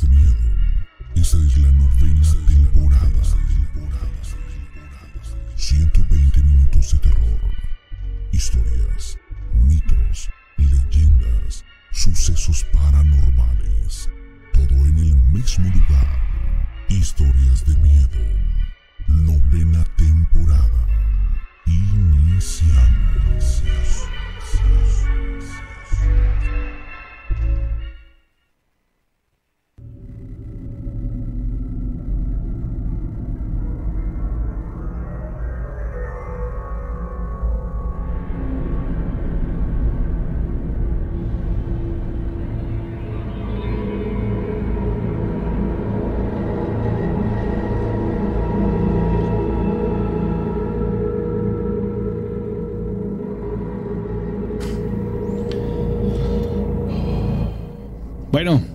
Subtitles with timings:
[0.00, 0.34] De miedo.
[1.14, 2.61] Esta es la novena temporada.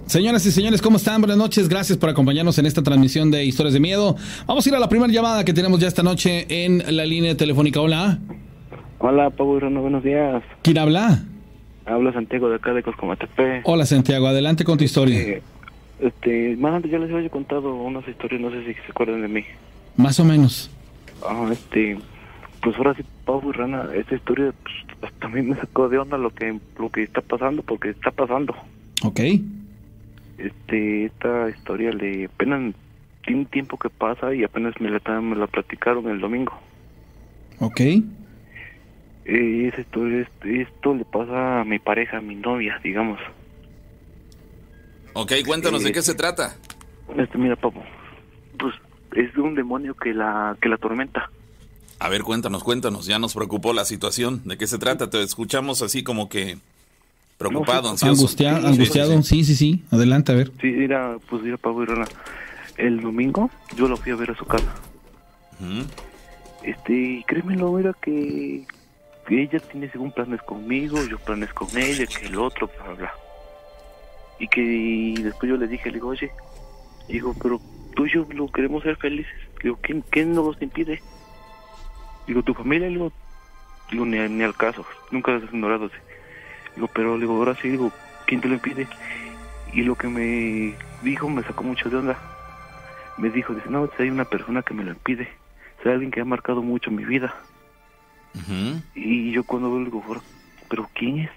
[0.07, 1.21] Señoras y señores, ¿cómo están?
[1.21, 4.15] Buenas noches, gracias por acompañarnos en esta transmisión de Historias de Miedo.
[4.45, 7.35] Vamos a ir a la primera llamada que tenemos ya esta noche en la línea
[7.35, 7.81] telefónica.
[7.81, 8.19] Hola.
[8.99, 10.43] Hola, Pablo Irano, buenos días.
[10.63, 11.23] ¿Quién habla?
[11.85, 13.61] Habla Santiago de acá de Coscomatepe.
[13.63, 15.19] Hola, Santiago, adelante con tu historia.
[15.19, 15.41] Eh,
[15.99, 19.27] este, más antes ya les había contado unas historias, no sé si se acuerdan de
[19.27, 19.43] mí.
[19.95, 20.69] Más o menos.
[21.27, 21.97] Ah, este,
[22.61, 24.53] pues ahora sí, Pablo Rana, esta historia
[24.99, 28.55] pues, también me sacó de onda lo que lo que está pasando, porque está pasando.
[29.03, 29.19] Ok.
[30.37, 32.73] Este, esta historia le apenas
[33.25, 36.53] tiene tiempo que pasa y apenas me la, me la platicaron el domingo.
[37.59, 37.81] Ok.
[39.25, 43.19] Eh, historia, este, esto le pasa a mi pareja, a mi novia, digamos.
[45.13, 46.55] Ok, cuéntanos de Eh, qué se trata.
[47.17, 47.81] Este, mira, Pablo,
[48.57, 48.73] pues
[49.15, 51.29] es de un demonio que la que la atormenta.
[51.99, 53.07] A ver, cuéntanos, cuéntanos.
[53.07, 54.43] Ya nos preocupó la situación.
[54.45, 55.09] ¿De qué se trata?
[55.09, 56.59] Te escuchamos así como que
[57.37, 58.13] preocupado, ansioso.
[58.21, 59.85] Angustia- Sí, sí, angustiado, sí, sí, sí.
[59.91, 60.51] Adelante, a ver.
[60.61, 62.05] Sí, mira, pues mira, Pablo y Rana.
[62.77, 64.73] El domingo yo lo fui a ver a su casa.
[66.63, 68.65] Este, y créemelo, mira que,
[69.27, 72.93] que ella tiene según planes conmigo, yo planes con ella, que el otro, bla, bla,
[72.95, 73.13] bla.
[74.39, 76.31] Y que y después yo le dije, le digo, oye,
[77.07, 77.59] digo, pero
[77.95, 79.33] tú y yo lo queremos ser felices.
[79.63, 81.01] Digo, ¿quién, quién nos impide?
[82.27, 83.11] Digo, tu familia, digo,
[83.91, 85.89] digo ni, ni al caso, nunca has ignorado.
[85.89, 85.95] sí.
[86.77, 87.91] Digo, pero digo, ahora sí, digo,
[88.27, 88.87] ¿quién te lo impide?
[89.65, 92.19] Y lo que me dijo me sacó mucho de onda.
[93.15, 95.27] Me dijo, dice, no, si hay una persona que me lo impide.
[95.79, 97.33] O sea, alguien que ha marcado mucho mi vida.
[98.93, 100.23] Y yo cuando veo, le digo, "Pero-
[100.69, 101.31] ¿pero quién es?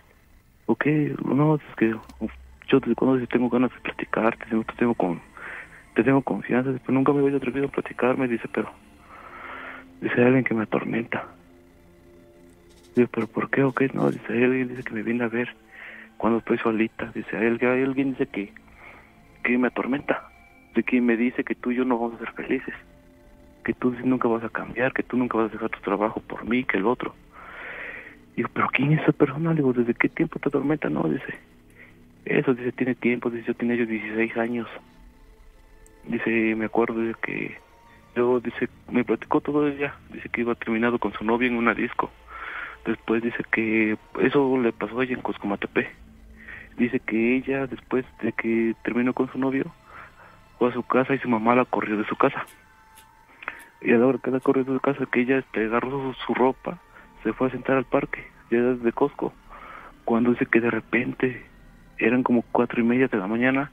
[0.66, 1.16] ¿O qué?
[1.24, 5.22] No, es que yo desde cuando tengo ganas de platicarte, te tengo, con,
[5.94, 8.70] te tengo confianza, pero nunca me había atrevido a platicar, me dice, pero
[10.02, 11.34] dice "Hay alguien que me atormenta.
[12.94, 13.88] Digo, pero ¿por qué o qué?
[13.92, 15.48] No, dice, hay alguien dice que me viene a ver
[16.16, 17.10] cuando estoy solita.
[17.14, 18.52] Dice, hay alguien, dice que,
[19.42, 20.28] que me atormenta,
[20.74, 22.74] de que me dice que tú y yo no vamos a ser felices,
[23.64, 26.44] que tú nunca vas a cambiar, que tú nunca vas a dejar tu trabajo por
[26.44, 27.14] mí, que el otro.
[28.36, 29.50] Digo, ¿pero quién es esa persona?
[29.50, 30.88] Le digo, ¿desde qué tiempo te atormenta?
[30.88, 31.38] No, dice,
[32.24, 34.68] eso, dice, tiene tiempo, dice, yo tenía yo 16 años.
[36.04, 37.56] Dice, me acuerdo de que
[38.16, 41.74] yo, dice, me platicó todo ella, dice que iba terminado con su novia en una
[41.74, 42.10] disco.
[42.84, 45.90] Después dice que eso le pasó a ella en Coscomatepe.
[46.76, 49.66] Dice que ella, después de que terminó con su novio,
[50.58, 52.44] fue a su casa y su mamá la corrió de su casa.
[53.82, 56.34] Y a la hora que la corrió de su casa, que ella este, agarró su,
[56.34, 56.78] ropa,
[57.22, 59.32] se fue a sentar al parque, ya desde Costco.
[60.04, 61.44] Cuando dice que de repente,
[61.98, 63.70] eran como cuatro y media de la mañana,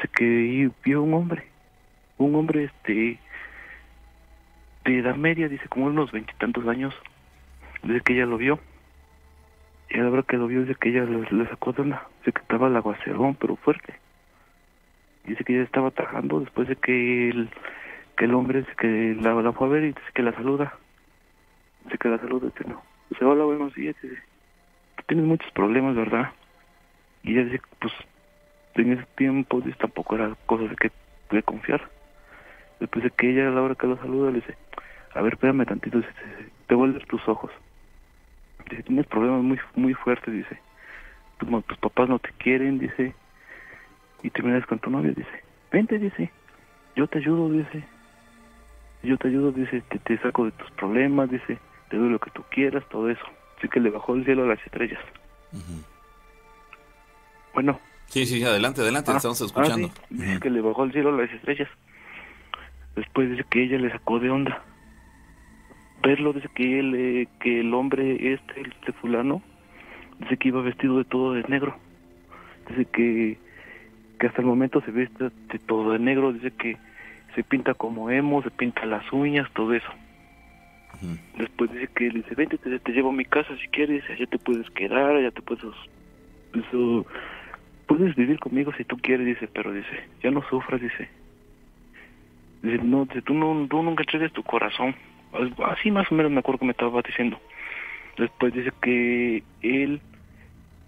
[0.00, 1.46] se que y vio un hombre,
[2.18, 3.18] un hombre este
[4.84, 6.94] de edad media, dice como unos veintitantos años,
[7.84, 8.58] dice que ella lo vio.
[9.90, 12.32] Y a la hora que lo vio, dice que ella le, sacó de onda, dice
[12.32, 13.94] que estaba el aguacerón, pero fuerte.
[15.24, 17.48] Dice que ella estaba trabajando después de que el,
[18.16, 20.74] que el hombre que la, la fue a ver y dice que la saluda.
[21.84, 22.82] Dice que la saluda, dice no.
[23.10, 23.94] Dice, hola, buenos días.
[24.02, 24.18] Dice,
[24.96, 26.32] tú tienes muchos problemas, ¿verdad?
[27.22, 27.92] Y ella dice, pues,
[28.74, 30.90] en ese tiempo dice, tampoco era cosa de que
[31.30, 31.88] de confiar.
[32.80, 34.56] Después de que ella a la hora que lo saluda le dice,
[35.14, 36.00] a ver, espérame tantito,
[36.66, 37.50] te voy tus ojos.
[38.70, 40.58] Dice, tienes problemas muy muy fuertes, dice.
[41.38, 43.14] Tus papás no te quieren, dice.
[44.22, 45.44] Y terminas con tu novio, dice.
[45.70, 46.30] Vente, dice.
[46.96, 47.84] Yo te ayudo, dice.
[49.02, 49.82] Yo te ayudo, dice.
[49.82, 51.58] Te, te saco de tus problemas, dice.
[51.90, 53.24] Te doy lo que tú quieras, todo eso.
[53.58, 55.00] Así que le bajó el cielo a las estrellas.
[57.52, 57.78] Bueno.
[58.06, 59.88] Sí, sí, adelante, adelante, Ah, estamos ah, escuchando.
[59.88, 59.94] sí.
[60.10, 61.68] Dice que le bajó al cielo las estrellas.
[62.96, 64.62] Después dice que ella le sacó de onda.
[66.04, 69.42] Verlo, dice que él, eh, que el hombre este, este fulano,
[70.20, 71.76] dice que iba vestido de todo de negro.
[72.68, 73.38] Dice que,
[74.18, 76.76] que hasta el momento se viste de todo de negro, dice que
[77.34, 79.90] se pinta como emo, se pinta las uñas, todo eso.
[81.36, 84.26] Después dice que le dice, vente, te, te llevo a mi casa si quieres, allá
[84.26, 85.64] te puedes quedar, allá te puedes...
[86.54, 87.06] Eso,
[87.86, 91.08] puedes vivir conmigo si tú quieres, dice, pero dice, ya no sufras, dice.
[92.62, 94.94] Dice, no, dice, tú, no, tú nunca entregues tu corazón.
[95.66, 97.38] Así más o menos me acuerdo que me estaba diciendo.
[98.16, 100.00] Después dice que él,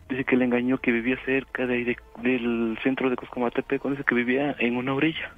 [0.08, 4.04] dice que le engañó que vivía cerca de ahí de- del centro de Coscomatepe, dice
[4.04, 5.32] que vivía en una orilla.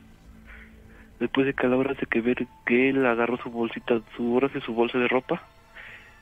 [1.21, 4.41] Después de que a la hora de que ver que él agarró su bolsita, su
[4.65, 5.43] su bolsa de ropa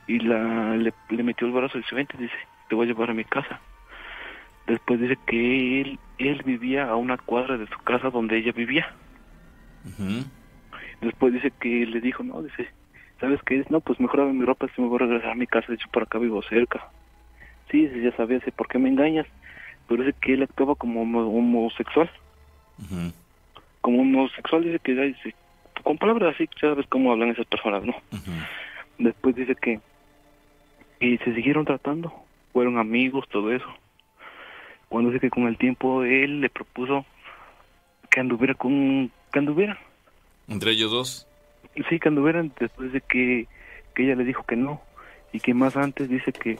[0.07, 2.33] y la le, le metió el brazo y dice, vente, dice,
[2.69, 3.59] te voy a llevar a mi casa.
[4.65, 8.89] Después dice que él, él vivía a una cuadra de su casa donde ella vivía.
[11.01, 12.67] Después dice que le dijo, no, dice,
[13.19, 13.63] ¿sabes qué?
[13.69, 15.75] No, pues mejor dame mi ropa si me voy a regresar a mi casa, de
[15.75, 16.87] hecho por acá vivo cerca.
[17.71, 19.27] Sí, dice, ya sabía, dice, ¿por qué me engañas?
[19.87, 22.09] Pero dice que él actuaba como homo- homosexual.
[22.79, 23.11] Ujú.
[23.81, 25.35] Como homosexual dice que, ay, dice,
[25.83, 27.93] con palabras así, sabes cómo hablan esas personas, ¿no?
[28.97, 29.79] Después dice que
[30.99, 32.11] y se siguieron tratando,
[32.53, 33.67] fueron amigos, todo eso.
[34.89, 37.05] Cuando dice que con el tiempo él le propuso
[38.09, 39.77] que anduviera con que anduviera,
[40.47, 41.27] Entre ellos dos.
[41.89, 43.47] Sí que anduvieran después de que,
[43.95, 44.81] que ella le dijo que no
[45.31, 46.59] y que más antes dice que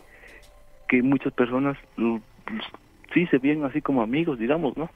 [0.87, 2.63] que muchas personas pues,
[3.13, 4.89] sí se ven así como amigos, digamos, ¿no?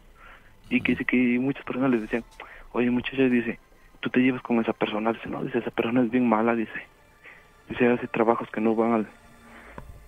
[0.70, 2.24] Y que dice que muchas personas les decían,
[2.72, 3.60] oye muchacha, dice,
[4.00, 6.88] tú te llevas con esa persona, dice, no, dice, esa persona es bien mala, dice,
[7.70, 9.08] dice, hace trabajos que no van al,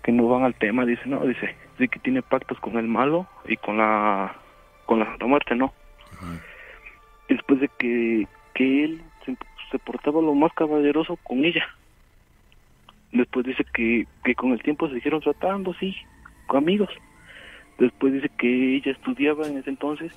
[0.04, 3.28] que no van al tema, dice, no, dice, dice que tiene pactos con el malo
[3.46, 4.36] y con la,
[4.86, 5.74] con la Santa Muerte, ¿no?
[7.28, 9.02] Después de que, que él
[9.74, 11.66] se, portaba lo más caballeroso con ella.
[13.12, 15.96] Después dice que, que con el tiempo se siguieron tratando, sí,
[16.48, 16.90] con amigos.
[17.78, 20.12] Después dice que ella estudiaba en ese entonces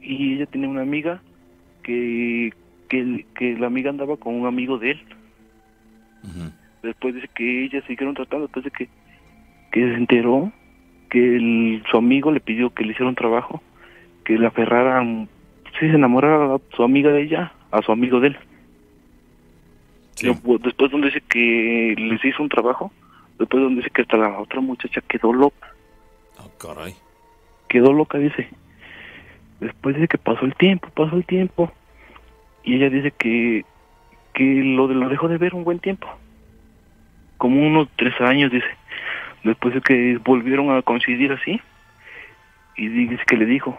[0.00, 1.20] y ella tenía una amiga
[1.82, 2.52] que,
[2.88, 5.02] que, la amiga andaba con un amigo de él.
[6.82, 8.88] Después dice que ellas siguieron tratando, después de que,
[9.70, 10.52] que se enteró
[11.10, 13.62] que el- su amigo le pidió que le hiciera un trabajo,
[14.24, 15.28] que le aferraran,
[15.78, 18.38] sí, se enamorara a su amiga de ella, a su amigo de él.
[20.14, 20.26] Sí.
[20.28, 22.92] Después donde dice que les hizo un trabajo,
[23.38, 25.68] después donde dice que hasta la otra muchacha quedó loca,
[26.38, 26.94] Ah, caray.
[27.68, 28.48] quedó loca, dice.
[29.60, 31.72] Después dice que pasó el tiempo, pasó el tiempo,
[32.64, 33.64] y ella dice que,
[34.34, 36.08] que lo, lo dejó de ver un buen tiempo,
[37.38, 38.66] como unos tres años, dice.
[39.44, 41.60] Después de que volvieron a coincidir así,
[42.76, 43.78] y dice que le dijo,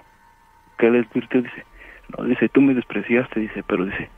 [0.78, 1.63] que le advirtió, dice,
[2.10, 4.10] no, dice, tú me despreciaste, dice, pero dice,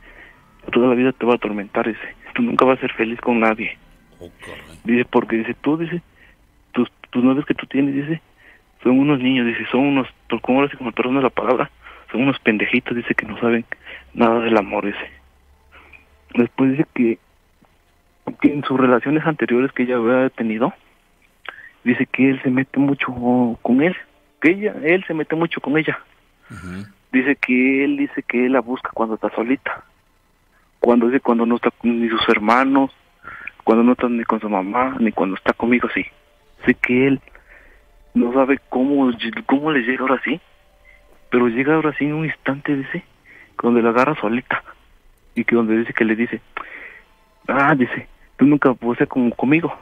[0.72, 3.40] toda la vida te va a atormentar, dice, tú nunca vas a ser feliz con
[3.40, 3.76] nadie.
[4.20, 4.30] Oh.
[4.84, 6.02] Dice, porque dice, tú, dice,
[6.72, 8.20] tus, tus novios que tú tienes, dice,
[8.82, 11.70] son unos niños, dice, son unos, por como ahora sí, como perdón la palabra,
[12.10, 13.64] son unos pendejitos, dice, que no saben
[14.14, 15.10] nada del amor, dice.
[16.34, 17.18] Después dice que,
[18.40, 20.72] que en sus relaciones anteriores que ella había tenido,
[21.84, 23.96] dice que él se mete mucho con él,
[24.40, 25.98] que ella, él se mete mucho con ella.
[27.12, 29.84] Dice que él dice que él la busca cuando está solita.
[30.80, 32.90] Cuando dice cuando no está ni sus hermanos,
[33.64, 36.04] cuando no está ni con su mamá, ni cuando está conmigo, sí.
[36.64, 37.20] Sé que él
[38.14, 39.10] no sabe cómo,
[39.46, 40.40] cómo le llega ahora sí,
[41.30, 43.04] pero llega ahora sí en un instante, dice,
[43.62, 44.62] donde la agarra solita.
[45.34, 46.40] Y que donde dice que le dice,
[47.48, 49.76] ah, dice, tú nunca puedes ser como conmigo.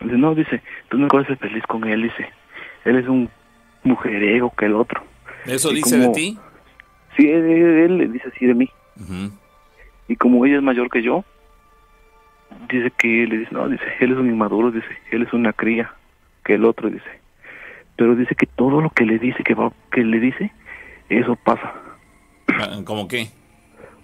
[0.00, 2.28] Dice, no, dice, tú nunca vas a ser feliz con él, dice.
[2.84, 3.30] Él es un
[3.84, 5.02] mujeriego que el otro.
[5.46, 6.38] ¿Eso Y dice como- de ti?
[7.16, 8.68] Sí, él, él le dice así de mí.
[10.08, 11.24] Y como ella es mayor que yo,
[12.70, 15.92] dice que le dice, no, dice, él es un inmaduro, dice, él es una cría,
[16.44, 17.04] que el otro dice.
[17.96, 20.52] Pero dice que todo lo que le dice, que va, que le dice,
[21.08, 21.72] eso pasa.
[22.48, 23.28] Ah, ¿Cómo qué?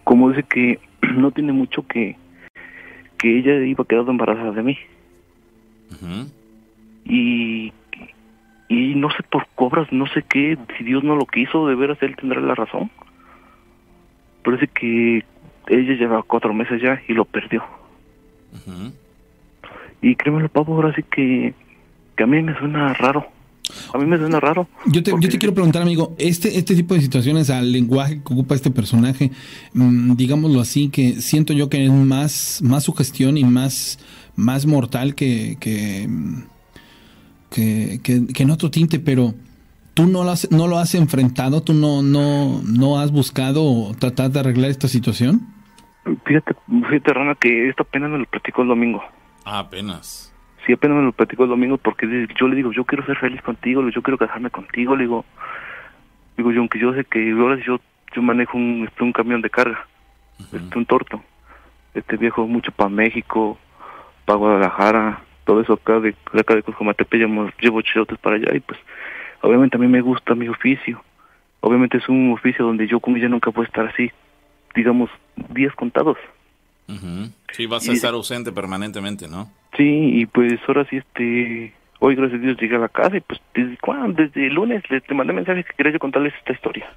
[0.05, 0.79] Como dice que
[1.15, 2.17] no tiene mucho que,
[3.17, 4.79] que ella iba quedando embarazada de mí.
[7.05, 7.73] Y,
[8.69, 11.99] y no sé por cobras, no sé qué, si Dios no lo quiso, de veras
[12.03, 12.91] él tendrá la razón.
[14.43, 15.25] Pero dice que
[15.69, 17.63] ella lleva cuatro meses ya y lo perdió.
[20.03, 21.55] Y créeme, pavo, ahora sí que,
[22.17, 23.27] que a mí me suena raro.
[23.93, 24.67] A mí me suena raro.
[24.87, 28.33] Yo te, yo te quiero preguntar, amigo, este, este tipo de situaciones al lenguaje que
[28.33, 29.31] ocupa este personaje,
[29.75, 33.99] mm, digámoslo así, que siento yo que es más, más sugestión y más,
[34.37, 36.43] más mortal que, que, mm,
[37.51, 39.35] que, que- que en otro tinte, pero
[39.95, 44.31] tú no lo has, no lo has enfrentado, tú no, no, no has buscado tratar
[44.31, 45.41] de arreglar esta situación.
[46.25, 46.55] Fíjate,
[46.89, 49.03] fíjate, Rana, que esto apenas me lo platicó el domingo.
[49.45, 50.33] Ah, apenas.
[50.67, 53.41] si apenas me lo platicó el domingo porque yo le digo, yo quiero ser feliz
[53.43, 55.25] contigo, yo quiero casarme contigo, le digo,
[56.37, 57.81] digo yo, aunque yo sé que ahora yo,
[58.15, 59.87] yo manejo un, este, un camión de carga,
[60.39, 61.23] este, un torto,
[61.95, 63.59] este viejo mucho para México,
[64.27, 68.61] para Guadalajara, todo eso acá de, acá de Cuscomatepe, llevo, llevo chilotes para allá y
[68.61, 68.79] pues
[69.41, 71.03] obviamente a mí me gusta mi oficio,
[71.61, 74.11] obviamente es un oficio donde yo con ella nunca puedo estar así,
[74.75, 75.09] digamos,
[75.55, 76.19] días contados.
[76.87, 77.31] Ujú.
[77.53, 79.51] Sí, vas a estar ausente permanentemente, ¿no?
[79.75, 83.21] Sí, y pues ahora sí, este, hoy gracias a Dios llegué a la casa y
[83.21, 86.53] pues desde cuándo, desde el lunes le, te mandé mensaje que quería yo contarles esta
[86.53, 86.93] historia.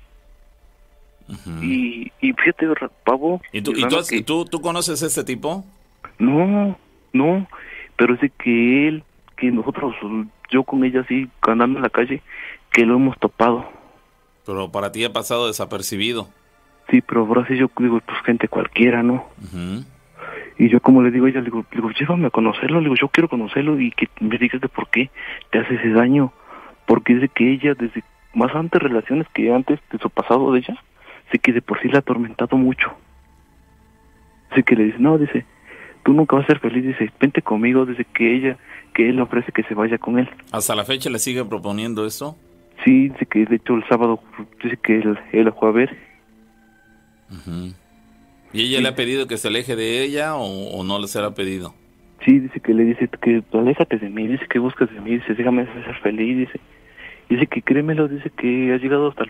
[1.62, 2.68] Y, y fíjate,
[3.06, 3.42] pavo.
[3.54, 5.64] ¿Y tú, y tú, has- que- tú, tú conoces a este tipo?
[6.20, 6.78] No,
[7.14, 7.48] no,
[8.02, 9.04] pero es de que él,
[9.38, 9.94] que nosotros,
[10.50, 12.24] yo con ella así, andando en la calle,
[12.72, 13.64] que lo hemos topado.
[14.44, 16.28] Pero para ti ha pasado desapercibido.
[16.90, 19.28] Sí, pero ahora sí yo digo, pues gente cualquiera, ¿no?
[20.58, 22.86] Y yo como le digo a ella, le digo, le digo, llévame a conocerlo, le
[22.86, 25.12] digo, yo quiero conocerlo y que me digas de por qué
[25.52, 26.34] te hace ese daño.
[26.88, 28.04] Porque dice que ella, desde
[28.34, 30.76] más antes relaciones que antes de su pasado de ella,
[31.32, 32.96] sé que de por sí la ha atormentado mucho.
[34.50, 35.46] Dice que le dice, no, dice,
[36.04, 38.58] tú nunca vas a ser feliz, dice, vente conmigo, dice que ella,
[38.94, 40.30] que él le ofrece que se vaya con él.
[40.52, 42.38] ¿Hasta la fecha le sigue proponiendo esto?
[42.84, 44.22] Sí, dice que de hecho el sábado,
[44.64, 45.98] dice que él, él la fue a ver.
[47.30, 47.74] Ujú.
[48.54, 51.32] ¿Y ella le ha pedido que se aleje de ella o, o no le ha
[51.32, 51.74] pedido?
[52.26, 55.34] Sí, dice que le dice que aléjate de mí, dice que buscas de mí, dice,
[55.34, 56.60] déjame ser feliz, dice.
[57.30, 59.26] Dice que créemelo, dice que ha llegado hasta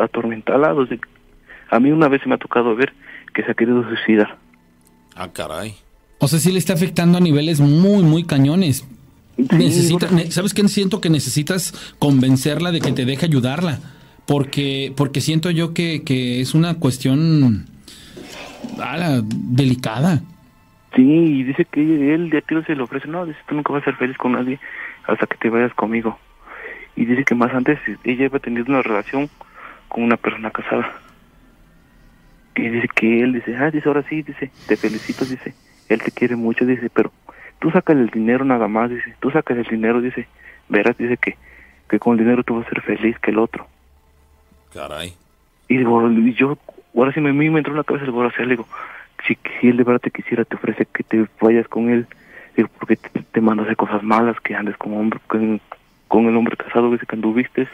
[0.00, 1.00] atormentada, dice,
[1.70, 2.92] a mí una vez se me ha tocado ver
[3.34, 4.36] que se ha querido suicidar.
[5.16, 5.74] Ah, caray.
[6.22, 8.86] O sea, sí le está afectando a niveles muy, muy cañones.
[9.36, 10.68] Sí, Necesita, ¿Sabes qué?
[10.68, 13.80] Siento que necesitas convencerla de que te deje ayudarla.
[14.24, 17.66] Porque, porque siento yo que, que es una cuestión
[18.80, 20.22] ala, delicada.
[20.94, 23.82] Sí, y dice que él de tiro se le ofrece, no, dice, tú nunca vas
[23.82, 24.60] a ser feliz con nadie
[25.08, 26.20] hasta que te vayas conmigo.
[26.94, 29.28] Y dice que más antes ella iba teniendo una relación
[29.88, 30.88] con una persona casada.
[32.54, 35.52] Y dice que él dice, ah, dice, ahora sí, dice, te felicito, dice,
[35.94, 37.12] él te quiere mucho, dice, pero
[37.58, 40.26] tú sacas el dinero nada más, dice, tú sacas el dinero, dice,
[40.68, 41.36] verás, dice que,
[41.88, 43.66] que con el dinero tú vas a ser feliz que el otro.
[44.72, 45.14] Caray.
[45.68, 46.58] Y digo, y yo,
[46.96, 48.66] ahora sí me, me entró en la cabeza, ahora sí, le digo,
[49.26, 52.06] si, si él de verdad te quisiera, te ofrece que te vayas con él,
[52.56, 55.60] digo, porque te, te manda a hacer cosas malas, que andes con hombre, con,
[56.08, 57.68] con el hombre casado, dice que anduviste,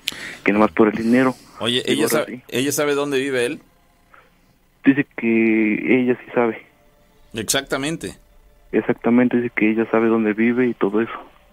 [0.45, 1.35] que nomás por el dinero.
[1.61, 2.43] Oye, Digo, ¿ella ahora sabe, sí.
[2.49, 3.61] ¿ella sabe dónde vive él?
[4.85, 6.68] Dice que ella sí sabe,
[7.41, 8.17] Exactamente.
[8.73, 11.13] exactamente, dice que ella sabe dónde vive y todo eso.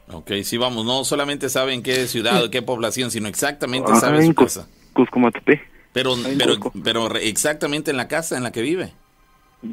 [0.10, 4.18] Ok, sí, vamos, no solamente sabe en qué ciudad o qué población, sino exactamente sabe
[4.20, 4.68] en su Cus- casa.
[4.94, 5.62] Cuscomatepe.
[5.94, 6.74] Pero, en pero, Cusco.
[6.84, 8.92] pero re- exactamente en la casa en la que vive.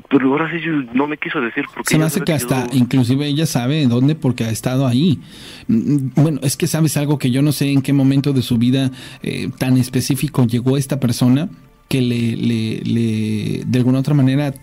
[0.09, 0.57] Pero ahora sí
[0.95, 4.45] no me quiso decir porque Se me hace que hasta, inclusive ella sabe dónde porque
[4.45, 5.21] ha estado ahí.
[5.67, 8.57] Mm, Bueno, es que sabes algo que yo no sé en qué momento de su
[8.57, 8.91] vida
[9.23, 11.51] eh, tan específico llegó esta persona
[11.89, 14.55] que le, le, le, de alguna otra manera,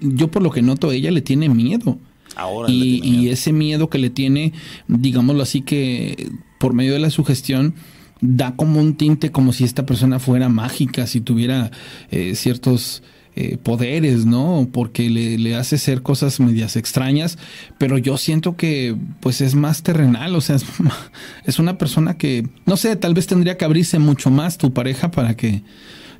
[0.00, 1.98] yo por lo que noto, ella le tiene miedo.
[2.36, 4.52] Ahora Y, tiene y ese miedo que le tiene,
[4.88, 7.74] digámoslo así, que por medio de la sugestión
[8.20, 11.70] da como un tinte como si esta persona fuera mágica, si tuviera
[12.10, 13.02] eh, ciertos
[13.36, 14.68] eh, poderes, ¿no?
[14.72, 17.36] Porque le, le hace hacer cosas medias extrañas,
[17.78, 20.64] pero yo siento que pues es más terrenal, o sea, es,
[21.44, 25.10] es una persona que, no sé, tal vez tendría que abrirse mucho más tu pareja
[25.10, 25.62] para que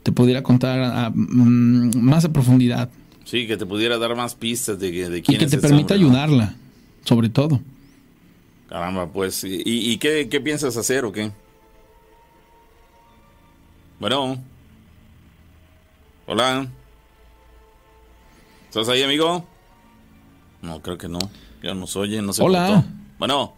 [0.02, 2.90] te pudiera contar a- a, mm, más a profundidad
[3.24, 5.94] Sí, que te pudiera dar más pistas de, de y quién que es te permita
[5.94, 6.14] hombre, ¿no?
[6.18, 6.54] ayudarla,
[7.04, 7.60] sobre todo.
[8.68, 11.30] Caramba, pues, ¿y, y qué, qué piensas hacer o qué?
[14.00, 14.36] Bueno.
[16.26, 16.66] Hola.
[18.68, 19.44] ¿Estás ahí, amigo?
[20.62, 21.18] No, creo que no.
[21.62, 22.84] Ya nos oye, no se Hola.
[23.18, 23.52] Bueno.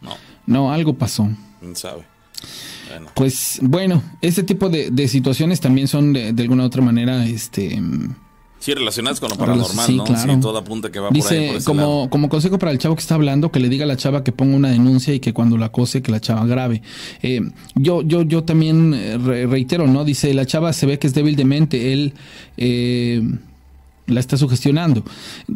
[0.00, 1.28] No, No, algo pasó.
[1.60, 2.04] quién sabe.
[2.88, 3.08] Bueno.
[3.14, 7.24] Pues bueno, este tipo de, de situaciones también son de, de alguna u otra manera,
[7.26, 7.80] este,
[8.60, 10.04] Sí, relacionadas con lo paranormal, sí, ¿no?
[10.04, 10.34] claro.
[10.34, 11.64] Sí, todo apunta que va por ahí, por dice ese lado.
[11.64, 14.22] como, como consejo para el chavo que está hablando, que le diga a la chava
[14.22, 16.82] que ponga una denuncia y que cuando la acose, que la chava grave.
[17.22, 17.40] Eh,
[17.74, 20.04] yo, yo, yo también eh, re- reitero, ¿no?
[20.04, 22.12] Dice, la chava se ve que es débil de mente, él
[22.58, 23.22] eh,
[24.06, 25.04] la está sugestionando.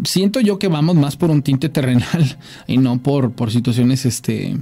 [0.04, 4.56] Siento yo que vamos más por un tinte terrenal y no por, por situaciones, este,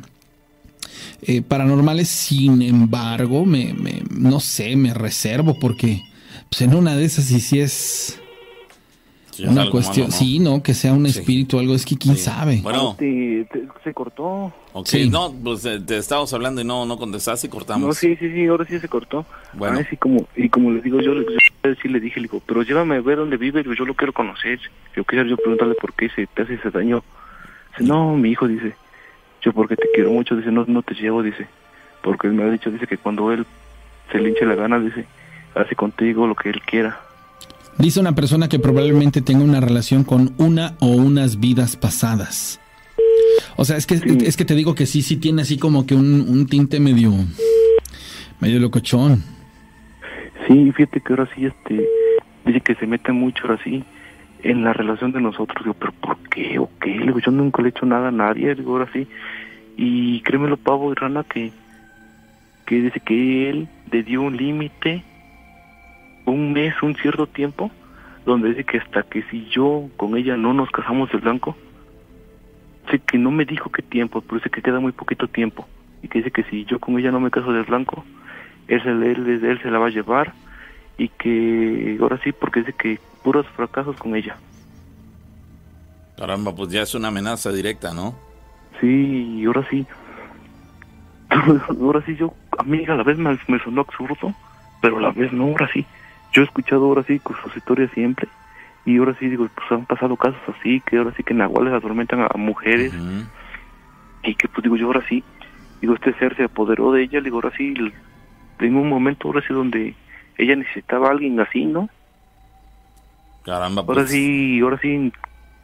[1.22, 2.08] eh, paranormales.
[2.08, 6.02] Sin embargo, me, me- no sé, me reservo porque
[6.50, 8.18] pues en una de esas sí sí es
[9.32, 10.18] Sí, una cuestión, malo, ¿no?
[10.26, 11.18] sí, no, que sea un Sí.
[11.20, 12.22] espíritu o algo, es que quién Sí.
[12.24, 12.60] sabe.
[12.62, 14.52] Bueno, Te- te- se cortó.
[14.74, 15.08] ok, Sí.
[15.08, 17.86] no, pues eh, te estábamos hablando y no, no contestaste y cortamos.
[17.88, 19.24] No, sí, sí, sí, ahora sí se cortó.
[19.54, 19.78] Bueno.
[19.80, 22.42] Ah, sí, como, y como le digo yo, le- yo sí le dije, le digo,
[22.44, 24.60] pero llévame a ver dónde vive, yo lo quiero conocer.
[24.94, 27.02] Yo quiero yo preguntarle por qué se te hace ese daño
[27.78, 28.74] Dice, no, mi hijo, dice,
[29.40, 31.46] yo porque te quiero mucho, dice, no, no te llevo, dice,
[32.02, 33.46] porque él me ha dicho, dice que cuando él
[34.10, 35.06] se le hinche la gana, dice,
[35.54, 37.00] hace contigo lo que él quiera.
[37.78, 42.60] Dice una persona que probablemente tenga una relación con una o unas vidas pasadas.
[43.56, 44.18] O sea, es que, Sí.
[44.24, 47.12] es que te digo que sí, sí tiene así como que un, un tinte medio,
[48.40, 49.22] medio locochón.
[50.46, 51.88] Sí, fíjate que ahora sí, este,
[52.44, 53.82] dice que se mete mucho ahora sí
[54.42, 55.64] en la relación de nosotros.
[55.64, 56.90] Digo, pero ¿por qué o qué?
[56.98, 59.06] Digo, yo nunca le he hecho nada a nadie, digo, ahora sí.
[59.76, 61.52] Y créemelo, Pavo y Rana, que,
[62.66, 65.04] que dice que él le dio un límite,
[66.26, 67.70] un mes, un cierto tiempo,
[68.24, 71.56] donde dice que hasta que si yo con ella no nos casamos de blanco,
[72.90, 75.66] sé que no me dijo qué tiempo, pero dice que queda muy poquito tiempo.
[76.02, 78.04] Y que dice que si yo con ella no me caso de blanco,
[78.68, 80.32] él se, él, él se la va a llevar
[80.98, 84.36] y que ahora sí, porque dice que puros fracasos con ella.
[86.16, 88.14] Caramba, pues ya es una amenaza directa, ¿no?
[88.80, 89.86] Sí, y ahora sí.
[91.80, 94.34] ahora sí, yo, a mí a la vez me, me sonó absurdo,
[94.80, 95.86] pero a la vez no, ahora sí.
[96.32, 98.28] Yo he escuchado ahora sí con sus historias siempre,
[98.84, 102.22] y ahora sí digo, pues han pasado casos así, que ahora sí que nahuales atormentan
[102.22, 102.92] a mujeres,
[104.22, 105.22] y que pues digo yo ahora sí,
[105.80, 107.74] digo, este ser se apoderó de ella, digo, ahora sí,
[108.58, 109.94] en un momento ahora sí donde
[110.38, 111.88] ella necesitaba a alguien así, ¿no?
[113.44, 113.98] Caramba, pues.
[113.98, 115.12] Ahora sí, ahora sí,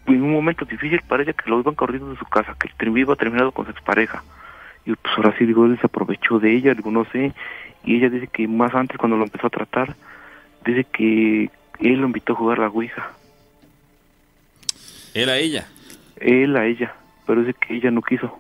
[0.06, 2.98] en un momento difícil para ella que lo iban corriendo de su casa, que el
[2.98, 4.22] iba terminado con su expareja.
[4.84, 7.32] Y pues ahora sí, digo, él se aprovechó de ella, digo, no sé.
[7.84, 9.94] Y ella dice que más antes, cuando lo empezó a tratar,
[10.64, 11.50] dice que
[11.80, 13.12] él lo invitó a jugar la Ouija.
[15.14, 15.68] Era ella.
[16.20, 16.94] Él a ella,
[17.26, 18.38] pero dice que ella no quiso.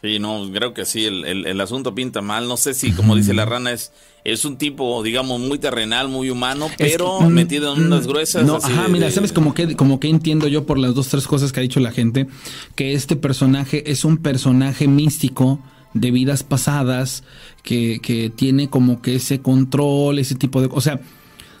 [0.00, 2.46] Sí, no, creo que sí, el, el- el asunto pinta mal.
[2.46, 6.30] No sé si, como dice la rana, es, es un tipo, digamos, muy terrenal, muy
[6.30, 8.46] humano, Es pero que, mm, metido en unas mm, gruesas.
[8.46, 10.94] No, así ajá, de- mira, de- sabes como que como que entiendo yo por las
[10.94, 12.28] dos tres cosas que ha dicho la gente
[12.76, 15.58] que este personaje es un personaje místico
[15.94, 17.24] de vidas pasadas
[17.64, 21.00] que, que tiene como que ese control, ese tipo de, o sea,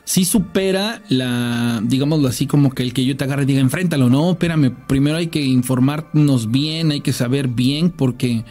[0.08, 4.08] sí supera la, digámoslo así, como que el que yo te agarre y diga, enfréntalo,
[4.08, 8.42] no, espérame, primero hay que informarnos bien, hay que saber bien, porque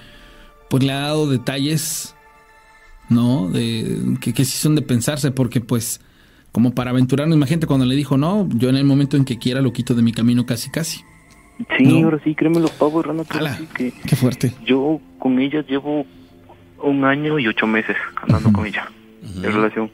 [0.69, 2.15] pues le ha dado detalles,
[3.09, 3.49] ¿no?
[3.49, 5.99] De, que, que sí son de pensarse, porque pues,
[6.51, 9.59] como para aventurarnos, imagínate cuando le dijo, no, yo en el momento en que quiera
[9.59, 10.99] lo quito de mi camino casi, casi.
[11.75, 12.05] Sí, No.
[12.05, 14.53] ahora sí, créeme los pavos, Rana, Ala, que qué fuerte.
[14.63, 16.05] yo con ella llevo
[16.83, 18.91] un año y ocho meses andando con ella.
[19.41, 19.89] De relación.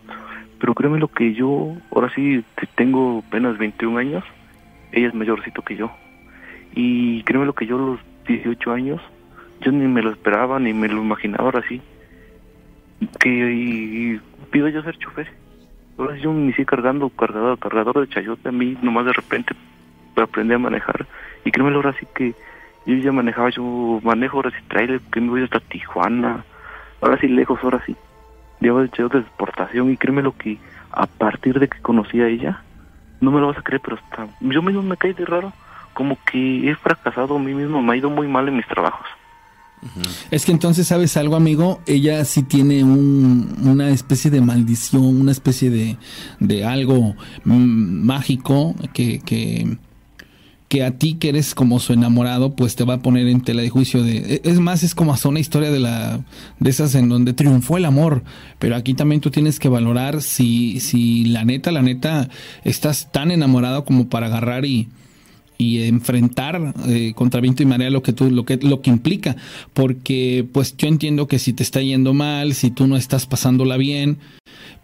[0.64, 4.24] Pero créeme lo que yo, ahora sí, te- tengo apenas 21 años,
[4.94, 5.92] ella es mayorcito que yo.
[6.74, 8.00] Y créeme lo que yo a los
[8.30, 9.02] 18 años,
[9.60, 11.82] yo ni me lo esperaba, ni me lo imaginaba ahora sí.
[13.20, 14.22] Que
[14.52, 15.28] pido yo ser chofer.
[15.98, 19.54] Ahora sí yo me inicié cargando cargador, cargador de chayote, a mí nomás de repente
[20.16, 21.06] aprendí a manejar.
[21.44, 22.34] Y créeme ahora sí que
[22.86, 26.46] yo ya manejaba, yo manejo ahora sí trailer, que me voy hasta Tijuana,
[27.02, 27.98] ahora sí lejos, ahora sí
[28.68, 30.58] llevo cheque de exportación y créeme lo que
[30.92, 32.62] a partir de que conocí a ella,
[33.22, 35.52] no me lo vas a creer, pero hasta yo mismo me caí de raro,
[35.94, 39.06] como que he fracasado a mí mismo, me ha ido muy mal en mis trabajos.
[40.32, 41.82] Es que entonces, ¿sabes algo, amigo?
[41.86, 45.98] Ella sí tiene un- una especie de maldición, una especie de,
[46.40, 49.76] de algo mm, mágico que, que,
[50.74, 53.62] que a ti que eres como su enamorado, pues te va a poner en tela
[53.62, 54.18] de juicio de...
[54.18, 56.26] e- Es más, es como hasta una historia de la
[56.60, 58.24] de esas en donde triunfó el amor,
[58.58, 62.28] pero aquí también tú tienes que valorar si, si la neta, la neta,
[62.64, 64.88] estás tan enamorado como para agarrar y
[65.60, 69.36] y enfrentar eh, contra viento y marea lo que tú lo que lo que implica.
[69.74, 73.78] Porque pues yo entiendo que si te está yendo mal si tú no estás pasándola
[73.78, 74.18] bien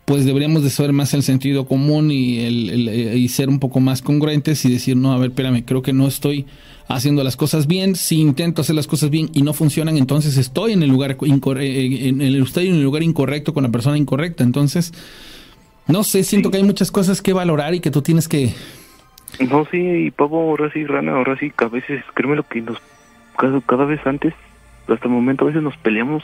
[0.10, 3.60] pues deberíamos de saber más el sentido común y el, el- eh, y ser un
[3.60, 6.48] poco más congruentes y decir no a ver espérame creo que no estoy
[6.88, 7.94] haciendo las cosas bien.
[7.96, 11.62] Si intento hacer las cosas bien y no funcionan entonces estoy en el lugar incorre-
[11.70, 14.92] eh, en el estoy en el lugar incorrecto con la persona incorrecta entonces
[15.88, 18.52] no sé siento que hay muchas cosas que valorar y que tú tienes que
[19.52, 22.62] No, sí, y pavo, ahora sí, rana, ahora sí, que a veces, créeme lo que
[22.62, 22.80] nos,
[23.38, 24.34] cada, cada vez antes,
[24.88, 26.24] hasta el momento, a veces nos peleamos,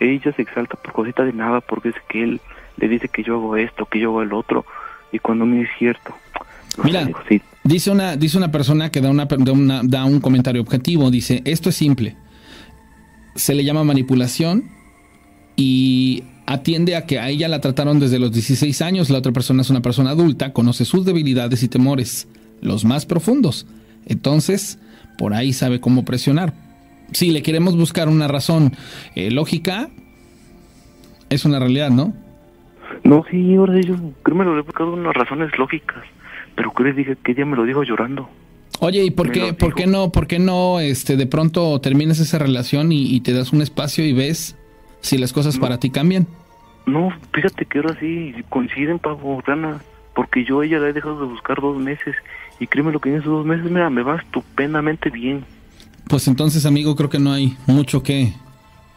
[0.00, 2.40] ella se exalta por cosita de nada, porque es que él
[2.76, 4.64] le dice que yo hago esto, que yo hago el otro,
[5.12, 6.14] y cuando no es cierto.
[6.78, 7.04] No Mira.
[7.04, 10.60] digo, sí, Dice una, dice una persona que da, una, da, una- da un comentario
[10.62, 12.16] objetivo, dice, esto es simple,
[13.36, 14.64] se le llama manipulación
[15.54, 19.62] y atiende a que a ella la trataron desde los 16 años, la otra persona
[19.62, 22.26] es una persona adulta, conoce sus debilidades y temores,
[22.60, 23.66] los más profundos,
[24.06, 24.78] entonces
[25.18, 26.54] por ahí sabe cómo presionar.
[27.12, 28.72] Si le queremos buscar una razón
[29.14, 29.90] eh, lógica,
[31.28, 32.14] es una realidad, ¿no?
[33.04, 36.02] No, sí, ahora yo, créeme lo he buscado unas razones lógicas,
[36.54, 38.28] pero que les dije que ella me lo dijo llorando.
[38.80, 42.18] Oye, ¿y por Me qué, por qué no, por qué no, este, de pronto terminas
[42.18, 44.56] esa relación y, y te das un espacio y ves
[45.00, 46.26] si las cosas para ti cambian?
[46.86, 49.80] No, fíjate que ahora sí coinciden, Pavo, Rana,
[50.14, 52.16] porque yo a ella la he dejado de buscar dos meses
[52.58, 55.44] y créeme lo que en esos dos meses, mira, me va estupendamente bien.
[56.08, 58.32] Pues entonces, amigo, creo que no hay mucho que...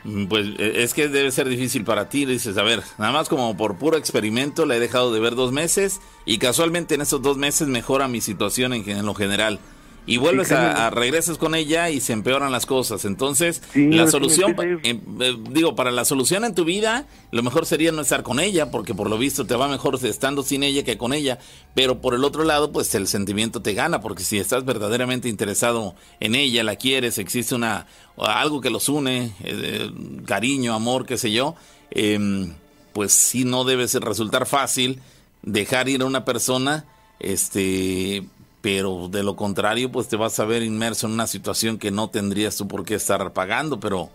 [0.06, 3.28] Mm, Pues eh, es que debe ser difícil para ti, dices, a ver, nada más
[3.28, 7.22] como por puro experimento la he dejado de ver dos meses y casualmente en esos
[7.22, 9.60] dos meses mejora mi situación en lo general.
[10.08, 13.06] Y vuelves a, a- regresas con ella y se empeoran las cosas.
[13.06, 14.86] Entonces, Sí, la solución, entiendes.
[14.86, 18.40] eh, eh, digo, para la solución en tu vida, lo mejor sería no estar con
[18.40, 21.40] ella, porque por lo visto te va mejor estando sin ella que con ella.
[21.74, 25.96] Pero por el otro lado, pues el sentimiento te gana, porque si estás verdaderamente interesado
[26.20, 27.88] en ella, la quieres, existe una
[28.18, 29.92] algo que los une, eh,
[30.26, 31.56] cariño, amor, qué sé yo,
[31.92, 32.54] em,
[32.94, 35.00] pues sí no debe ser- resultar fácil
[35.42, 36.86] dejar ir a una persona,
[37.20, 38.24] este,
[38.66, 42.10] pero de lo contrario, pues te vas a ver inmerso en una situación que no
[42.10, 44.10] tendrías tú por qué estar pagando, pero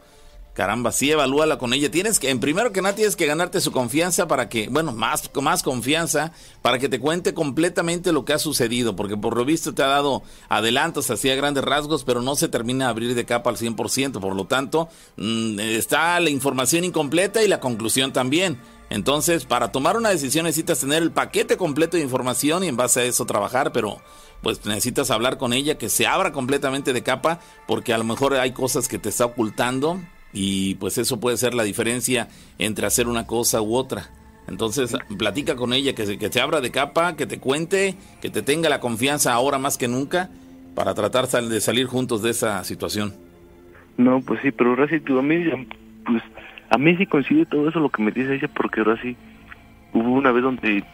[0.55, 1.89] caramba, sí evalúala con ella.
[1.89, 5.31] Tienes que, en primero que nada, tienes que ganarte su confianza para que, bueno, más,
[5.41, 6.33] más confianza,
[6.63, 9.87] para que te cuente completamente lo que ha sucedido, porque por lo visto te ha
[9.87, 13.57] dado adelantos así a grandes rasgos, pero no se termina de abrir de capa al
[13.57, 18.59] 100%, por lo tanto, mm, está la información incompleta y la conclusión también.
[18.91, 23.01] Entonces, para tomar una decisión necesitas tener el paquete completo de información y en base
[23.01, 23.99] a eso trabajar, pero
[24.42, 28.35] pues necesitas hablar con ella, que se abra completamente de capa, porque a lo mejor
[28.35, 30.00] hay cosas que te está ocultando
[30.33, 34.11] y pues eso puede ser la diferencia entre hacer una cosa u otra.
[34.48, 38.42] Entonces, platica con ella, que se, que abra de capa, que te cuente, que te
[38.42, 40.31] tenga la confianza ahora más que nunca
[40.74, 43.14] para tratar de salir juntos de esa situación.
[43.96, 45.44] No, pues sí, pero ahora sí, tú, a mí,
[46.07, 46.22] pues,
[46.70, 49.16] a mí sí coincide todo eso lo que me dice ella, porque ahora sí,
[49.92, 50.85] hubo una vez donde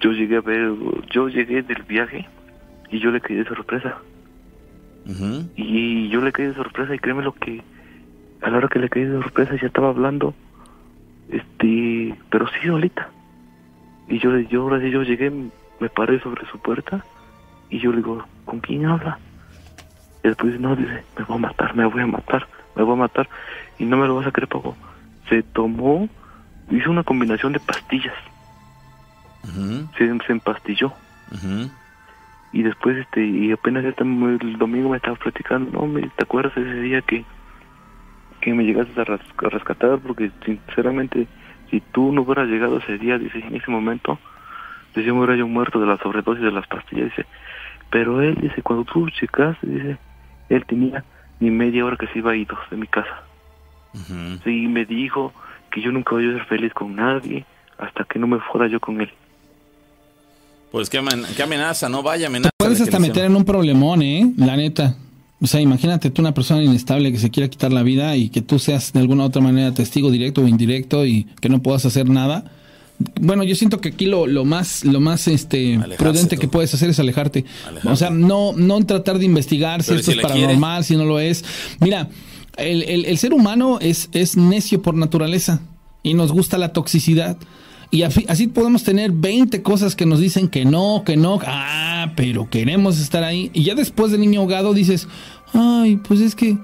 [0.00, 0.72] yo llegué a ver,
[1.10, 2.26] yo llegué del viaje
[2.94, 3.98] y yo le caí de sorpresa.
[5.56, 7.60] Y yo le caí de sorpresa y créeme lo que
[8.40, 10.32] a la hora que le caí de sorpresa ya estaba hablando,
[11.28, 13.10] este, pero sí solita.
[14.06, 15.28] Y yo, yo ahora sí, yo llegué,
[15.80, 17.04] me paré sobre su puerta
[17.68, 19.18] y yo le digo, ¿con quién habla?
[20.22, 22.98] Y después no, dice, me voy a matar, me voy a matar, me voy a
[22.98, 23.28] matar.
[23.80, 24.76] Y no me lo vas a creer, Paco.
[25.28, 26.08] Se tomó,
[26.70, 28.14] hizo una combinación de pastillas,
[29.98, 30.92] se, se empastilló.
[31.32, 31.70] ujú.
[32.54, 36.56] Y después, este, y apenas este, el domingo me estaba platicando, no, me, ¿te acuerdas
[36.56, 37.24] ese día que,
[38.40, 39.98] que me llegaste a, ras- a rescatar?
[39.98, 41.26] Porque sinceramente,
[41.68, 44.20] si tú no hubieras llegado ese día, dice, en ese momento,
[44.94, 47.26] dice, me hubiera yo muerto de la sobredosis de las pastillas, dice,
[47.90, 49.98] pero él, dice, cuando tú checaste, dice,
[50.48, 51.04] él tenía
[51.40, 53.24] ni media hora que se iba a ir de mi casa.
[53.94, 54.38] Ujú.
[54.44, 55.34] Sí, me dijo
[55.72, 57.44] que yo nunca voy a ser feliz con nadie
[57.78, 59.12] hasta que no me fuera yo con él.
[60.74, 61.00] Pues qué,
[61.36, 62.50] qué amenaza, no vaya amenaza.
[62.58, 64.32] Puedes de que hasta meter en un problemón, ¿eh?
[64.36, 64.96] La neta.
[65.40, 68.42] O sea, imagínate tú una persona inestable que se quiera quitar la vida y que
[68.42, 72.08] tú seas de alguna otra manera testigo directo o indirecto y que no puedas hacer
[72.08, 72.50] nada.
[73.20, 76.74] Bueno, yo siento que aquí lo, lo más, lo más este Alejarse prudente que puedes
[76.74, 77.44] hacer es alejarte.
[77.68, 77.88] Alejarte.
[77.92, 80.28] O sea, no, no tratar de investigar si esto si es quiere.
[80.28, 81.44] paranormal, si no lo es.
[81.78, 82.08] Mira,
[82.56, 85.60] el, el- el ser humano es, es necio por naturaleza
[86.02, 87.36] y nos gusta la toxicidad.
[87.90, 92.48] Y así podemos tener 20 cosas que nos dicen que no, que no, ah, pero
[92.50, 93.50] queremos estar ahí.
[93.54, 95.06] Y ya después de niño ahogado dices,
[95.52, 96.58] ay, pues es que,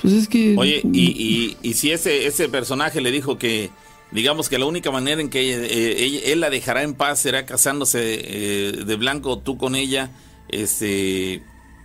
[0.00, 0.54] pues es que...
[0.56, 3.70] Oye, y, y, y si ese, ese personaje le dijo que,
[4.12, 7.44] digamos que la única manera en que eh, ella- él la dejará en paz será
[7.44, 10.10] casándose eh, de blanco tú con ella,
[10.48, 11.42] este,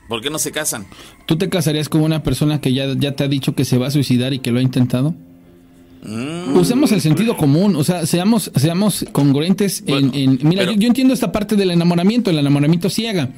[0.07, 0.85] ¿por qué no se casan?
[1.25, 3.87] ¿Tú te casarías con una persona que ya, ya te ha dicho que se va
[3.87, 5.13] a suicidar y que lo ha intentado?
[6.03, 10.87] Mm, Usemos el sentido común, o sea, seamos, seamos congruentes en, mira, pero- yo, yo
[10.87, 13.29] entiendo esta parte del enamoramiento, el enamoramiento ciega,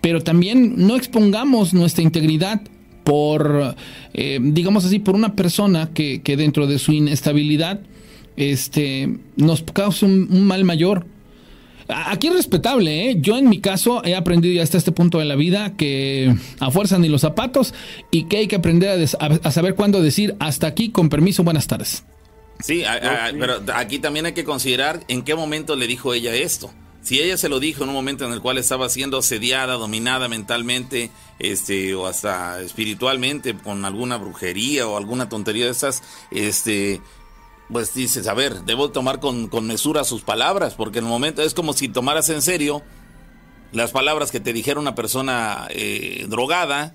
[0.00, 2.62] pero también no expongamos nuestra integridad
[3.04, 3.76] por,
[4.12, 7.80] eh, digamos así, por una persona que, que dentro de su inestabilidad
[8.36, 11.06] este, nos causa un, un mal mayor.
[11.92, 13.16] Aquí es respetable, ¿eh?
[13.20, 16.70] Yo en mi caso he aprendido ya hasta este punto de la vida que a
[16.70, 17.74] fuerza ni los zapatos
[18.10, 22.04] y que hay que aprender a, saber cuándo decir hasta aquí, con permiso, buenas tardes.
[22.60, 22.82] Sí,
[23.38, 26.70] pero aquí también hay que considerar en qué momento le dijo ella esto.
[27.02, 30.28] Si ella se lo dijo en un momento en el cual estaba siendo asediada, dominada
[30.28, 37.00] mentalmente, este, o hasta espiritualmente, con alguna brujería o alguna tontería de esas, este,
[37.72, 41.42] pues dices, a ver, debo tomar con, con mesura sus palabras, porque en el momento
[41.42, 42.82] es como si tomaras en serio
[43.72, 46.94] las palabras que te dijera una persona eh, drogada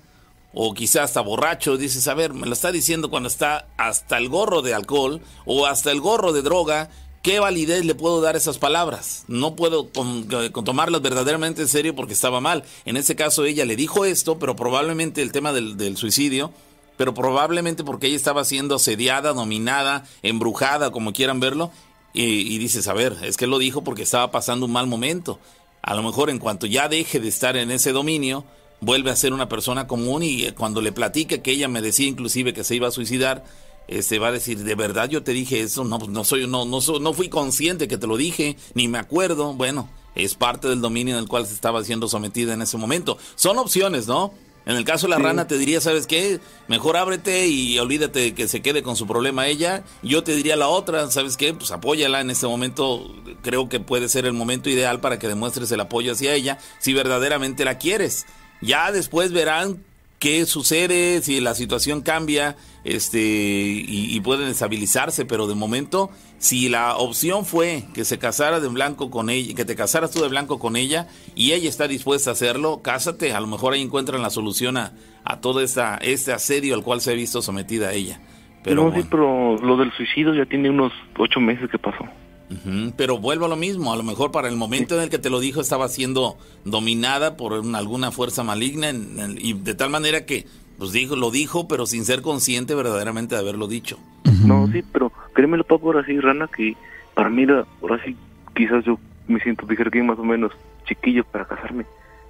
[0.52, 4.28] o quizá hasta borracho, dices, a ver, me lo está diciendo cuando está hasta el
[4.28, 6.88] gorro de alcohol o hasta el gorro de droga,
[7.22, 9.24] ¿qué validez le puedo dar esas palabras?
[9.28, 12.64] No puedo con- con tomarlas verdaderamente en serio porque estaba mal.
[12.84, 16.52] En ese caso ella le dijo esto, pero probablemente el tema del, del suicidio,
[16.96, 21.70] pero probablemente porque ella estaba siendo asediada, dominada, embrujada, como quieran verlo,
[22.12, 25.38] y, y dices, a ver, es que lo dijo porque estaba pasando un mal momento.
[25.82, 28.44] A lo mejor en cuanto ya deje de estar en ese dominio,
[28.80, 32.06] vuelve a ser una persona común y eh, cuando le platique que ella me decía
[32.06, 33.44] inclusive que se iba a suicidar,
[33.88, 36.64] este va a decir, "De verdad yo te dije eso, no pues, no soy no
[36.64, 40.80] no no fui consciente que te lo dije, ni me acuerdo." Bueno, es parte del
[40.80, 43.18] dominio en el cual se estaba siendo sometida en ese momento.
[43.36, 44.32] Son opciones, ¿no?
[44.66, 46.40] En el caso de la rana te diría, ¿sabes qué?
[46.66, 49.84] Mejor ábrete y olvídate que se quede con su problema ella.
[50.02, 51.54] Yo te diría la otra, ¿sabes qué?
[51.54, 53.14] Pues apóyala en este momento.
[53.42, 56.92] Creo que puede ser el momento ideal para que demuestres el apoyo hacia ella si
[56.94, 58.26] verdaderamente la quieres.
[58.60, 59.84] Ya después verán
[60.18, 66.68] qué sucede, si la situación cambia, este, y, y pueden estabilizarse, pero de momento, si
[66.68, 70.28] la opción fue que se casara de blanco con ella, que te casaras tú de
[70.28, 74.22] blanco con ella, y ella está dispuesta a hacerlo, cásate, a lo mejor ahí encuentran
[74.22, 74.92] la solución a,
[75.24, 78.20] a todo esta, este asedio al cual se ha visto sometida ella.
[78.62, 79.02] Pero, no, bueno.
[79.02, 82.04] sí, pero lo del suicidio ya tiene unos ocho meses que pasó.
[82.48, 85.18] Ujú, Pero vuelvo a lo mismo, a lo mejor para el momento en el que
[85.18, 89.74] te lo dijo estaba siendo dominada por una- alguna fuerza maligna en- en- y de
[89.74, 90.46] tal manera que
[90.78, 93.98] pues dijo, lo dijo, pero sin ser consciente verdaderamente de haberlo dicho.
[94.44, 96.76] No, sí, pero créemelo, Paco, ahora sí, Rana, que
[97.14, 97.46] para mí,
[97.80, 98.14] ahora sí,
[98.54, 100.52] quizás yo me siento, dijera que más o menos
[100.86, 101.86] chiquillo para casarme.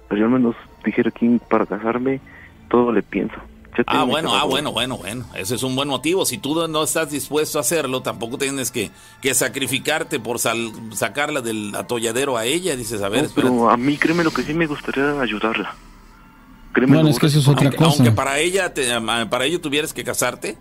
[0.07, 2.21] Pero yo al menos dijera que para casarme,
[2.69, 3.35] todo le pienso.
[3.85, 5.25] Ah, bueno, ah, bueno, bueno, bueno.
[5.35, 6.25] Ese es un buen motivo.
[6.25, 8.89] Si tú no estás dispuesto a hacerlo, tampoco tienes que,
[9.21, 12.75] que sacrificarte por sal- sacarla del atolladero a ella.
[12.75, 15.75] Dices, a ver, No, pero a mí, créemelo que sí me gustaría ayudarla.
[16.73, 18.03] Créemelo, Bueno, es que eso es otra Aunque, cosa.
[18.03, 18.87] aunque para ella, te-
[19.29, 20.57] para ello tuvieras que casarte.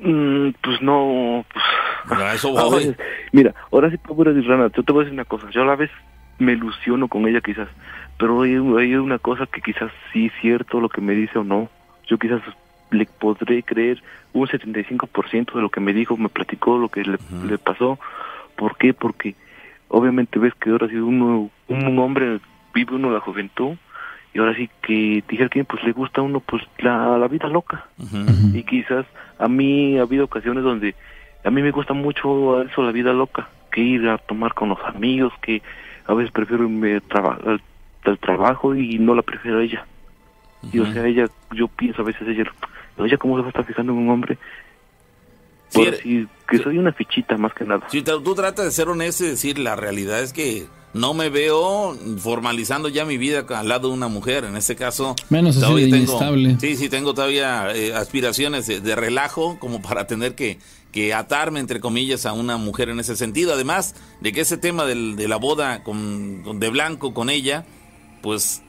[0.00, 2.20] Mm, pues no, pues...
[2.20, 2.78] A eso a voy.
[2.86, 2.96] veces-
[3.32, 5.48] mira, ahora sí, pobre Rana, yo te voy a decir una cosa.
[5.50, 5.90] Yo a la vez
[6.38, 7.68] me ilusiono con ella quizás,
[8.18, 11.44] pero hay, hay una cosa que quizás sí es cierto lo que me dice o
[11.44, 11.68] no.
[12.06, 12.42] Yo quizás
[12.90, 17.18] le podré creer un 75% de lo que me dijo, me platicó, lo que le,
[17.48, 17.98] le pasó.
[18.56, 18.94] ¿Por qué?
[18.94, 19.34] Porque
[19.88, 22.40] obviamente ves que ahora sí uno, un hombre
[22.74, 23.76] vive uno la juventud
[24.32, 27.48] y ahora sí que dije que pues le gusta a uno pues la, la vida
[27.48, 27.86] loca.
[28.56, 29.06] Y quizás
[29.38, 30.94] a mí ha habido ocasiones donde
[31.44, 34.78] a mí me gusta mucho eso la vida loca que ir a tomar con los
[34.84, 35.62] amigos que
[36.06, 37.60] a veces prefiero irme traba- al,
[38.04, 39.84] al trabajo y no la prefiero a ella
[40.72, 42.44] y o sea ella yo pienso a veces ella
[42.98, 44.38] ella cómo se va a estar fijando en un hombre
[45.70, 48.70] Sí, por así, que soy una fichita más que nada Si te- tú tratas de
[48.70, 53.44] ser honesto y decir, la realidad es que no me veo formalizando ya mi vida
[53.48, 54.44] al lado de una mujer.
[54.44, 56.56] En este caso, Menos así de tengo, inestable.
[56.60, 60.58] Sí, sí, tengo todavía eh, aspiraciones de, de relajo como para tener que,
[60.92, 63.52] que atarme, entre comillas, a una mujer en ese sentido.
[63.54, 67.64] Además de que ese tema del- de la boda con, con- de blanco con ella,
[68.22, 68.62] pues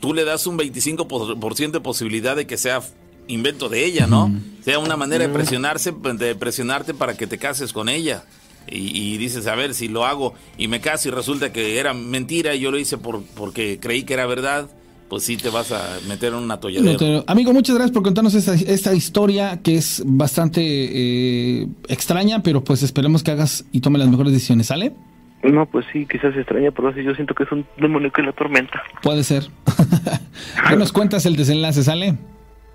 [0.00, 2.80] tú le das un 25% por ciento de posibilidad de que sea
[3.28, 4.32] invento de ella, ¿no?
[4.64, 8.24] Sea una manera de presionarse, de presionarte para que te cases con ella.
[8.68, 11.94] Y, y dices, a ver, si lo hago y me caso y resulta que era
[11.94, 14.68] mentira y yo lo hice por, porque creí que era verdad,
[15.08, 17.24] pues sí te vas a meter en un atolladero.
[17.26, 22.82] Amigo, muchas gracias por contarnos esta, esta historia que es bastante eh, extraña, pero pues
[22.82, 24.92] esperemos que hagas y tome las mejores decisiones, ¿sale?
[25.42, 28.22] No pues sí quizás se extraña pero así yo siento que es un demonio que
[28.22, 29.44] la tormenta Puede ser.
[30.64, 32.16] Ahí nos cuentas el desenlace, ¿sale?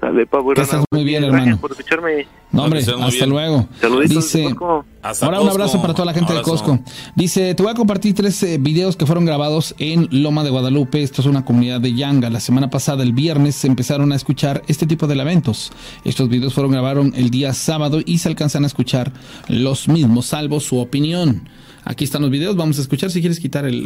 [0.01, 1.61] Dale, Pavo, Que Rana, estés muy bien, gracias hermano.
[1.61, 3.29] por escucharme No, hombre, hasta bien.
[3.29, 3.67] luego.
[3.79, 4.55] saluditos Dice.
[5.03, 6.41] Hasta Ahora un abrazo para toda la gente de.
[6.41, 6.79] Costco.
[7.15, 11.03] Dice, te voy a compartir tres eh, videos que fueron grabados en Loma de Guadalupe.
[11.03, 12.31] Esto es una comunidad de Yanga.
[12.31, 15.71] La semana pasada, el viernes, se empezaron a escuchar este tipo de lamentos.
[16.03, 19.11] Estos videos fueron grabados el día sábado y se alcanzan a escuchar
[19.49, 21.47] los mismos, salvo su opinión.
[21.83, 22.55] Aquí están los videos.
[22.55, 23.83] Vamos a escuchar si quieres quitar el,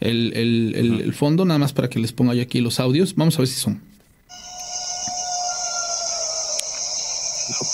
[0.00, 3.14] el- el- el- el fondo, nada más para que les ponga yo aquí los audios.
[3.16, 3.80] Vamos a ver si son.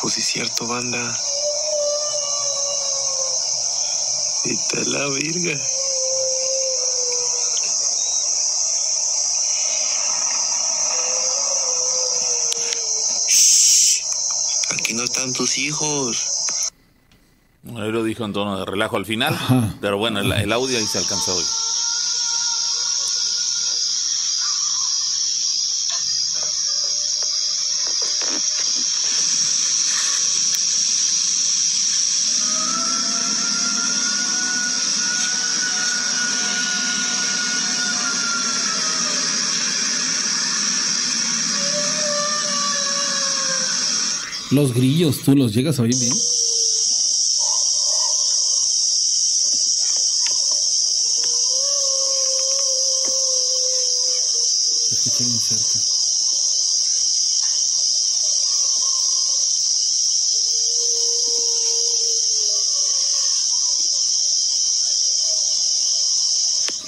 [0.01, 1.19] Pues sí cierto, banda.
[4.45, 5.59] Está la virga.
[13.29, 14.03] Shh.
[14.73, 16.73] Aquí no están tus hijos.
[17.77, 19.75] Ahí lo dijo en tono de relajo al final, Ajá.
[19.81, 21.45] pero bueno, el, el audio ahí se alcanzó hoy.
[44.57, 46.15] Los grillos, tú los llegas a oír bien.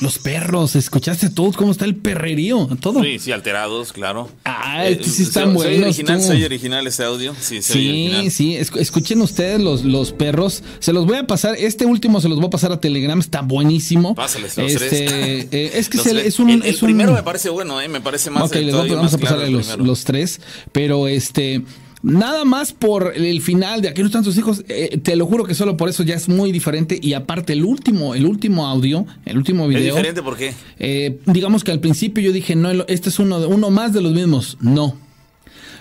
[0.01, 0.19] Los
[0.59, 2.67] perros, ¿escuchaste todos cómo está el perrerío?
[2.81, 3.03] Todo.
[3.03, 4.29] Sí, sí, alterados, claro.
[4.45, 6.27] Ah, Eh, sí están buenos, Soy original, tú.
[6.27, 7.35] soy original ese audio.
[7.41, 8.31] Sí, soy Sí, original.
[8.31, 10.63] sí, es- escuchen ustedes los, los perros.
[10.81, 13.41] Se los voy a pasar, este último se los voy a pasar a Telegram, está
[13.43, 14.15] buenísimo.
[14.15, 15.47] Pásales los Este, tres.
[15.53, 16.29] eh, es que Los es, el- tres.
[16.35, 16.51] es un...
[16.51, 17.89] El, el es un- primero me parece bueno, ¿eh?
[17.89, 18.45] Me parece más.
[18.45, 20.41] Ok, les todavía vamos, más a pasarle claro los, los tres,
[20.73, 21.63] pero este...
[22.03, 25.45] Nada más por el final de Aquí no están tus hijos, eh, te lo juro
[25.45, 29.05] que solo por eso ya es muy diferente y aparte el último, el último audio,
[29.25, 30.53] el último ¿Es video, diferente por qué?
[30.79, 34.01] eh, digamos que al principio yo dije, no, este es uno, de- uno más de
[34.01, 34.97] los mismos, no,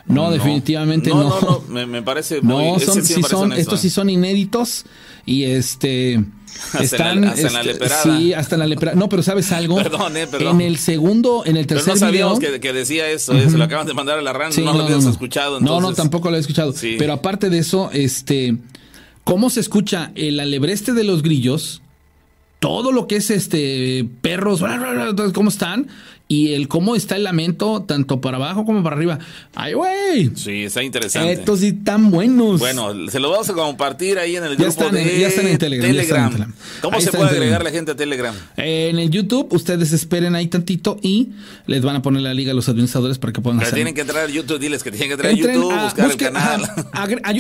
[0.08, 1.24] no, definitivamente no.
[1.24, 2.72] No, no, no, me, me parece muy.
[2.74, 3.82] No, son, sí son, honesto, estos ¿eh?
[3.84, 4.86] sí son inéditos
[5.26, 6.24] y este
[6.74, 8.04] Hasta en están la- hasta en la leperada.
[8.18, 8.98] sí, hasta en la leperada.
[8.98, 9.76] No, pero sabes algo?
[9.84, 10.62] Perdón, eh, perdón.
[10.62, 13.50] En el segundo, en el Pero tercer no sabíamos video que, que decía eso, eh,
[13.50, 15.60] se lo acaban de mandar a la RAN, Sí, no, lo habíamos escuchado.
[15.60, 16.72] No, no, entonces- tampoco lo he escuchado.
[16.74, 16.96] Sí.
[16.98, 18.58] Pero aparte de eso, este,
[19.24, 21.82] cómo se escucha el alebreste de los grillos,
[22.60, 24.64] todo lo que es este perros,
[25.34, 25.88] cómo están
[26.30, 29.18] y el cómo está el lamento tanto para abajo como para arriba.
[29.56, 30.32] Ay, güey.
[30.36, 31.32] Sí, está interesante.
[31.32, 32.60] Estos sí tan buenos.
[32.60, 35.48] Bueno, se lo vamos a compartir ahí en el Ya grupo están de ya están
[35.48, 36.54] en Telegram, ya están en Telegram.
[36.82, 38.36] ¿Cómo Ahí se están puede agregar la gente a Telegram?
[38.58, 41.30] Eh, en el YouTube, ustedes esperen ahí tantito y
[41.66, 43.76] les van a poner la liga a los administradores para que puedan Pero hacer.
[43.76, 46.12] tienen que entrar a YouTube, diles que tienen que entrar a Entren YouTube, a- buscar
[46.12, 46.62] el canal.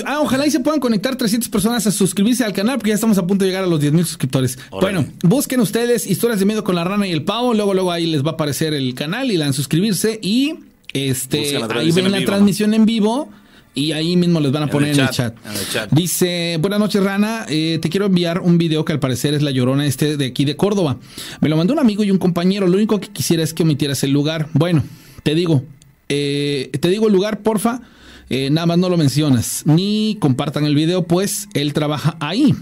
[0.06, 3.18] ah, ojalá y se puedan conectar 300 personas a suscribirse al canal porque ya estamos
[3.18, 4.58] a punto de llegar a los 10 mil suscriptores.
[4.72, 7.54] Bueno, busquen ustedes historias de miedo con la rana y el pavo.
[7.54, 10.56] Luego, luego ahí les va a aparecer el canal y la dan suscribirse y
[10.94, 12.32] este ahí transmisión ven en la vivo.
[12.32, 13.30] transmisión en vivo.
[13.76, 15.46] Y ahí mismo les van a En poner en el chat, chat.
[15.46, 15.92] en el chat.
[15.92, 19.52] Dice, buenas noches Rana, Eh, te quiero enviar un video que al parecer es la
[19.52, 20.98] llorona este de aquí de Córdoba.
[21.42, 24.04] Me lo mandó un amigo y un compañero, lo único que quisiera es que omitieras
[24.04, 24.48] el lugar.
[24.54, 24.84] Bueno,
[25.22, 25.64] te digo,
[26.10, 27.82] eh, te digo el lugar, porfa,
[28.30, 32.54] Eh, nada más no lo mencionas, ni compartan el video, pues él trabaja ahí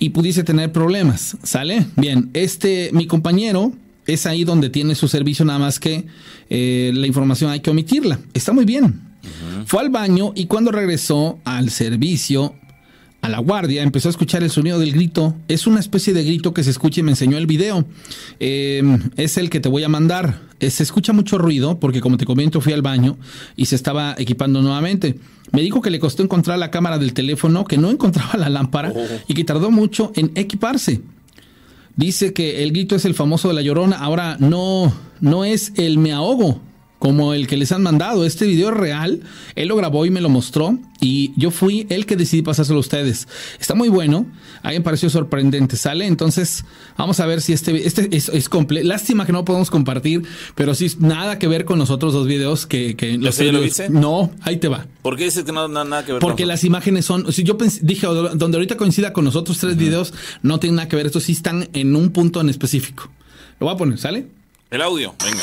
[0.00, 1.86] y pudiese tener problemas, ¿sale?
[1.96, 3.72] Bien, este, mi compañero
[4.06, 6.06] es ahí donde tiene su servicio, nada más que
[6.48, 8.18] eh, la información hay que omitirla.
[8.34, 9.02] Está muy bien.
[9.66, 12.54] Fue al baño y cuando regresó al servicio,
[13.22, 15.34] a la guardia, empezó a escuchar el sonido del grito.
[15.48, 17.84] Es una especie de grito que se escucha y me enseñó el video.
[18.38, 18.82] Eh,
[19.16, 20.42] es el que te voy a mandar.
[20.60, 23.18] Eh, se escucha mucho ruido porque como te comento fui al baño
[23.56, 25.18] y se estaba equipando nuevamente.
[25.50, 28.92] Me dijo que le costó encontrar la cámara del teléfono, que no encontraba la lámpara
[29.26, 31.00] y que tardó mucho en equiparse.
[31.96, 33.96] Dice que el grito es el famoso de la llorona.
[33.96, 36.60] Ahora no, no es el me ahogo
[36.98, 38.24] como el que les han mandado.
[38.24, 39.20] Este video es real.
[39.54, 40.78] Él lo grabó y me lo mostró.
[41.00, 43.28] Y yo fui el que decidí pasárselo a ustedes.
[43.60, 44.26] Está muy bueno.
[44.62, 45.76] A mí me pareció sorprendente.
[45.76, 46.06] ¿Sale?
[46.06, 46.64] Entonces,
[46.96, 50.22] vamos a ver si este, este es, es comple- Lástima que no podemos compartir,
[50.54, 53.52] pero sí, nada que ver con los otros dos videos que, que los ¿Ese ya
[53.52, 53.88] lo viste?
[53.90, 54.86] No, ahí te va.
[55.02, 57.42] ¿Por qué dices que no, no nada que ver Porque con las imágenes son, si
[57.44, 60.96] yo pensé- dije, donde ahorita coincida con los otros tres videos, no tienen nada que
[60.96, 61.06] ver.
[61.06, 63.10] Estos sí están en un punto en específico.
[63.60, 64.26] Lo voy a poner, ¿sale?
[64.70, 65.42] El audio, venga.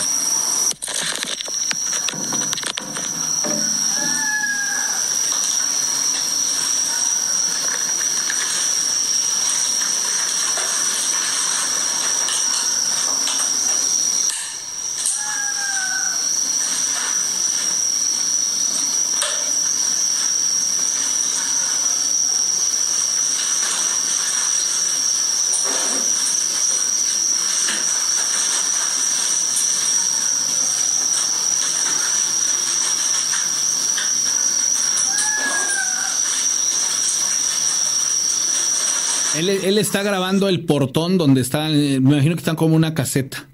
[39.64, 43.48] Él, está grabando el portón donde están, me imagino que están como una caseta.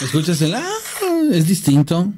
[0.00, 0.68] ¿Escuchas el ah?
[1.30, 2.12] Es distinto.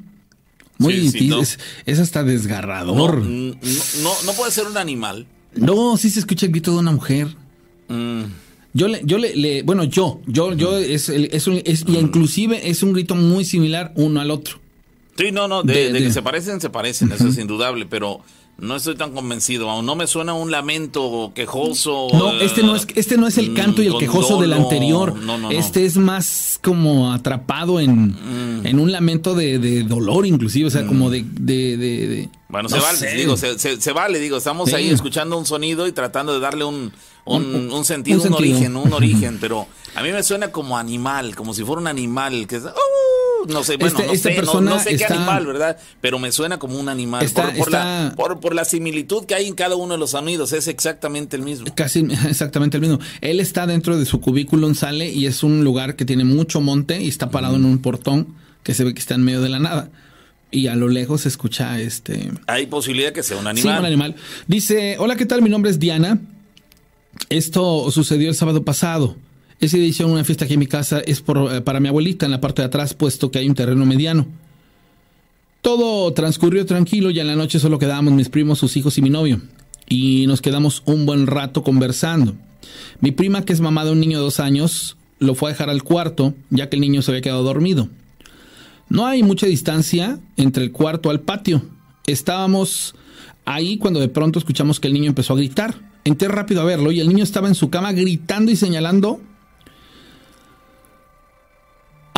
[0.79, 1.29] Muy Sí.
[1.39, 3.17] Es, es hasta desgarrador.
[3.23, 3.55] no,
[4.01, 5.27] no, no puede ser un animal.
[5.55, 7.27] No, sí se escucha el grito de una mujer.
[7.89, 8.23] Mm,
[8.73, 11.97] Yo le, yo le, le- bueno, yo, yo, yo, es, el- es, un- es- y
[11.97, 14.59] inclusive es un grito muy similar uno al otro.
[15.17, 17.85] Sí, no, no, de, De- de de- que se parecen, se parecen, eso es indudable,
[17.87, 18.21] pero
[18.61, 22.07] no estoy tan convencido, aún no me suena un lamento quejoso.
[22.13, 24.53] No, eh, este no es, este no es el mm, canto y el quejoso del
[24.53, 25.15] anterior.
[25.15, 25.51] No, no, no.
[25.51, 30.85] Este es más como atrapado en, en un lamento de, de dolor, inclusive, o sea,
[30.85, 33.15] como de, de, de- de- Bueno, no se vale, sé.
[33.15, 34.75] digo, se, se- se vale, digo, estamos Sí.
[34.75, 36.91] ahí escuchando un sonido y tratando de darle un,
[37.25, 38.55] un, Un- un sentido, un un, sentido.
[38.55, 42.47] origen, un origen, pero a mí me suena como animal, como si fuera un animal
[42.47, 42.63] que es...
[42.63, 42.69] ¡uh!
[43.47, 45.77] No sé, bueno, Este- no, esta sé no- persona no, sé qué animal, ¿verdad?
[46.01, 47.23] Pero me suena como un animal.
[47.23, 49.99] Está- por, por la, está- por, por la similitud que hay en cada uno de
[49.99, 51.67] los sonidos, es exactamente el mismo.
[51.75, 52.99] Casi exactamente el mismo.
[53.21, 57.01] Él está dentro de su cubículo, sale y es un lugar que tiene mucho monte
[57.01, 58.27] y está parado en un portón
[58.63, 59.89] que se ve que está en medio de la nada.
[60.51, 62.31] Y a lo lejos se escucha este...
[62.47, 63.79] Hay posibilidad que sea un Sí, animal.
[63.79, 64.15] un animal.
[64.47, 65.41] Dice, hola, ¿qué tal?
[65.43, 66.19] Mi nombre es Diana.
[67.29, 69.15] Esto sucedió el sábado pasado.
[69.59, 71.01] Ese día hicieron una fiesta aquí en mi casa.
[71.01, 73.85] Es eh, para mi abuelita en la parte de atrás, puesto que hay un terreno
[73.85, 74.27] mediano.
[75.61, 79.09] Todo transcurrió tranquilo y en la noche solo quedábamos mis primos, sus hijos y mi
[79.09, 79.41] novio.
[79.89, 82.35] Y nos quedamos un buen rato conversando.
[83.01, 85.69] Mi prima, que es mamá de un niño de dos años, lo fue a dejar
[85.69, 87.89] al cuarto, ya que el niño se había quedado dormido.
[88.87, 91.63] No hay mucha distancia entre el cuarto al patio.
[92.07, 92.95] Estábamos
[93.43, 95.75] ahí cuando de pronto escuchamos que el niño empezó a gritar.
[96.05, 99.21] Entré rápido a verlo y el niño estaba en su cama gritando y señalando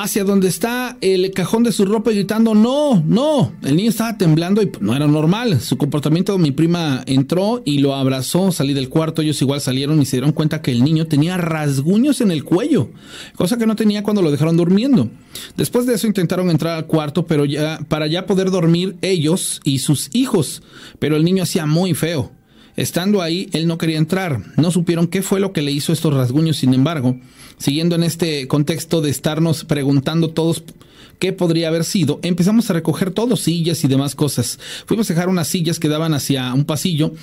[0.01, 3.53] hacia donde está el cajón de su ropa gritando, no, no.
[3.63, 5.61] El niño estaba temblando y pues, no era normal.
[5.61, 10.05] Su comportamiento, mi prima entró y lo abrazó, salí del cuarto, ellos igual salieron y
[10.05, 12.89] se dieron cuenta que el niño tenía rasguños en el cuello,
[13.35, 15.09] cosa que no tenía cuando lo dejaron durmiendo.
[15.55, 19.79] Después de eso intentaron entrar al cuarto, pero ya para ya poder dormir ellos y
[19.79, 20.61] sus hijos,
[20.99, 22.31] pero el niño hacía muy feo.
[22.75, 24.41] Estando ahí, él no quería entrar.
[24.57, 27.17] No supieron qué fue lo que le hizo estos rasguños, sin embargo,
[27.57, 30.63] siguiendo en este contexto de estarnos preguntando todos
[31.19, 34.57] qué podría haber sido, empezamos a recoger todos, sillas y demás cosas.
[34.87, 37.13] Fuimos a dejar unas sillas que daban hacia un pasillo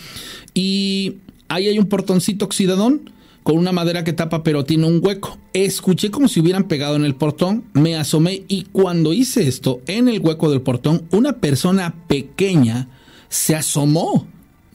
[0.54, 1.16] y
[1.48, 3.10] ahí hay un portoncito oxidadón
[3.42, 5.38] con una madera que tapa pero tiene un hueco.
[5.52, 10.08] Escuché como si hubieran pegado en el portón, me asomé y cuando hice esto, en
[10.08, 12.88] el hueco del portón, una persona pequeña
[13.28, 14.28] se asomó.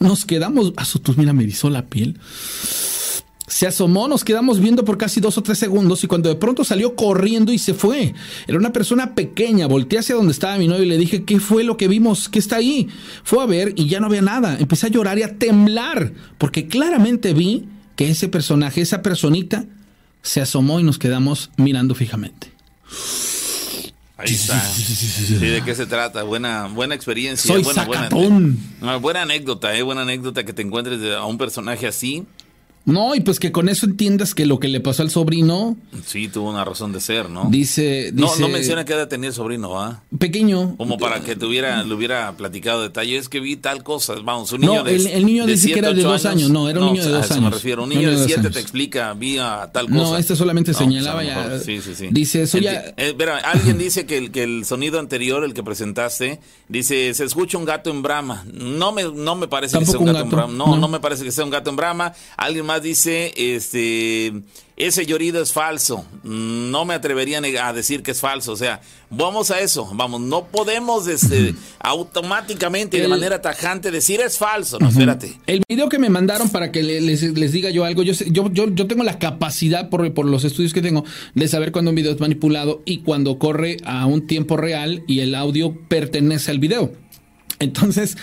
[0.03, 2.19] Nos quedamos, a su mira, me erizó la piel.
[3.47, 6.65] Se asomó, nos quedamos viendo por casi dos o tres segundos y cuando de pronto
[6.65, 8.13] salió corriendo y se fue.
[8.45, 11.63] Era una persona pequeña, volteé hacia donde estaba mi novio y le dije, ¿qué fue
[11.63, 12.27] lo que vimos?
[12.27, 12.89] ¿Qué está ahí?
[13.23, 14.57] Fue a ver y ya no había nada.
[14.59, 19.65] Empecé a llorar y a temblar porque claramente vi que ese personaje, esa personita,
[20.21, 22.51] se asomó y nos quedamos mirando fijamente.
[24.15, 24.61] Ahí está.
[24.61, 26.23] Sí, ¿de qué se trata?
[26.23, 27.51] Buena, buena experiencia.
[27.51, 29.81] Soy buena, buena, buena anécdota, ¿eh?
[29.81, 32.25] Buena anécdota que te encuentres a un personaje así.
[32.85, 36.27] No, y pues que con eso entiendas que lo que le pasó al sobrino, Sí,
[36.27, 37.47] tuvo una razón de ser, ¿no?
[37.49, 40.01] dice, no, dice no menciona qué edad tenía el sobrino, ¿ah?
[40.19, 40.75] pequeño.
[40.75, 43.21] Como para que te hubiera, le hubiera platicado detalles.
[43.23, 44.15] Es que vi tal cosa.
[44.23, 46.49] Vamos, un No, niño de el- el niño dice que siete, era de dos años.
[46.49, 47.45] No, era un niño de a dos eso años.
[47.45, 47.83] me refiero.
[47.83, 48.53] Un niño de dos 7 años.
[48.53, 49.97] te explica, vi a tal cosa.
[49.97, 52.07] No, este solamente No, pues, señalaba lo ya- Sí, sí, sí.
[52.11, 55.63] dice, eso ya- eh, espera, alguien dice que el, que el sonido anterior, el que
[55.63, 58.43] presentaste, dice, se escucha un gato en brama.
[58.53, 60.53] No me, no me parece que sea Tampoco un un gato, en gato, brama.
[60.57, 60.81] No, no.
[60.81, 62.13] no me parece que sea un gato en brama.
[62.35, 64.33] Alguien más dice, este,
[64.77, 66.05] ese llorido es falso.
[66.23, 68.51] No me atrevería a decir que es falso.
[68.51, 69.89] O sea, vamos a eso.
[69.93, 74.77] Vamos, no podemos este, automáticamente y de manera tajante decir es falso.
[74.79, 75.33] No, espérate.
[75.47, 78.27] El video que me mandaron para que le- les, les diga yo algo, yo, sé-
[78.31, 81.03] yo, yo, yo tengo la capacidad, por, por los estudios que tengo,
[81.35, 85.19] de saber cuando un video es manipulado y cuando corre a un tiempo real y
[85.19, 86.91] el audio pertenece al video.
[87.59, 88.17] Entonces,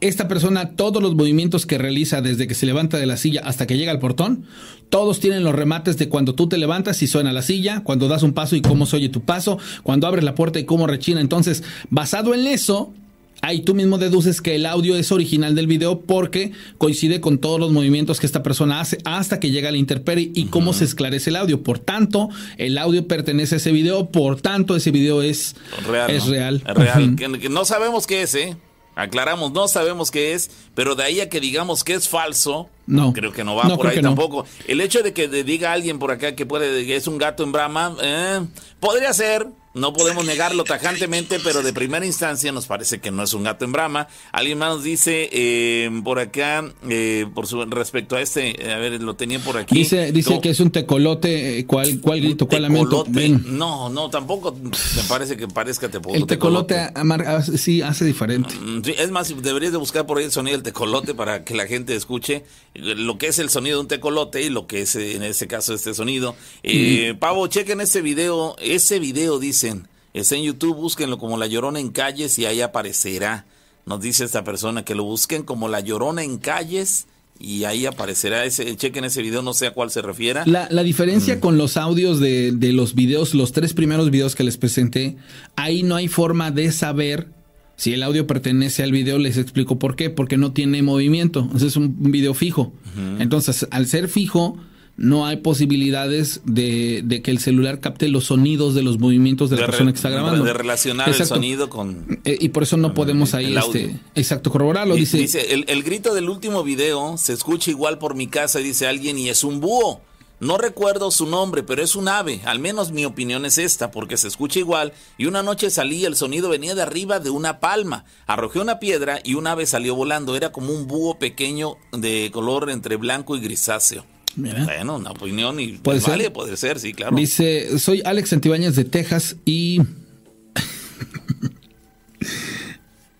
[0.00, 3.66] esta persona, todos los movimientos que realiza desde que se levanta de la silla hasta
[3.66, 4.44] que llega al portón,
[4.90, 8.22] todos tienen los remates de cuando tú te levantas y suena la silla, cuando das
[8.22, 11.20] un paso y cómo se oye tu paso, cuando abres la puerta y cómo rechina.
[11.20, 12.92] Entonces, basado en eso,
[13.40, 17.58] ahí tú mismo deduces que el audio es original del video porque coincide con todos
[17.58, 21.30] los movimientos que esta persona hace hasta que llega a la y cómo se esclarece
[21.30, 21.62] el audio.
[21.62, 22.28] Por tanto,
[22.58, 25.56] el audio pertenece a ese video, por tanto, ese video es
[25.88, 26.32] Real, Es ¿no?
[26.32, 26.62] real.
[26.66, 27.16] Real.
[27.16, 28.56] Que no sabemos qué es, ¿eh?
[28.96, 33.12] Aclaramos, no sabemos qué es, pero de ahí a que digamos que es falso, No.
[33.12, 34.08] creo que no va No, por ahí no.
[34.08, 34.46] tampoco.
[34.66, 37.52] El hecho de que diga alguien por acá que puede que es un gato en
[37.52, 38.40] brama, eh,
[38.80, 39.46] podría ser,
[39.76, 43.64] no podemos negarlo tajantemente, pero de primera instancia nos parece que no es un gato
[43.64, 44.08] en brama.
[44.32, 48.78] Alguien más nos dice eh, por acá, eh, por su respecto a este, eh, a
[48.78, 49.74] ver, lo tenía por aquí.
[49.74, 50.40] Dice, dice ¿Cómo?
[50.40, 53.04] que es un tecolote, eh, ¿cuál, cuál grito, cuál lamento?
[53.04, 53.10] Tecolote.
[53.12, 53.58] Ven.
[53.58, 56.18] No, no, tampoco me parece que parezca tecolote.
[56.18, 58.54] El tecolote amar- ah, sí hace diferente.
[58.54, 61.54] Mm, sí, es más, deberías de buscar por ahí el sonido del tecolote para que
[61.54, 64.94] la gente escuche lo que es el sonido de un tecolote y lo que es
[64.96, 66.34] en este caso este sonido.
[66.62, 71.80] Eh, Pavo, chequen ese video, ese video dicen, está en YouTube, búsquenlo como La Llorona
[71.80, 73.46] en Calles y ahí aparecerá.
[73.84, 77.06] Nos dice esta persona que lo busquen como La Llorona en Calles
[77.38, 80.42] y ahí aparecerá ese, chequen ese video, no sé a cuál se refiera.
[80.46, 80.86] La, la Mm.
[80.86, 85.16] diferencia con los audios de, de los videos, los tres primeros videos que les presenté,
[85.54, 87.28] ahí no hay forma de saber
[87.76, 89.18] si el audio pertenece al video.
[89.18, 90.08] Les explico por qué.
[90.08, 91.50] Porque no tiene movimiento.
[91.54, 92.72] Es un, un video fijo.
[93.18, 94.56] Entonces, al ser fijo,
[94.96, 99.56] no hay posibilidades de, de que el celular capte los sonidos de los movimientos de
[99.56, 100.44] la De persona que está grabando.
[100.44, 101.34] De relacionar Exacto.
[101.34, 102.20] el sonido con...
[102.24, 104.94] Eh, y por eso no podemos ahí, este, exacto, corroborarlo.
[104.94, 108.86] Dice, Dice, el, el grito del último video se escucha igual por mi casa, dice
[108.86, 110.00] alguien, y es un búho.
[110.38, 112.42] No recuerdo su nombre, pero es un ave.
[112.44, 114.92] Al menos mi opinión es esta, porque se escucha igual.
[115.16, 118.04] Y una noche salí, el sonido venía de arriba de una palma.
[118.26, 120.36] Arrojé una piedra y un ave salió volando.
[120.36, 124.04] Era como un búho pequeño de color entre blanco y grisáceo.
[124.36, 124.64] Mira.
[124.64, 126.10] Bueno, una opinión y Puede ser.
[126.10, 127.16] vale, puede ser, sí, claro.
[127.16, 129.80] Dice, soy Alex Santibáñez de Texas y...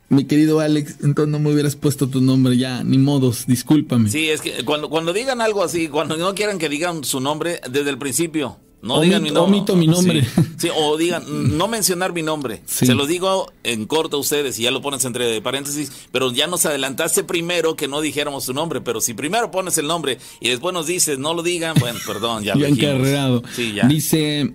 [0.08, 4.08] Mi querido Alex, entonces no me hubieras puesto tu nombre ya, ni modos, discúlpame.
[4.08, 7.60] Sí, es que cuando, cuando digan algo así, cuando no quieran que digan su nombre
[7.68, 9.56] desde el principio, no Omito- digan mi nombre.
[9.58, 10.22] omito mi nombre.
[10.22, 11.24] Sí, sí, o digan,
[11.58, 12.60] no mencionar mi nombre.
[12.66, 12.86] Sí.
[12.86, 16.46] Se lo digo en corto a ustedes y ya lo pones entre paréntesis, pero ya
[16.46, 20.50] nos adelantaste primero que no dijéramos su nombre, pero si primero pones el nombre y
[20.50, 23.42] después nos dices, no lo digan, bueno, perdón, ya lo encarrerado.
[23.54, 23.88] Sí, ya.
[23.88, 24.54] Dice,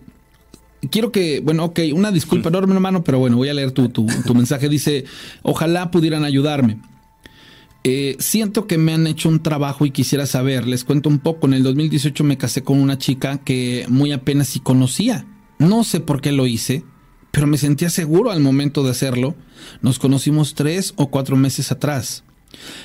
[0.90, 4.06] quiero que, bueno, ok, una disculpa enorme, hermano, pero bueno, voy a leer tu, tu,
[4.26, 4.70] tu mensaje.
[4.70, 5.06] Dice,
[5.42, 6.80] ojalá pudieran ayudarme.
[7.84, 11.48] Eh, siento que me han hecho un trabajo y quisiera saber, les cuento un poco,
[11.48, 15.26] en el 2018 me casé con una chica que muy apenas si conocía.
[15.58, 16.84] No sé por qué lo hice,
[17.32, 19.36] pero me sentía seguro al momento de hacerlo.
[19.82, 22.24] Nos conocimos tres o cuatro meses atrás.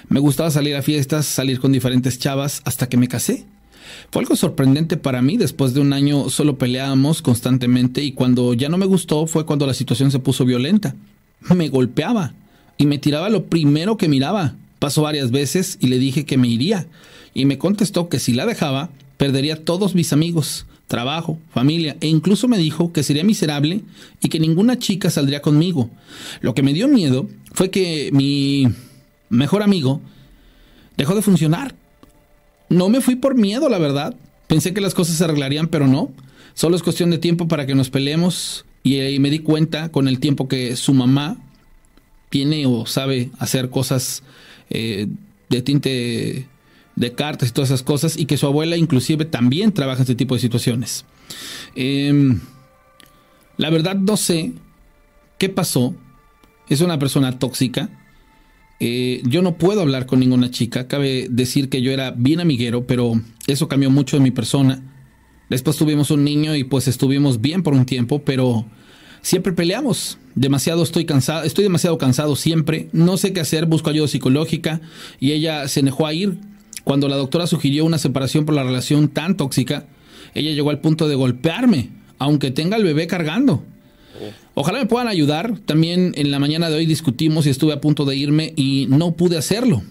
[0.08, 3.46] Me gustaba salir a fiestas, salir con diferentes chavas hasta que me casé.
[4.10, 8.68] Fue algo sorprendente para mí, después de un año solo peleábamos constantemente y cuando ya
[8.68, 10.94] no me gustó fue cuando la situación se puso violenta.
[11.54, 12.34] Me golpeaba
[12.78, 14.56] y me tiraba lo primero que miraba.
[14.78, 16.86] Pasó varias veces y le dije que me iría
[17.34, 22.48] y me contestó que si la dejaba perdería todos mis amigos, trabajo, familia e incluso
[22.48, 23.82] me dijo que sería miserable
[24.22, 25.90] y que ninguna chica saldría conmigo.
[26.40, 28.68] Lo que me dio miedo fue que mi
[29.28, 30.00] mejor amigo
[30.96, 31.74] dejó de funcionar.
[32.68, 34.14] No me fui por miedo, la verdad.
[34.46, 36.12] Pensé que las cosas se arreglarían, pero no.
[36.54, 38.64] Solo es cuestión de tiempo para que nos peleemos.
[38.82, 41.36] Y, eh, me di cuenta con el tiempo que su mamá
[42.30, 44.22] tiene o sabe hacer cosas
[44.70, 45.06] eh,
[45.48, 46.48] de tinte
[46.96, 48.16] de cartas y todas esas cosas.
[48.16, 51.04] Y que su abuela inclusive también trabaja en este tipo de situaciones.
[51.74, 52.40] Em,
[53.56, 54.52] la verdad no sé
[55.38, 55.94] qué pasó.
[56.68, 57.90] Es una persona tóxica.
[58.80, 60.88] Eh, yo no puedo hablar con ninguna chica.
[60.88, 64.82] Cabe decir que yo era bien amiguero, pero eso cambió mucho en mi persona.
[65.48, 68.66] Después tuvimos un niño y pues estuvimos bien por un tiempo, pero
[69.22, 70.18] siempre peleamos.
[70.34, 72.88] Demasiado estoy cansado, estoy demasiado cansado siempre.
[72.92, 74.80] No sé qué hacer, busco ayuda psicológica
[75.18, 76.38] y ella se dejó a ir.
[76.84, 79.86] Cuando la doctora sugirió una separación por la relación tan tóxica,
[80.34, 83.64] ella llegó al punto de golpearme, aunque tenga el bebé cargando.
[84.54, 85.58] Ojalá me puedan ayudar.
[85.66, 89.12] También en la mañana de hoy discutimos y estuve a punto de irme y no
[89.16, 89.82] pude hacerlo.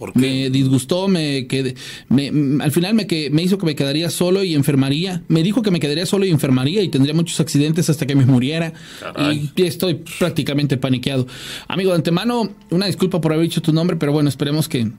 [0.00, 0.18] ¿Por qué?
[0.18, 1.76] Me disgustó, me quedé,
[2.08, 5.22] me, m- al final me, que, me hizo que me quedaría solo y enfermaría.
[5.28, 8.24] Me dijo que me quedaría solo y enfermaría y tendría muchos accidentes hasta que me
[8.26, 8.72] muriera.
[8.98, 9.52] Caray.
[9.54, 11.26] Y estoy prácticamente paniqueado.
[11.68, 14.90] Amigo, de antemano, una disculpa por haber dicho tu nombre, pero bueno, esperemos que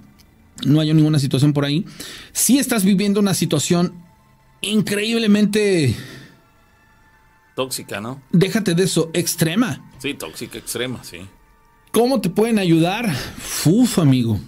[0.65, 1.83] no haya ninguna situación por ahí.
[2.31, 3.93] Si estás viviendo una situación
[4.61, 5.95] increíblemente,
[7.55, 8.21] Tóxica, ¿no?
[8.31, 9.83] déjate de eso, extrema.
[9.97, 11.17] Sí, tóxica extrema, sí.
[11.91, 13.13] ¿Cómo te pueden ayudar?
[13.65, 14.39] Uf, amigo.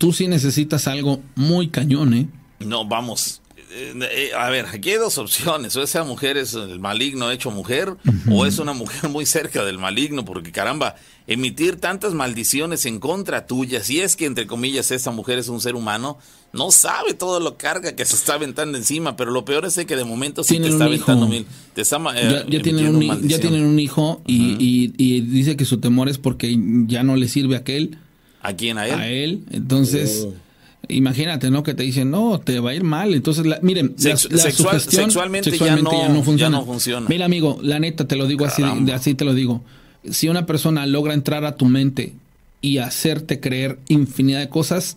[0.00, 2.26] Tú sí necesitas algo muy cañón, ¿eh?
[2.60, 3.42] No, vamos.
[3.72, 5.76] Eh, eh, a ver, aquí hay dos opciones.
[5.76, 7.94] O esa mujer es el maligno hecho mujer,
[8.30, 10.96] o es una mujer muy cerca del maligno, porque caramba,
[11.26, 15.60] emitir tantas maldiciones en contra tuya, si es que entre comillas esa mujer es un
[15.60, 16.16] ser humano,
[16.54, 19.96] no sabe todo lo carga que se está aventando encima, pero lo peor es que
[19.96, 21.46] de momento sí te está aventando mil.
[21.74, 25.20] Te está ma- eh, ya, ya tienen un, ya tienen un hijo y, y- y
[25.20, 27.98] dice que su temor es porque ya no le sirve aquel
[28.42, 28.78] ¿A quién?
[28.78, 28.94] ¿A él?
[28.94, 29.44] a él.
[29.50, 30.34] Entonces, Oh.
[30.88, 31.62] imagínate, ¿no?
[31.62, 33.14] Que te dicen, no, te va a ir mal.
[33.14, 36.60] Entonces, la- miren, la- la, sexual- sexualmente ya no- ya no funciona.
[37.08, 38.84] Mira, amigo, la neta, te lo digo así, Caramba.
[38.86, 39.62] de- así te lo digo.
[40.10, 42.14] Si una persona logra entrar a tu mente
[42.62, 44.96] y hacerte creer infinidad de cosas,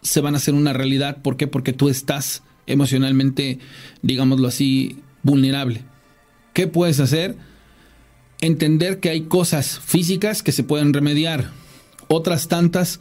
[0.00, 1.18] se van a hacer una realidad.
[1.22, 1.46] ¿Por qué?
[1.46, 3.58] Porque tú estás emocionalmente,
[4.02, 5.82] digámoslo así, vulnerable.
[6.54, 7.36] ¿Qué puedes hacer?
[8.40, 11.50] Entender que hay cosas físicas que se pueden remediar,
[12.08, 13.00] otras tantas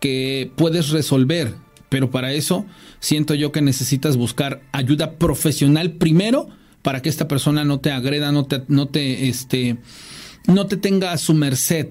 [0.00, 1.54] que puedes resolver,
[1.88, 2.66] pero para eso
[3.00, 6.48] siento yo que necesitas buscar ayuda profesional primero
[6.82, 9.78] para que esta persona no te agreda, no te, no te, este,
[10.46, 11.88] no te tenga a su merced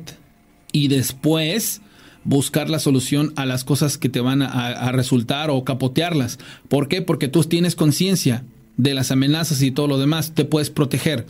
[0.71, 1.81] y después
[2.23, 6.39] buscar la solución a las cosas que te van a, a resultar o capotearlas.
[6.69, 7.01] ¿Por qué?
[7.01, 8.45] Porque tú tienes conciencia
[8.77, 11.25] de las amenazas y todo lo demás, te puedes proteger,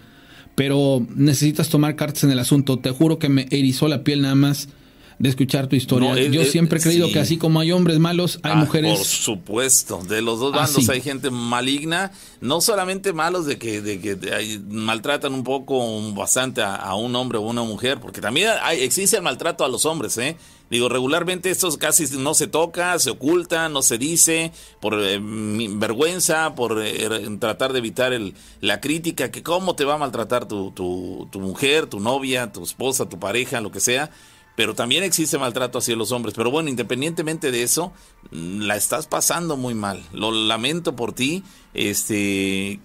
[0.56, 2.80] pero necesitas tomar cartas en el asunto.
[2.80, 4.70] Te juro que me erizó la piel nada más
[5.18, 6.10] de escuchar tu historia.
[6.10, 7.14] No, es- Yo siempre he creído sí.
[7.14, 8.98] que así como hay hombres malos, hay Ah, mujeres...
[8.98, 12.12] Por supuesto, de los dos Ah, bandos hay gente maligna,
[12.42, 17.38] no solamente malos de que, de que maltratan un poco, bastante a, a un hombre
[17.38, 20.36] o una mujer, porque también hay- existe el maltrato a los hombres, ¿eh?
[20.70, 24.52] Digo, regularmente estos casi no se toca, se oculta, no se dice,
[24.82, 27.08] por eh, vergüenza, por eh,
[27.40, 31.40] tratar de evitar el, la crítica, que cómo te va a maltratar tu, tu, tu
[31.40, 34.10] mujer, tu novia, tu esposa, tu pareja, lo que sea.
[34.56, 36.34] Pero también existe maltrato hacia los hombres.
[36.36, 37.92] Pero bueno, independientemente de eso,
[38.32, 40.02] mm, la estás pasando muy mal.
[40.14, 41.44] Lo lamento por ti.
[41.74, 42.80] Este,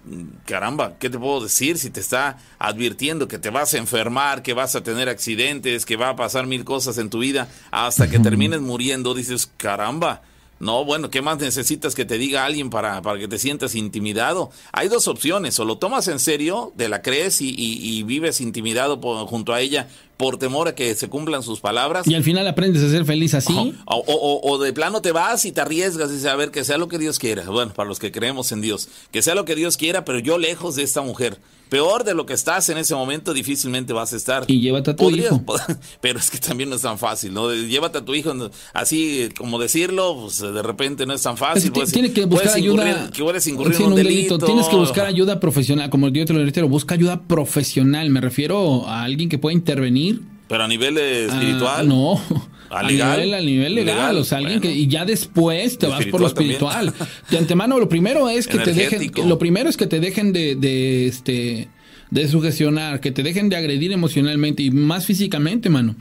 [0.45, 1.77] caramba, ¿qué te puedo decir?
[1.77, 5.95] Si te está advirtiendo que te vas a enfermar, que vas a tener accidentes, que
[5.95, 10.21] va a pasar mil cosas en tu vida, hasta que termines muriendo, dices, caramba.
[10.61, 14.51] No, bueno, ¿qué más necesitas que te diga alguien para, para que te sientas intimidado?
[14.71, 18.39] Hay dos opciones, o lo tomas en serio, te la crees y, y- y vives
[18.41, 19.87] intimidado por- junto a ella
[20.17, 22.05] por temor a que se cumplan sus palabras.
[22.07, 23.73] Y al final aprendes a ser feliz así.
[23.85, 26.51] O, o- o- o de plano te vas y te arriesgas y dices, a ver,
[26.51, 27.43] que sea lo que Dios quiera.
[27.49, 30.37] Bueno, para los que creemos en Dios, que sea lo que Dios quiera, pero yo
[30.37, 31.39] lejos de esta mujer.
[31.71, 34.43] Peor de lo que estás en ese momento, difícilmente vas a estar.
[34.47, 35.45] Y llévate a tu Podrías, hijo.
[36.01, 37.49] Pero es que también no es tan fácil, ¿no?
[37.53, 38.33] Llévate a tu hijo,
[38.73, 41.63] así como decirlo, pues de repente no es tan fácil.
[41.71, 42.83] que puedes- tiene que buscar ayuda.
[42.91, 44.37] incurrir- que puedes incurrir en un delito.
[44.37, 45.89] Tienes que buscar ayuda profesional.
[45.89, 48.09] Como yo te lo reitero, busca ayuda profesional.
[48.09, 50.23] Me refiero a alguien que pueda intervenir.
[50.51, 51.87] Pero a nivel eh, Ah, espiritual.
[51.87, 52.21] no.
[52.69, 54.73] ¿A nivel, a nivel legal, Legal, o sea, alguien bueno.
[54.75, 56.93] que y ya después te vas por lo Espiritual también.
[56.93, 57.27] espiritual.
[57.29, 60.31] De antemano, lo primero es que te dejen, que- lo primero es que te dejen
[60.31, 61.67] de, de este
[62.11, 65.95] de sugestionar, que te dejen de agredir emocionalmente y más físicamente, mano.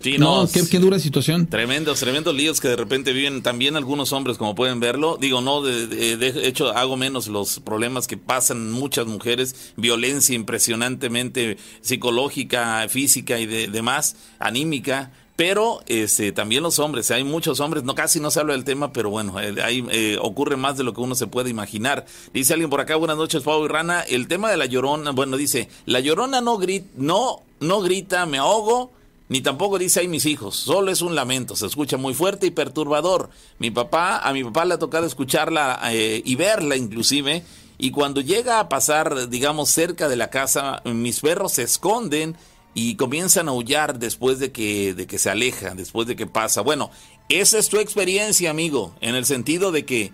[0.00, 1.46] Sí, no, no, qué, qué dura situación.
[1.46, 5.16] Tremendos, tremendos líos que de repente viven también algunos hombres, como pueden verlo.
[5.20, 10.34] Digo, no, de, de- de hecho, hago menos los problemas que pasan muchas mujeres, violencia
[10.34, 15.12] impresionantemente psicológica, física y de, demás, anímica.
[15.34, 18.92] Pero este, también los hombres, hay muchos hombres, no casi no se habla del tema,
[18.94, 22.06] pero bueno, eh, ahí eh, ocurre más de lo que uno se puede imaginar.
[22.32, 24.00] Dice alguien por acá, buenas noches, Pau y Rana.
[24.00, 28.38] El tema de la llorona, bueno, dice, la llorona no grita, no, no grita, me
[28.38, 28.92] ahogo,
[29.28, 32.50] ni tampoco dice ay mis hijos, solo es un lamento, se escucha muy fuerte y
[32.50, 33.30] perturbador.
[33.58, 37.42] Mi papá, a mi papá le ha tocado escucharla eh, y verla inclusive,
[37.78, 42.36] y cuando llega a pasar, digamos, cerca de la casa, mis perros se esconden
[42.72, 46.60] y comienzan a aullar después de que, de que se aleja, después de que pasa.
[46.60, 46.90] Bueno,
[47.28, 50.12] esa es tu experiencia, amigo, en el sentido de que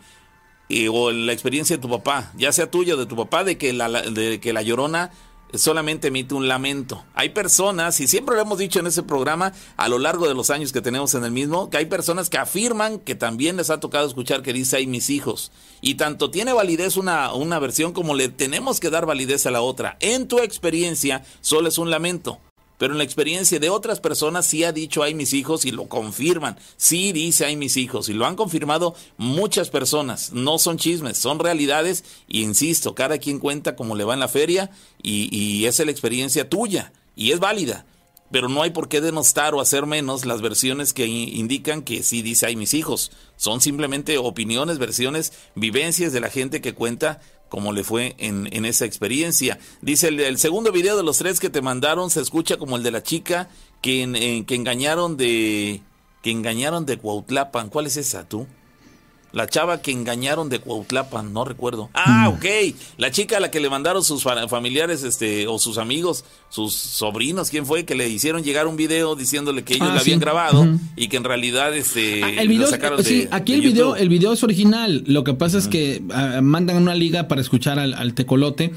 [0.69, 3.59] eh, o la experiencia de tu papá, ya sea tuya o de tu papá, de
[3.59, 5.11] que la- de que la llorona
[5.55, 7.05] solamente emite un lamento.
[7.15, 10.51] Hay personas, y siempre lo hemos dicho en ese programa, a lo largo de los
[10.51, 13.81] años que tenemos en el mismo, que hay personas que afirman que también les ha
[13.81, 15.53] tocado escuchar que dice, ay, mis hijos.
[15.81, 19.61] Y tanto tiene validez una, una versión como le tenemos que dar validez a la
[19.61, 19.97] otra.
[20.01, 22.41] En tu experiencia, solo es un lamento.
[22.83, 25.87] Pero en la experiencia de otras personas sí ha dicho hay mis hijos y lo
[25.87, 26.59] confirman.
[26.77, 30.33] Sí dice hay mis hijos y lo han confirmado muchas personas.
[30.33, 34.27] No son chismes, son realidades y insisto, cada quien cuenta como le va en la
[34.27, 37.87] feria y, es la experiencia tuya y es válida.
[38.33, 42.21] Pero no hay por qué denostar o hacer menos las versiones que indican que sí
[42.21, 43.13] dice hay mis hijos.
[43.37, 47.21] Son simplemente opiniones, versiones, vivencias de la gente que cuenta
[47.53, 49.59] como le fue en, en esa experiencia.
[49.83, 52.91] Dice el, segundo video de los tres que te mandaron se escucha como el de
[52.91, 53.51] la chica
[53.83, 55.83] que, en- que engañaron de
[56.23, 57.69] que engañaron de Cuautlapan.
[57.69, 58.47] ¿Cuál es esa tú?
[59.33, 61.89] La chava que engañaron de Cuautlapan, no recuerdo.
[61.95, 62.45] Ah, ok.
[62.99, 66.75] La chica a la que le mandaron sus fa- familiares, este, o sus amigos, sus
[66.75, 67.87] sobrinos, ¿quién fue?
[67.87, 70.21] Que le hicieron llegar un video diciéndole que ellos Ah, la habían sí.
[70.25, 70.67] grabado
[70.97, 73.65] y que en realidad, este, Ah, el video, lo sacaron de- sí, aquí de el
[73.65, 75.03] video, el video es original.
[75.07, 78.73] Lo que pasa es que ah, mandan una liga para escuchar al, al tecolote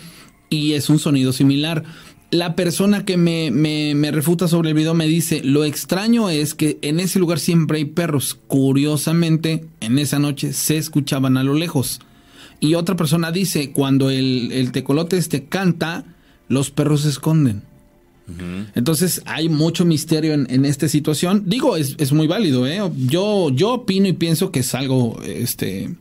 [0.50, 1.84] y es un sonido similar.
[2.32, 6.54] La persona que me, me, me refuta sobre el video me dice, lo extraño es
[6.54, 8.38] que en ese lugar siempre hay perros.
[8.48, 12.00] Curiosamente, en esa noche se escuchaban a lo lejos.
[12.60, 16.04] Y otra persona dice, cuando el, el tecolote este canta,
[16.50, 17.62] los perros se esconden.
[18.74, 21.44] Entonces hay mucho misterio en, en esta situación.
[21.46, 22.82] Digo, es, es muy válido, ¿eh?
[23.06, 25.94] Yo, yo opino y pienso que es algo, este,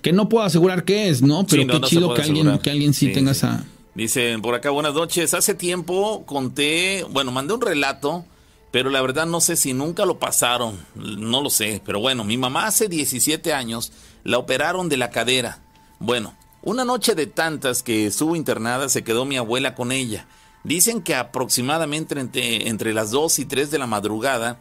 [0.00, 1.46] que no puedo asegurar qué es, ¿no?
[1.46, 3.38] Pero Sí, no, qué no chido que alguien, que alguien sí, Sí, tenga sí.
[3.40, 3.66] esa...
[3.94, 5.34] Dicen por acá, buenas noches.
[5.34, 8.24] Hace tiempo conté, bueno, mandé un relato,
[8.72, 11.80] pero la verdad no sé si nunca lo pasaron, no lo sé.
[11.84, 13.92] Pero bueno, mi mamá hace 17 años
[14.24, 15.60] la operaron de la cadera.
[16.00, 20.26] Bueno, una noche de tantas que estuvo internada se quedó mi abuela con ella.
[20.64, 24.58] Dicen que aproximadamente entre, entre las 2 y 3 de la madrugada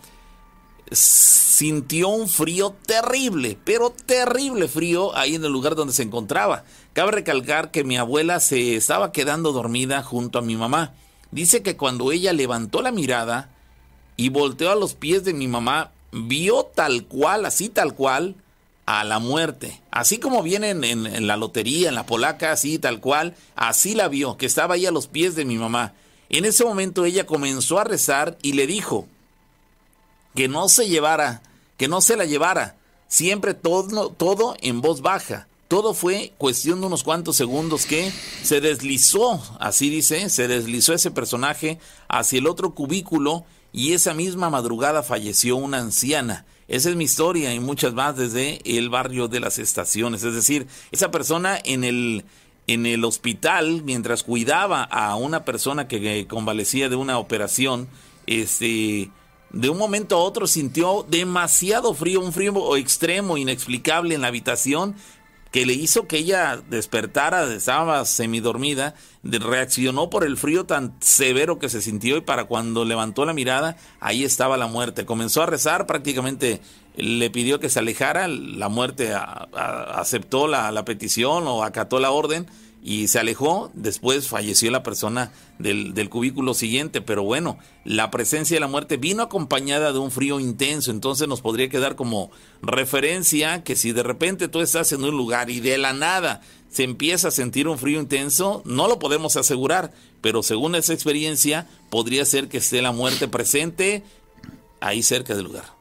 [0.91, 6.65] sintió un frío terrible, pero terrible frío ahí en el lugar donde se encontraba.
[6.93, 10.93] Cabe recalcar que mi abuela se estaba quedando dormida junto a mi mamá.
[11.31, 13.49] Dice que cuando ella levantó la mirada,
[14.15, 18.35] y volteó a los pies de mi mamá, vio tal cual, así tal cual,
[18.85, 19.81] a la muerte.
[19.91, 24.07] Así como viene en, en, la lotería, en la polaca, así tal cual, así la
[24.07, 25.93] vio, que estaba ahí a los pies de mi mamá.
[26.29, 29.07] En ese momento ella comenzó a rezar y le dijo
[30.35, 31.41] que no se llevara,
[31.77, 32.75] que no se la llevara,
[33.07, 35.47] siempre todo, todo en voz baja.
[35.74, 38.11] Todo fue cuestión de unos cuantos segundos que
[38.43, 44.51] se deslizó, así dice, se deslizó ese personaje hacia el otro cubículo y esa misma
[44.51, 46.45] madrugada falleció una anciana.
[46.67, 50.24] Esa es mi historia y muchas más desde el barrio de las estaciones.
[50.24, 52.24] Es decir, esa persona en el,
[52.67, 57.88] en el hospital, mientras cuidaba a una persona que convalecía de una operación,
[58.28, 59.09] este,
[59.49, 64.95] de un momento a otro sintió demasiado frío, un frío extremo, inexplicable en la habitación,
[65.54, 71.70] que le hizo que ella despertara, estaba semidormida, reaccionó por el frío tan severo que
[71.70, 75.06] se sintió y para cuando levantó la mirada, ahí estaba la muerte.
[75.06, 76.60] Comenzó a rezar, prácticamente
[76.95, 82.47] le pidió que se alejara, la muerte aceptó la, la petición o acató la orden
[82.84, 88.57] y se alejó, después falleció la persona del, del, cubículo siguiente, pero bueno, la presencia
[88.57, 92.29] de la muerte vino acompañada de un frío intenso, entonces nos podría quedar como
[92.61, 96.84] referencia que si de repente tú estás en un lugar y de la nada se
[96.84, 102.25] empieza a sentir un frío intenso, no lo podemos asegurar, pero según esa experiencia podría
[102.25, 104.03] ser que esté la muerte presente
[104.81, 105.72] ahí cerca del lugar.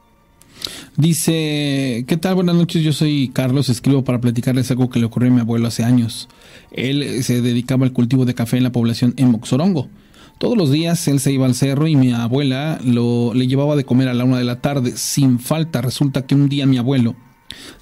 [0.95, 2.35] Dice, ¿qué tal?
[2.35, 5.67] Buenas noches, yo soy Carlos, escribo para platicarles algo que le ocurrió a mi abuelo
[5.67, 6.29] hace años.
[6.71, 9.89] Él se dedicaba al cultivo de café en la población en Moxorongo.
[10.37, 13.85] Todos los días él se iba al cerro y mi abuela lo, le llevaba de
[13.85, 15.81] comer a la una de la tarde, sin falta.
[15.81, 17.15] Resulta que un día mi abuelo,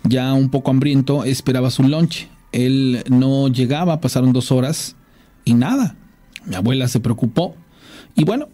[0.04, 2.28] ya un poco hambriento, esperaba su lunch.
[2.52, 4.96] Él no llegaba, pasaron dos horas
[5.46, 5.96] y nada.
[6.46, 7.56] Mi abuela se preocupó
[8.16, 8.48] y bueno,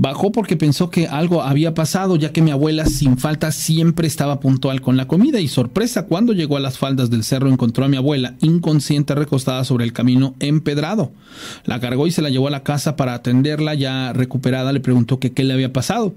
[0.00, 4.38] Bajó porque pensó que algo había pasado, ya que mi abuela sin falta siempre estaba
[4.38, 7.88] puntual con la comida y sorpresa, cuando llegó a las faldas del cerro encontró a
[7.88, 11.10] mi abuela inconsciente recostada sobre el camino empedrado.
[11.64, 15.18] La cargó y se la llevó a la casa para atenderla, ya recuperada le preguntó
[15.18, 16.14] que qué le había pasado.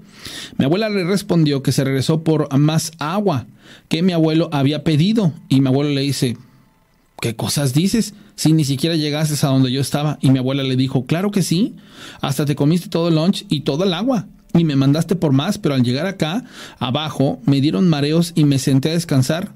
[0.58, 3.46] Mi abuela le respondió que se regresó por más agua
[3.88, 6.36] que mi abuelo había pedido y mi abuelo le dice,
[7.22, 8.14] ¿qué cosas dices?
[8.34, 10.18] si ni siquiera llegaste a donde yo estaba?
[10.20, 11.76] Y mi abuela le dijo, claro que sí,
[12.20, 14.26] hasta te comiste todo el lunch y todo el agua.
[14.54, 16.44] Y me mandaste por más, pero al llegar acá,
[16.80, 19.52] abajo, me dieron mareos y me senté a descansar.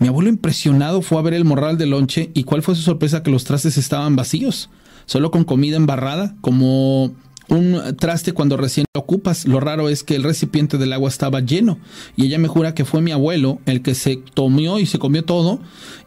[0.00, 3.22] Mi abuelo impresionado fue a ver el morral del lonche y cuál fue su sorpresa
[3.22, 4.68] que los trastes estaban vacíos,
[5.06, 7.14] solo con comida embarrada, como
[7.48, 9.46] un traste cuando recién lo ocupas.
[9.46, 11.78] Lo raro es que el recipiente del agua estaba lleno
[12.16, 15.24] y ella me jura que fue mi abuelo el que se tomó y se comió
[15.24, 15.60] todo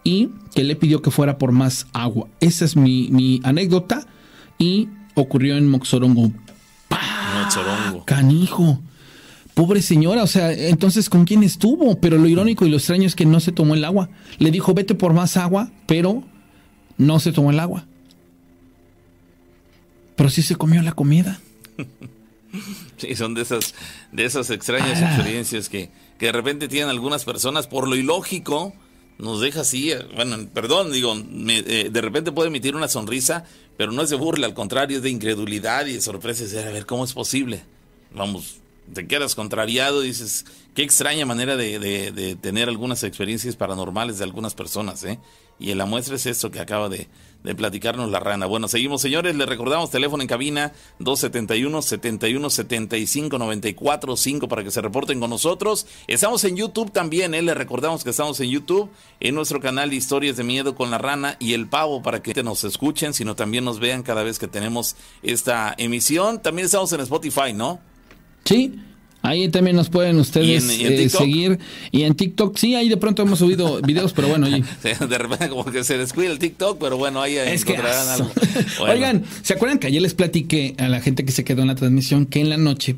[0.03, 2.27] y que le pidió que fuera por más agua.
[2.39, 4.07] Esa es mi, anécdota
[4.57, 6.31] y ocurrió en Moxorongo.
[7.39, 8.05] Moxorongo.
[8.05, 8.79] Canijo.
[9.53, 11.99] Pobre señora, o sea, entonces ¿con quién estuvo?
[11.99, 14.09] Pero lo irónico y lo extraño es que no se tomó el agua.
[14.37, 16.23] Le dijo, vete por más agua, pero
[16.97, 17.85] no se tomó el agua.
[20.17, 21.39] Pero sí se comió la comida.
[22.97, 23.75] Sí, son de esas,
[24.11, 25.13] de esas extrañas ah.
[25.13, 28.73] experiencias que, que de repente tienen algunas personas por lo ilógico,
[29.19, 33.43] nos deja así, eh, bueno, perdón, digo, eh, de repente puede emitir una sonrisa,
[33.77, 36.63] pero no es de burla, al contrario, es de incredulidad y de sorpresa, es de,
[36.63, 37.63] a ver, ¿cómo es posible?
[38.15, 38.57] Vamos,
[38.93, 44.17] te quedas contrariado y dices, qué extraña manera de, de, de, tener algunas experiencias paranormales
[44.17, 45.19] de algunas personas, ¿eh?
[45.59, 47.07] Y la muestra es esto que acaba de,
[47.43, 48.45] de platicarnos la rana.
[48.45, 54.71] Bueno, seguimos señores, les recordamos teléfono en cabina 271 71 75 94 5 para que
[54.71, 55.87] se reporten con nosotros.
[56.07, 57.41] Estamos en YouTube también, ¿eh?
[57.41, 61.37] les recordamos que estamos en YouTube, en nuestro canal Historias de Miedo con la Rana
[61.39, 64.95] y el Pavo para que nos escuchen, sino también nos vean cada vez que tenemos
[65.23, 66.41] esta emisión.
[66.41, 67.79] También estamos en Spotify, ¿no?
[68.43, 68.79] Sí,
[69.27, 71.59] Ahí también nos pueden ustedes eh, seguir.
[71.91, 74.47] Y en TikTok, sí, ahí de pronto hemos subido videos, pero bueno.
[74.47, 78.31] de repente como que se descuida el TikTok, pero bueno, ahí encontrarán algo.
[78.79, 81.75] Oigan, ¿se acuerdan que ayer les platiqué a la gente que se quedó en la
[81.75, 82.95] transmisión que en la noche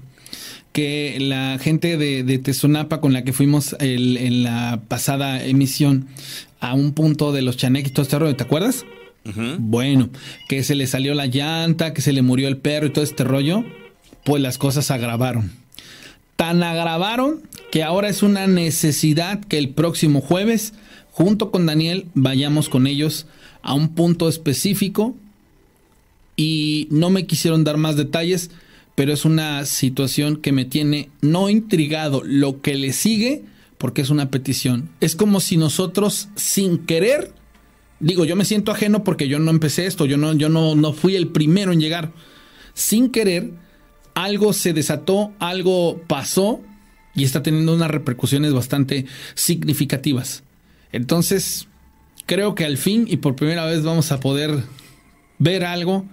[0.71, 6.07] que la gente de, de con la que fuimos en la pasada emisión
[6.59, 8.86] a un punto de los chanequitos, este ¿te acuerdas?
[9.57, 10.09] Bueno,
[10.47, 13.23] que se le salió la llanta, que se le murió el perro y todo este
[13.23, 13.63] rollo,
[14.23, 15.51] pues las cosas agravaron
[16.40, 20.74] tan agravaron que ahora es una necesidad que el próximo jueves,
[21.12, 23.28] junto con Daniel, vayamos con ellos
[23.62, 25.18] a un punto específico
[26.38, 28.52] y no me quisieron dar más detalles,
[28.96, 33.44] pero es una situación que me tiene no intrigado lo que le sigue
[33.78, 34.88] porque es una petición.
[35.02, 37.34] Es como si nosotros sin querer,
[38.00, 40.94] digo, yo me siento ajeno porque yo no empecé esto, yo no yo no no
[40.94, 42.14] fui el primero en llegar.
[42.74, 43.52] Sin querer
[44.16, 46.62] algo se desató, algo pasó
[47.16, 49.05] y está teniendo unas repercusiones bastante
[49.36, 50.43] significativas.
[50.91, 51.68] Entonces,
[52.26, 54.64] creo que al fin y por primera vez vamos a poder
[55.38, 56.05] ver algo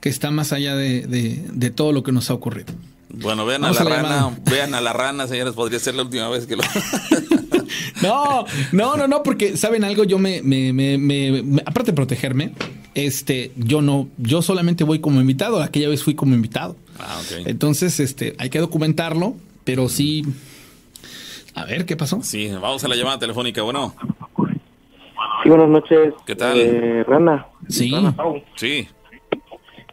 [0.00, 2.72] que está más allá de, de- de todo lo que nos ha ocurrido.
[3.08, 4.38] Bueno, vean a la a la rana, llamada.
[4.50, 6.62] vean a la rana, señores, podría ser la última vez que lo...
[8.02, 11.96] No, no, no, no, porque saben algo, yo me, me, me, me- me- aparte de
[11.96, 12.52] protegerme,
[12.94, 15.62] este, yo no, yo solamente voy como invitado.
[15.62, 16.76] Aquella vez fui como invitado.
[16.98, 17.46] Ah, ok.
[17.46, 19.34] Entonces, este, hay que documentarlo,
[19.64, 20.22] pero sí.
[21.54, 22.22] A ver, ¿qué pasó?
[22.22, 23.94] Sí, vamos a la llamada telefónica, bueno.
[25.42, 26.12] Sí, buenas noches.
[26.26, 26.58] ¿Qué tal?
[26.58, 27.46] Eh, Rana.
[27.68, 27.90] Sí.
[27.90, 28.14] Rana.
[28.56, 28.88] Sí,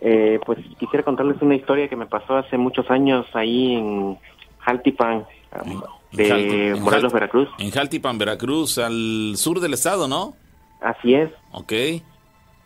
[0.05, 4.17] Eh, pues quisiera contarles una historia que me pasó hace muchos años ahí en
[4.59, 5.25] Jaltipan,
[5.65, 5.79] En
[6.11, 7.49] de Jalti- en Morelos, Jalti- Veracruz.
[7.57, 10.35] en Jaltipan, Veracruz, al sur del estado, ¿no?
[10.81, 11.29] Así es.
[11.53, 11.71] Ok.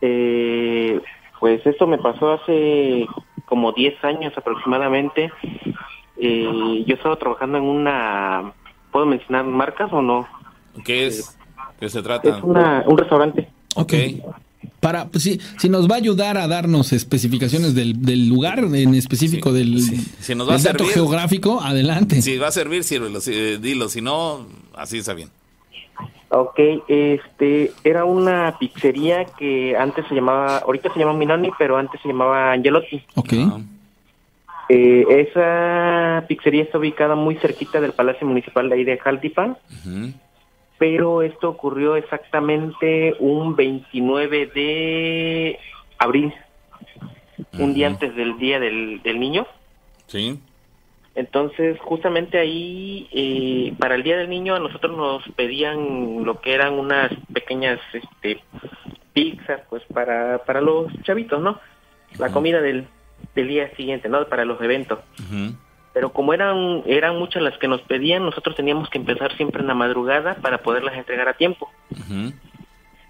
[0.01, 0.99] Eh,
[1.39, 3.05] pues esto me pasó hace
[3.47, 5.31] como 10 años aproximadamente.
[6.17, 8.53] Eh, yo estaba trabajando en una...
[8.91, 10.27] ¿Puedo mencionar marcas o no?
[10.85, 11.37] ¿Qué es?
[11.79, 12.37] ¿Qué se trata?
[12.37, 13.47] Es una, un restaurante.
[13.75, 13.93] Ok.
[14.79, 18.93] Para, pues, sí, si nos va a ayudar a darnos especificaciones del, del lugar en
[18.95, 19.97] específico Sí, del, sí.
[20.19, 20.93] Si nos va a dato servir.
[20.93, 22.21] geográfico, adelante.
[22.21, 24.45] Si va a servir, sírvelo, sí, eh, dilo, si no,
[24.75, 25.29] así está bien.
[26.29, 32.01] Ok, este, era una pizzería que antes se llamaba, ahorita se llama Minoni, pero antes
[32.01, 33.01] se llamaba Angelotti.
[33.15, 33.33] Ok.
[33.39, 33.59] Ah,
[34.69, 39.57] Eh, esa pizzería está ubicada muy cerquita del Palacio Municipal de ahí de Jaltipan,
[40.77, 45.59] pero esto ocurrió exactamente un 29 de
[45.97, 46.33] abril,
[47.57, 49.47] un día antes del Día del, del Niño.
[50.07, 50.37] Sí.
[51.17, 56.53] Entonces, justamente ahí, eh, para el Día del Niño, a nosotros nos pedían lo que
[56.53, 58.43] eran unas pequeñas este,
[59.13, 61.59] pizzas, pues para, para los chavitos, ¿no?
[62.19, 62.85] La comida del,
[63.33, 64.27] del día siguiente, ¿no?
[64.27, 64.99] Para los eventos.
[65.91, 69.67] Pero como eran, eran muchas las que nos pedían, nosotros teníamos que empezar siempre en
[69.69, 71.67] la madrugada para poderlas entregar a tiempo.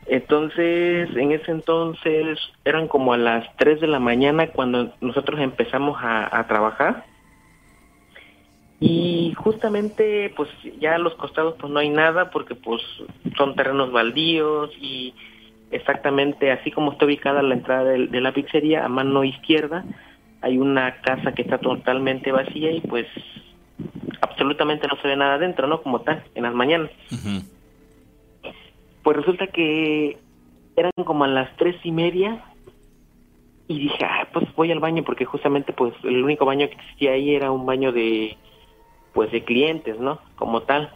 [0.05, 5.97] Entonces, en ese entonces, eran como a las 3 de la mañana cuando nosotros empezamos
[6.01, 7.03] a, a trabajar.
[8.79, 10.49] Y justamente, pues
[10.79, 12.81] ya a los costados pues no hay nada porque pues
[13.35, 15.15] son terrenos baldíos y
[15.71, 19.83] exactamente así como está ubicada la entrada de, la pizzería, a mano izquierda
[20.41, 23.07] hay una casa que está totalmente vacía y pues
[24.21, 25.81] absolutamente no se ve nada adentro, ¿no?
[25.81, 26.91] Como tal, en las mañanas.
[29.03, 30.17] Pues resulta que
[30.75, 32.43] eran como a las tres y media
[33.67, 37.11] y dije, ah, pues voy al baño porque justamente pues el único baño que existía
[37.11, 38.37] ahí era un baño de
[39.17, 40.19] pues de clientes, ¿no?
[40.35, 40.93] Como tal.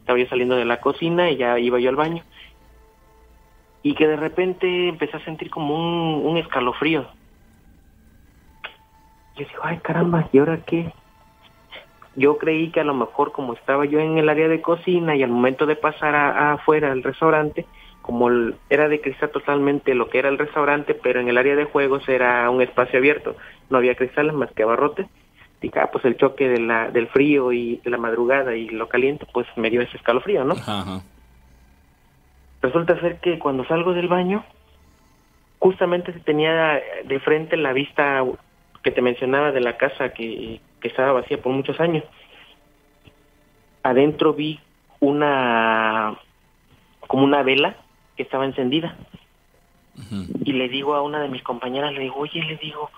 [0.00, 2.24] Estaba yo saliendo de la cocina y ya iba yo al baño.
[3.80, 7.08] Y que de repente empecé a sentir como un, un escalofrío.
[9.36, 10.92] Yo digo, ay caramba, ¿y ahora qué?
[12.16, 15.22] Yo creí que a lo mejor como estaba yo en el área de cocina y
[15.22, 17.66] al momento de pasar a, a afuera al restaurante,
[18.02, 21.54] como el- era de cristal totalmente lo que era el restaurante, pero en el área
[21.54, 23.36] de juegos era un espacio abierto,
[23.68, 25.06] no había cristales más que abarrotes.
[25.74, 29.26] Ah, pues el choque de la, del frío y de la madrugada y lo caliente,
[29.32, 30.54] pues me dio ese escalofrío, ¿no?
[30.54, 31.02] Ajá, ajá.
[32.62, 34.44] Resulta ser que cuando salgo del baño,
[35.58, 38.24] justamente tenía de frente la vista
[38.82, 42.04] que te mencionaba de la casa que, que estaba vacía por muchos años.
[43.82, 44.60] Adentro vi
[45.00, 46.16] una
[47.06, 47.76] como una vela
[48.16, 48.96] que estaba encendida
[50.44, 52.90] y le digo a una de mis compañeras, le digo, oye, le digo,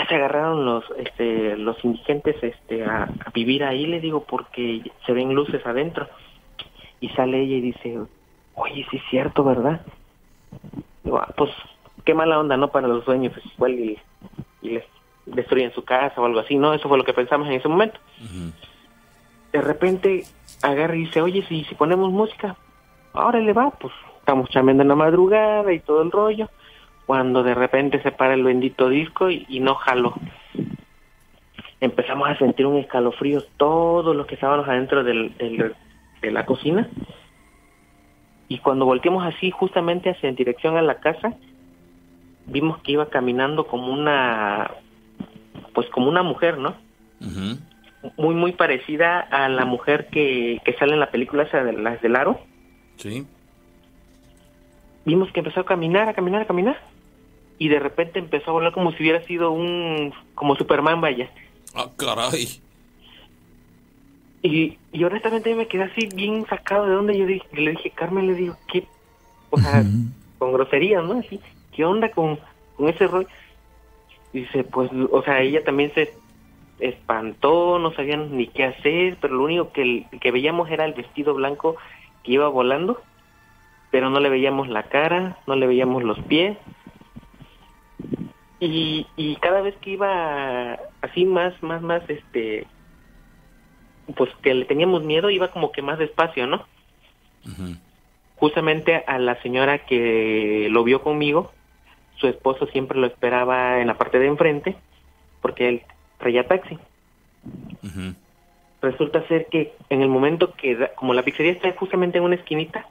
[0.00, 4.82] ya se agarraron los este los indigentes este a, a vivir ahí, le digo, porque
[5.04, 6.08] se ven luces adentro.
[7.00, 7.98] Y sale ella y dice,
[8.54, 9.80] oye, sí es cierto, ¿verdad?
[11.02, 11.50] Digo, "Ah, pues
[12.04, 12.68] qué mala onda, ¿no?
[12.68, 13.98] Para los dueños, pues igual y,
[14.62, 14.84] y les
[15.26, 16.74] destruyen su casa o algo así, ¿no?
[16.74, 17.98] Eso fue lo que pensamos en ese momento.
[19.52, 20.24] De repente
[20.62, 22.56] agarra y dice, oye, si, si ponemos música,
[23.14, 26.48] ahora le va, pues estamos chambeando en la madrugada y todo el rollo.
[27.10, 30.14] Cuando de repente se para el bendito disco y, y no jaló.
[31.80, 35.74] Empezamos a sentir un escalofrío todos los que estábamos adentro del, del-
[36.22, 36.88] de la cocina.
[38.46, 41.34] Y cuando volteamos así justamente hacia en dirección a la casa,
[42.46, 44.70] vimos que iba caminando como una,
[45.74, 46.74] pues como una mujer, ¿no?
[48.18, 52.00] Muy muy parecida a la mujer que, que sale en la película esa de las
[52.02, 52.38] del aro.
[52.98, 53.26] Sí.
[55.04, 56.76] Vimos que empezó a caminar, a caminar, a caminar.
[57.60, 60.12] Y de repente empezó a volar como si hubiera sido un...
[60.34, 61.30] como Superman, vaya.
[61.74, 62.60] Ah, caray.
[64.42, 68.26] Y, y honestamente me quedé así bien sacado de donde yo dije, le dije, Carmen,
[68.26, 68.84] le digo, ¿qué?
[69.50, 69.84] O sea,
[70.38, 71.20] con groserías, ¿no?
[71.20, 71.38] Así,
[71.72, 72.40] ¿qué onda con,
[72.76, 73.28] con ese rol?
[74.32, 76.14] Dice, pues, o sea, ella también se,
[76.80, 81.34] espantó, no sabían ni qué hacer, pero lo único que, que veíamos era el vestido
[81.34, 81.76] blanco
[82.22, 83.00] que iba volando,
[83.90, 86.56] pero no le veíamos la cara, no le veíamos los pies.
[88.60, 92.66] Y, y cada vez que iba así más, más, más, este,
[94.16, 96.66] pues que le teníamos miedo, iba como que más despacio, ¿no?
[98.36, 101.52] Justamente a la señora que lo vio conmigo,
[102.16, 104.76] su esposo siempre lo esperaba en la parte de enfrente,
[105.40, 105.82] porque él
[106.18, 106.78] traía taxi.
[108.82, 112.34] Resulta ser que en el momento que, da- como la pizzería está justamente en una
[112.36, 112.86] esquinita,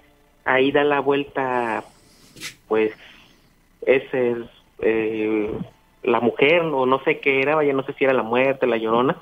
[0.45, 1.83] ahí da la vuelta,
[2.67, 2.91] pues,
[3.85, 4.37] ese es
[4.81, 5.51] eh,
[6.03, 8.77] la mujer, o no sé qué era, vaya, no sé si era la muerte, la
[8.77, 9.17] llorona.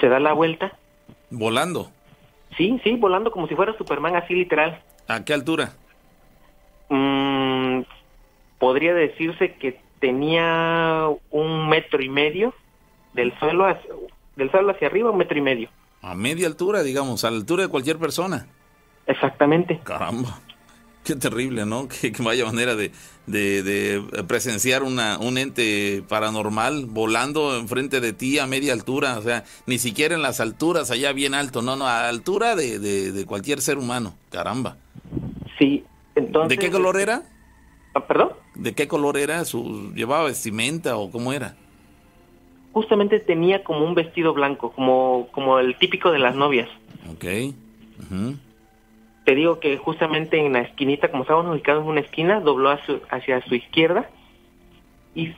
[0.00, 0.72] Se da la vuelta,
[1.30, 1.90] Volando.
[2.56, 4.82] sí, sí, volando como si fuera Superman, así literal.
[5.08, 5.72] ¿A qué altura?
[6.88, 7.82] Mm,
[8.58, 12.54] podría decirse que tenía un metro y medio
[13.14, 13.90] del suelo hacia,
[14.36, 15.68] del suelo hacia arriba, un metro y medio.
[16.02, 18.46] A media altura, digamos, a la altura de cualquier persona.
[19.06, 19.80] Exactamente.
[19.82, 20.38] Caramba.
[21.06, 21.86] Qué terrible, ¿no?
[22.00, 22.90] Qué, qué vaya manera de,
[23.28, 29.16] de, de presenciar una, un ente paranormal volando enfrente de ti a media altura.
[29.16, 31.62] O sea, ni siquiera en las alturas, allá bien alto.
[31.62, 34.16] No, no, a la altura de, de, de cualquier ser humano.
[34.30, 34.78] Caramba.
[35.60, 35.84] Sí,
[36.16, 36.58] entonces...
[36.58, 37.22] ¿De qué color era?
[37.94, 38.30] Ah, ¿Perdón?
[38.56, 39.44] ¿De qué color era?
[39.44, 41.56] Su, ¿Llevaba vestimenta o cómo era?
[42.72, 46.68] Justamente tenía como un vestido blanco, como, como el típico de las novias.
[47.10, 47.24] Ok.
[48.10, 48.36] Ujú.
[49.26, 52.78] Te digo que justamente en la esquinita, como estábamos ubicados en una esquina, dobló a
[52.86, 54.08] su- hacia su izquierda
[55.14, 55.34] y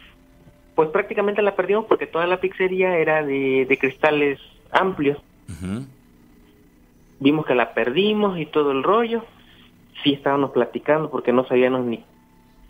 [0.77, 4.39] pues prácticamente la perdimos porque toda la pizzería era de, de cristales
[4.71, 5.19] amplios.
[7.19, 9.25] Vimos que la perdimos y todo el rollo.
[10.05, 12.05] Sí estábamos platicando porque no sabíamos ni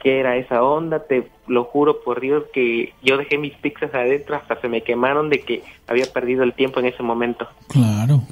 [0.02, 1.00] qué era esa onda.
[1.04, 5.28] Te lo juro por Dios que yo dejé mis pizzas adentro hasta se me quemaron
[5.28, 7.46] de que había perdido el tiempo en ese momento.
[7.68, 8.22] Claro.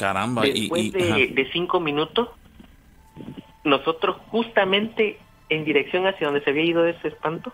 [0.00, 0.46] Caramba.
[0.46, 1.16] y- Después y, de, ajá.
[1.34, 2.28] de cinco minutos,
[3.64, 5.18] nosotros justamente
[5.50, 7.52] en dirección hacia donde se había ido ese espanto,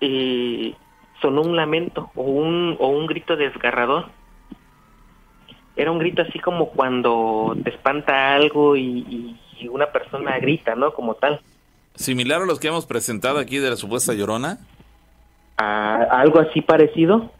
[0.00, 0.74] eh,
[1.22, 4.06] sonó un lamento o un, o un grito desgarrador.
[5.76, 10.92] Era un grito así como cuando te espanta algo y, y una persona grita, ¿no?
[10.92, 11.40] Como tal.
[11.94, 14.58] Similar a los que hemos presentado aquí de la supuesta llorona.
[15.56, 17.30] a, a algo así parecido.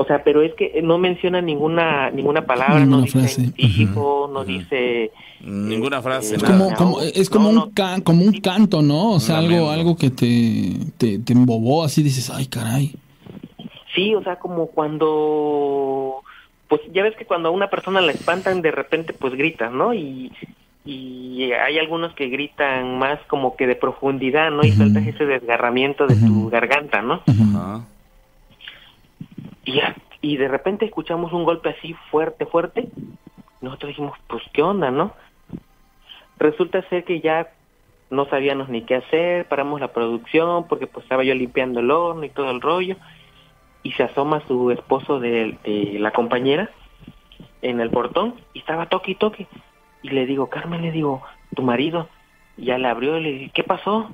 [0.00, 3.52] O sea, pero es que no menciona ninguna ninguna palabra, no Ninguna dice frase.
[3.56, 6.56] hijo, no dice Ninguna frase, Es nada.
[6.56, 7.70] como, como- es como, no, un, no.
[7.74, 9.12] can- como un canto, ¿no?
[9.12, 12.94] O sea, algo, algo que te, te, te embobó, así dices, ay, caray.
[13.94, 16.22] Sí, o sea, como cuando,
[16.68, 19.94] pues ya ves que cuando a una persona la espantan, de repente pues gritan, ¿no?
[19.94, 20.30] Y,
[20.84, 24.64] y hay algunos que gritan más como que de profundidad, ¿no?
[24.64, 24.78] Y Ujú.
[24.78, 27.22] sueltas ese desgarramiento de tu garganta, ¿no?
[27.26, 27.84] Ajá.
[29.68, 29.82] Y,
[30.22, 32.88] y de repente escuchamos un golpe así fuerte, fuerte.
[33.60, 35.12] Nosotros dijimos, pues, ¿qué onda, no?
[36.38, 37.50] Resulta ser que ya
[38.08, 42.24] no sabíamos ni qué hacer, paramos la producción porque pues estaba yo limpiando el horno
[42.24, 42.96] y todo el rollo.
[43.82, 46.70] Y se asoma su esposo de, de la compañera
[47.60, 49.46] en el portón y estaba toque y toque.
[50.02, 51.22] Y le digo, Carmen, le digo,
[51.54, 52.08] tu marido.
[52.56, 54.08] Y ya le abrió y le dije, ¿qué pasó?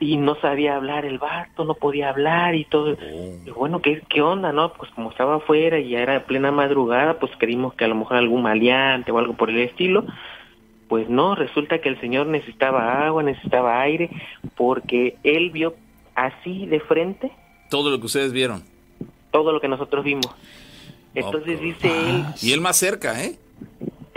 [0.00, 2.96] Y no sabía hablar el vato, no podía hablar y todo.
[3.44, 4.72] Y bueno, ¿qué, ¿qué onda, no?
[4.74, 8.16] Pues como estaba afuera y ya era plena madrugada, pues creímos que a lo mejor
[8.16, 10.04] algún maleante o algo por el estilo.
[10.88, 14.08] Pues no, resulta que el señor necesitaba agua, necesitaba aire,
[14.56, 15.74] porque él vio
[16.14, 17.30] así de frente
[17.68, 18.62] Todo lo que ustedes vieron.
[19.30, 20.26] todo lo que nosotros vimos.
[21.14, 23.36] Entonces dice él, Y él más cerca, ¿eh?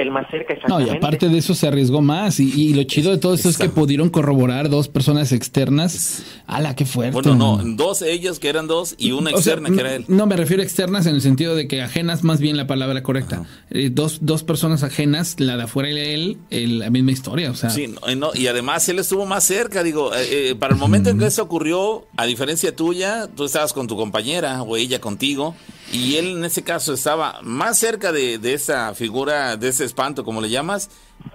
[0.01, 0.93] El más cerca No, exactamente.
[0.93, 2.39] y aparte de eso se arriesgó más.
[2.39, 6.23] Y, y lo chido de todo esto es que pudieron corroborar dos personas externas.
[6.47, 7.13] ¡Hala, qué fuerte!
[7.13, 10.05] Bueno, no, dos ellos que eran dos y una O sea, externa que era él.
[10.07, 13.03] No, me refiero a externas en el sentido de que ajenas, más bien la palabra
[13.03, 13.45] correcta.
[13.69, 17.51] Eh, dos, dos personas ajenas, la de afuera y él, el- la misma historia.
[17.51, 20.73] O sea, Sí, no, no, y además él estuvo más cerca, digo, eh, eh, para
[20.73, 24.77] el momento en que eso ocurrió, a diferencia tuya, tú estabas con tu compañera o
[24.77, 25.55] ella contigo,
[25.93, 30.23] y él en ese caso estaba más cerca de, de esa figura, de ese espanto,
[30.23, 30.89] como le llamas,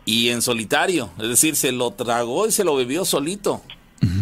[0.05, 3.61] y en solitario, es decir, se lo tragó y se lo bebió solito.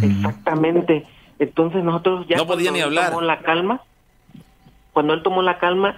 [0.02, 1.06] Exactamente.
[1.38, 3.10] Entonces nosotros ya No podía ni hablar.
[3.10, 3.82] tomó la calma,
[4.92, 5.96] cuando él tomó la calma,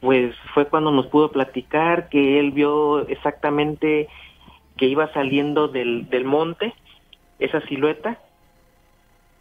[0.00, 4.08] pues fue cuando nos pudo platicar que él vio exactamente
[4.76, 6.74] que iba saliendo del, del monte
[7.38, 8.18] esa silueta,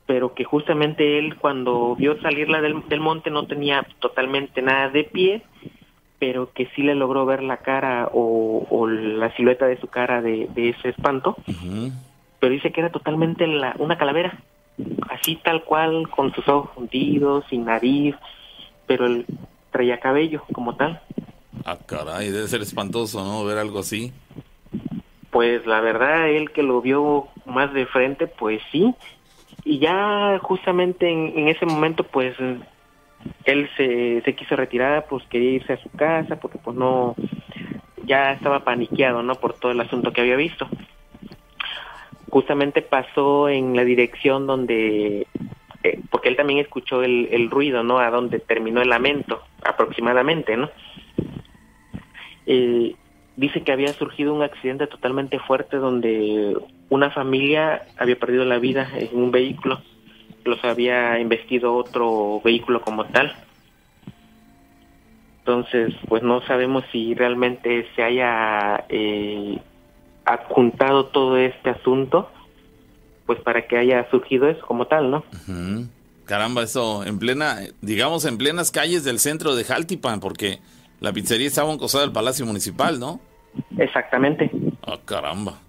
[0.05, 5.03] pero que justamente él cuando vio salirla del, del monte no tenía totalmente nada de
[5.05, 5.41] pie,
[6.25, 10.21] pero que sí le logró ver la cara o, o la silueta de su cara
[10.21, 11.35] de, de ese espanto,
[12.39, 14.39] pero dice que era totalmente la, una calavera.
[15.09, 18.15] así tal cual, con sus ojos hundidos, sin nariz,
[18.87, 19.25] pero él
[19.71, 21.01] traía cabello como tal.
[21.65, 23.43] Ah, caray, debe ser espantoso, ¿no?
[23.43, 24.13] Ver algo así.
[25.29, 28.95] Pues la verdad, él que lo vio más de frente, pues sí.
[29.65, 32.33] Y ya justamente en, en ese momento, pues
[33.45, 37.15] él se, quiso retirar, pues quería irse a su casa, porque pues no,
[38.05, 39.35] ya estaba paniqueado, ¿no?
[39.35, 40.67] Por todo el asunto que había visto.
[42.29, 45.27] Justamente pasó en la dirección donde,
[45.83, 47.99] eh, porque él también escuchó el, el ruido, ¿no?
[47.99, 50.69] A donde terminó el lamento, aproximadamente, ¿no?
[52.45, 52.95] Eh,
[53.35, 56.55] dice que había surgido un accidente totalmente fuerte donde
[56.89, 59.81] una familia había perdido la vida en un vehículo,
[60.45, 63.35] los había investido otro vehículo como tal.
[65.39, 69.59] Entonces, pues no sabemos si realmente se haya eh,
[70.23, 72.31] adjuntado todo este asunto,
[73.25, 75.23] pues para que haya surgido eso como tal, ¿no?
[76.25, 80.59] Caramba, eso en plena, digamos en plenas calles del centro de Jaltipan, porque
[81.01, 83.19] la pizzería estaba en cosa del Palacio Municipal, ¿no?
[83.77, 84.49] Exactamente.
[84.87, 85.59] Ah, caramba.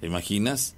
[0.00, 0.77] ¿Te imaginas?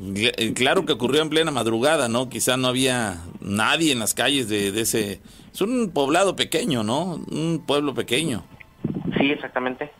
[0.00, 2.28] Eh, Claro que ocurrió en plena madrugada, ¿no?
[2.28, 5.20] Quizá no había nadie en las calles de, de ese...
[5.52, 7.24] Es un poblado pequeño, ¿no?
[7.30, 8.44] Un pueblo pequeño.
[9.18, 9.90] Sí, exactamente.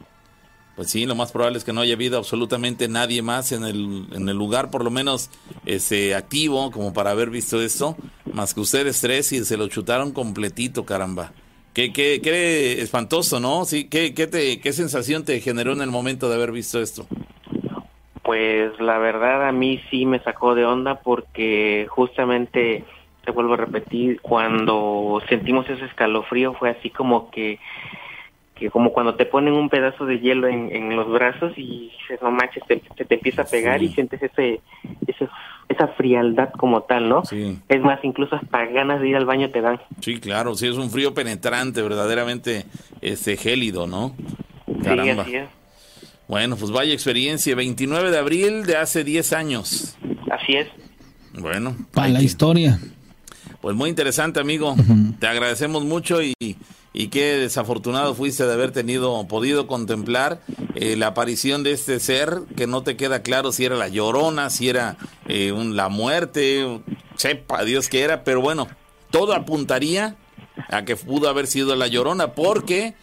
[0.77, 4.07] Pues sí, lo más probable es que no haya habido absolutamente nadie más en el,
[4.13, 5.29] en el lugar, por lo menos
[5.67, 7.95] ese activo, como para haber visto esto,
[8.33, 11.35] más que ustedes tres y se lo chutaron completito, caramba.
[11.75, 13.67] Qué, qué, qué espantoso, ¿no?
[13.67, 17.07] Sí, ¿qué, qué, te, ¿Qué sensación te generó en el momento de haber visto esto?
[18.23, 22.85] Pues la verdad a mí sí me sacó de onda porque justamente,
[23.25, 27.59] te vuelvo a repetir, cuando sentimos ese escalofrío fue así como que,
[28.55, 32.23] que como cuando te ponen un pedazo de hielo en, en los brazos y dices,
[32.23, 33.87] no manches, te, se te empieza a pegar Sí.
[33.87, 34.61] y sientes ese,
[35.09, 35.29] ese,
[35.69, 37.25] esa frialdad como tal, ¿no?
[37.25, 37.59] Sí.
[37.69, 39.81] Es más, incluso hasta ganas de ir al baño te dan.
[40.01, 42.67] Sí, claro, sí, es un frío penetrante, verdaderamente
[43.01, 44.13] este, gélido, ¿no?
[44.67, 45.23] Sí, Caramba.
[45.23, 45.49] así es.
[46.29, 49.97] Bueno, pues vaya experiencia, 29 de abril de hace 10 años.
[50.31, 50.69] Así es.
[51.35, 52.79] Bueno, Para la que- historia.
[53.61, 54.75] Pues muy interesante, amigo.
[55.21, 56.35] Te agradecemos mucho y,
[56.93, 60.41] y qué desafortunado fuiste de haber tenido, podido contemplar
[60.75, 64.51] eh, la aparición de este ser que no te queda claro si era la llorona,
[64.51, 64.97] si era
[65.29, 66.81] eh, un- la muerte,
[67.15, 68.67] sepa Dios qué era, pero bueno,
[69.11, 70.17] todo apuntaría
[70.69, 72.95] a que pudo haber sido la llorona porque,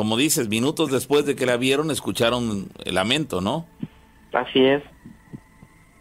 [0.00, 3.66] como dices, minutos después de que la vieron, escucharon el lamento, ¿no?
[4.32, 4.82] Así es.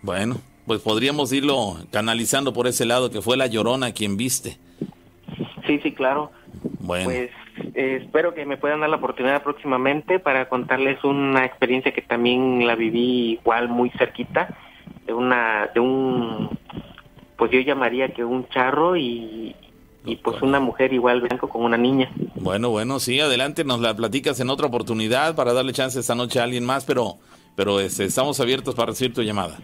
[0.02, 4.58] Bueno, pues podríamos irlo canalizando por ese lado que fue la llorona quien viste.
[5.68, 6.32] Sí, sí, claro.
[6.80, 7.10] Bueno.
[7.10, 7.30] Pues
[7.76, 12.66] eh, espero que me puedan dar la oportunidad próximamente para contarles una experiencia que también
[12.66, 14.58] la viví igual muy cerquita
[15.06, 16.58] de una de un
[17.36, 19.58] pues yo llamaría que un charro y
[20.06, 22.10] y pues una mujer igual blanco con una niña.
[22.36, 26.39] Bueno, bueno, sí, adelante, nos la platicas en otra oportunidad para darle chance esta noche
[26.39, 27.18] a alguien más, pero,
[27.56, 29.58] pero este, estamos abiertos para recibir tu llamada.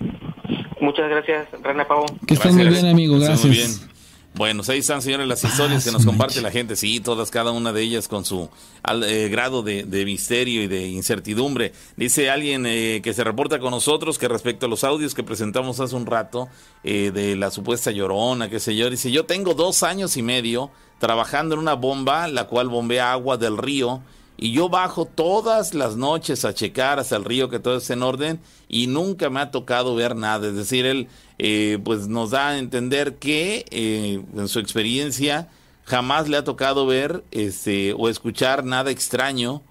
[0.82, 2.06] Muchas gracias, Rana Pavo.
[2.28, 3.18] Que estés muy bien, amigo.
[3.18, 3.90] Que estés muy Gracias.
[4.38, 6.76] Bueno, ahí están, señores, las historias Ah, que nos comparte la gente.
[6.76, 8.50] Sí, todas, cada una de ellas con su
[8.84, 11.72] al- eh, grado de, de misterio y de incertidumbre.
[11.96, 15.80] Dice alguien eh, que se reporta con nosotros que respecto a los audios que presentamos
[15.80, 16.50] hace un rato
[16.84, 20.70] eh, de la supuesta llorona, qué sé yo, dice, yo tengo dos años y medio
[21.00, 24.02] trabajando en una bomba, la cual bombea agua del río,
[24.38, 28.04] y yo bajo todas las noches a checar hasta el río que todo esté en
[28.04, 30.48] orden y nunca me ha tocado ver nada.
[30.48, 31.08] Es decir, él
[31.38, 35.50] eh, pues nos da a entender que eh, en su experiencia
[35.86, 39.62] jamás le ha tocado ver este, o escuchar nada extraño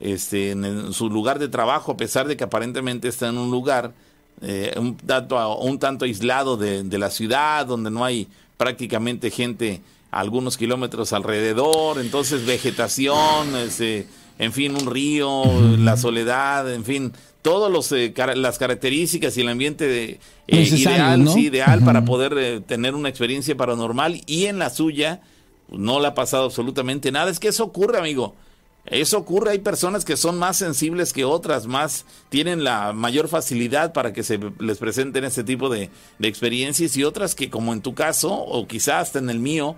[0.00, 3.92] este, en, su lugar de trabajo, a pesar de que aparentemente está en un lugar
[4.40, 9.82] eh, un, tanto, un tanto aislado de, de la ciudad, donde no hay prácticamente gente
[10.14, 14.06] algunos kilómetros alrededor, entonces vegetación, este,
[14.38, 15.44] en fin, un río,
[15.78, 17.12] la soledad, en fin,
[17.42, 21.32] todas los, eh, las características y el ambiente de, eh, ideal, ¿no?
[21.32, 25.20] sí, ideal para poder eh, tener una experiencia paranormal y en la suya
[25.68, 27.28] pues, no le ha pasado absolutamente nada.
[27.30, 28.36] Es que eso ocurre, amigo.
[28.86, 33.94] Eso ocurre, hay personas que son más sensibles que otras, más tienen la mayor facilidad
[33.94, 35.88] para que se les presenten este tipo de,
[36.18, 39.76] de experiencias y otras que como en tu caso o quizás hasta en el mío,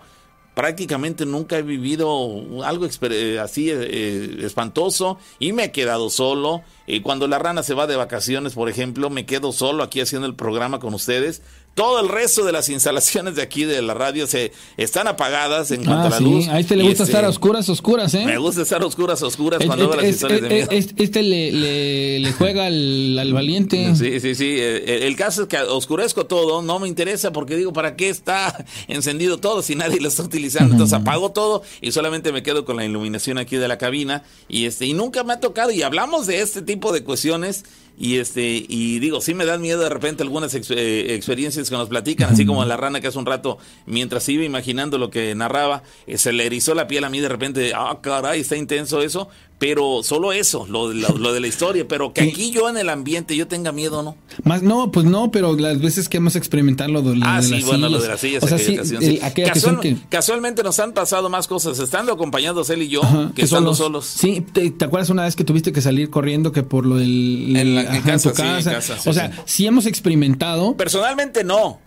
[0.57, 6.63] prácticamente nunca he vivido algo eh, así eh, eh, espantoso y me he quedado solo.
[6.87, 10.27] Eh, cuando la rana se va de vacaciones, por ejemplo, me quedo solo aquí haciendo
[10.27, 11.43] el programa con ustedes.
[11.77, 15.85] Todo el resto de las instalaciones de aquí de la radio se están apagadas en
[15.85, 16.25] cuanto Ah, a la sí.
[16.25, 16.49] luz.
[16.49, 18.25] A este le gusta estar a oscuras, oscuras, ¿eh?
[18.25, 20.69] Me gusta estar a oscuras, oscuras Es- cuando veo las historias de miedo.
[20.71, 23.95] es- Este le, le, le juega al, al valiente.
[23.95, 24.57] Sí, sí, sí.
[24.59, 28.65] Eh, El caso es que oscurezco todo, no me interesa porque digo, ¿para qué está
[28.89, 30.73] encendido todo si nadie lo está utilizando?
[30.73, 34.65] Entonces apago todo y solamente me quedo con la iluminación aquí de la cabina y
[34.65, 37.65] este y nunca me ha tocado y hablamos de este tipo de cuestiones
[37.99, 41.77] y este y digo, sí me dan miedo de repente algunas ex- eh, experiencias que
[41.77, 45.35] nos platican, así como la rana que hace un rato mientras iba imaginando lo que
[45.35, 49.03] narraba, eh, se le erizó la piel a mí de repente, ah, caray, está intenso
[49.03, 52.77] eso, pero solo eso, lo, lo, lo de la historia, pero que aquí yo en
[52.77, 54.15] el ambiente yo tenga miedo, ¿no?
[54.45, 57.43] Más, no, pues no, pero las veces que hemos experimentado lo de, lo Ah, de
[57.47, 58.43] sí, las bueno, lo de las sillas.
[58.43, 59.19] O sea, sí, ocasión, el- sí.
[59.23, 60.09] aquella Casual- ocasión que...
[60.11, 64.05] Casualmente nos han pasado más cosas, estando acompañados él y yo, Ajá, que estando solos.
[64.05, 67.57] Sí, te, te acuerdas una vez que tuviste que salir corriendo que por lo del
[67.57, 68.77] En la- en casa, tu en
[69.09, 69.67] o sea, sí.
[69.67, 71.81] hemos experimentado, Personalmente no.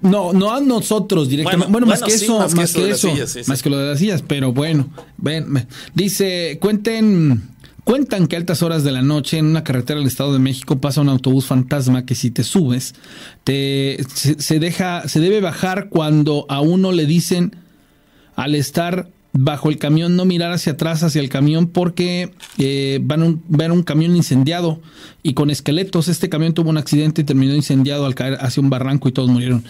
[0.00, 1.70] No, no a nosotros directamente.
[1.70, 3.50] Bueno, Bueno, más que sí, eso, más más, que eso que, sillas, sí, sí.
[3.50, 5.66] más que lo de las sillas, pero bueno, ven, ven.
[5.94, 7.50] dice, cuenten
[7.84, 10.78] Cuentan que a altas horas de la noche en una carretera del Estado de México
[10.80, 12.94] pasa un autobús fantasma que si te subes
[13.42, 17.56] te se, se deja se debe bajar cuando a uno le dicen
[18.36, 23.22] al estar bajo el camión no mirar hacia atrás hacia el camión porque eh, van
[23.22, 24.80] a un, ver un camión incendiado
[25.22, 28.70] y con esqueletos este camión tuvo un accidente y terminó incendiado al caer hacia un
[28.70, 29.64] barranco y todos murieron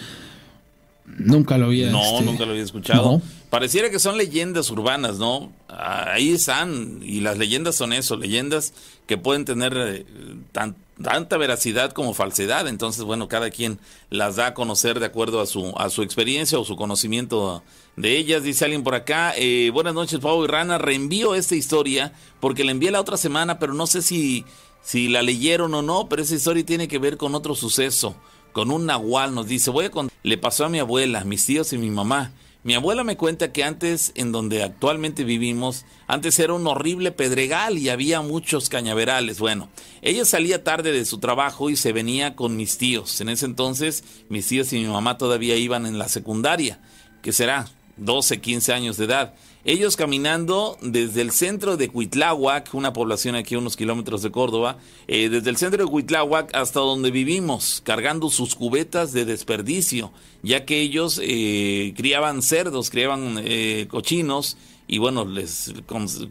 [1.18, 3.02] nunca lo había No, este, nunca lo había escuchado.
[3.12, 3.22] no.
[3.50, 5.50] Pareciera que son leyendas urbanas, ¿no?
[5.68, 8.72] Ahí están, y las leyendas son eso, leyendas
[9.06, 10.06] que pueden tener eh,
[10.52, 12.68] tan- tanta veracidad como falsedad.
[12.68, 16.60] Entonces, bueno, cada quien las da a conocer de acuerdo a su, a su experiencia
[16.60, 17.64] o su conocimiento
[17.96, 18.42] de ellas.
[18.42, 22.70] Dice alguien por acá, eh, buenas noches, Pau y Rana, reenvío esta historia porque la
[22.70, 24.44] envié la otra semana, pero no sé si,
[24.82, 28.16] si la leyeron o no, pero esa historia tiene que ver con otro suceso
[28.52, 31.72] con un nahual, nos dice, voy a cont- le pasó a mi abuela, mis tíos
[31.72, 32.32] y mi mamá.
[32.62, 37.78] Mi abuela me cuenta que antes, en donde actualmente vivimos, antes era un horrible pedregal
[37.78, 39.38] y había muchos cañaverales.
[39.38, 39.70] Bueno,
[40.02, 43.20] ella salía tarde de su trabajo y se venía con mis tíos.
[43.20, 46.80] En ese entonces, mis tíos y mi mamá todavía iban en la secundaria,
[47.22, 47.66] que será
[48.00, 49.34] 12, 15 años de edad.
[49.64, 54.78] Ellos caminando desde el centro de Cuitláhuac, una población aquí a unos kilómetros de Córdoba,
[55.06, 60.12] eh, desde el centro de Cuitláhuac hasta donde vivimos, cargando sus cubetas de desperdicio,
[60.42, 64.56] ya que ellos eh, criaban cerdos, criaban eh, cochinos
[64.88, 65.72] y bueno, les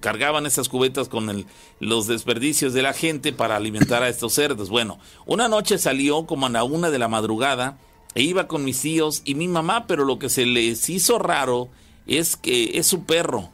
[0.01, 1.45] cargaban esas cubetas con el-
[1.79, 4.69] los desperdicios de la gente para alimentar a estos cerdos.
[4.69, 4.97] Bueno,
[5.27, 7.77] una noche salió como a la una de la madrugada
[8.15, 11.69] e iba con mis tíos y mi mamá, pero lo que se les hizo raro
[12.07, 13.49] es que es su perro,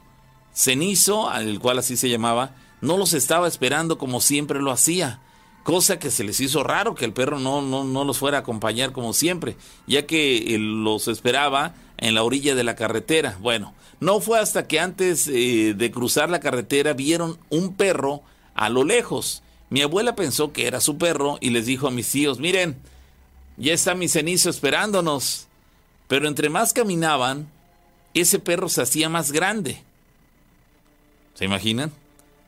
[0.55, 5.19] Cenizo, al cual así se llamaba, no los estaba esperando como siempre lo hacía.
[5.63, 8.41] Cosa que se les hizo raro que el perro no, no, no los fuera a
[8.41, 9.57] acompañar como siempre,
[9.87, 13.37] ya que él los esperaba en la orilla de la carretera.
[13.41, 18.21] Bueno, no fue hasta que antes eh, de cruzar la carretera vieron un perro
[18.53, 19.43] a lo lejos.
[19.69, 22.77] Mi abuela pensó que era su perro y les dijo a mis tíos, miren,
[23.57, 25.47] ya está mi cenizo esperándonos.
[26.07, 27.49] Pero entre más caminaban,
[28.13, 29.81] ese perro se hacía más grande.
[31.33, 31.91] ¿Se imaginan?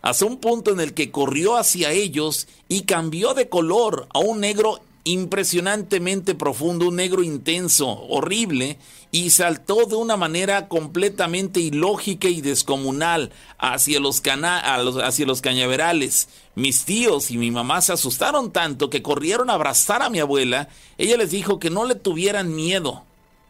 [0.02, 4.40] Hasta un punto en el que corrió hacia ellos y cambió de color a un
[4.40, 8.78] negro impresionantemente profundo, un negro intenso, horrible,
[9.10, 16.28] y saltó de una manera completamente ilógica y descomunal hacia los, hacia los cañaverales.
[16.56, 20.68] Mis tíos y mi mamá se asustaron tanto que corrieron a abrazar a mi abuela.
[20.98, 23.06] Ella les dijo que no le tuvieran miedo,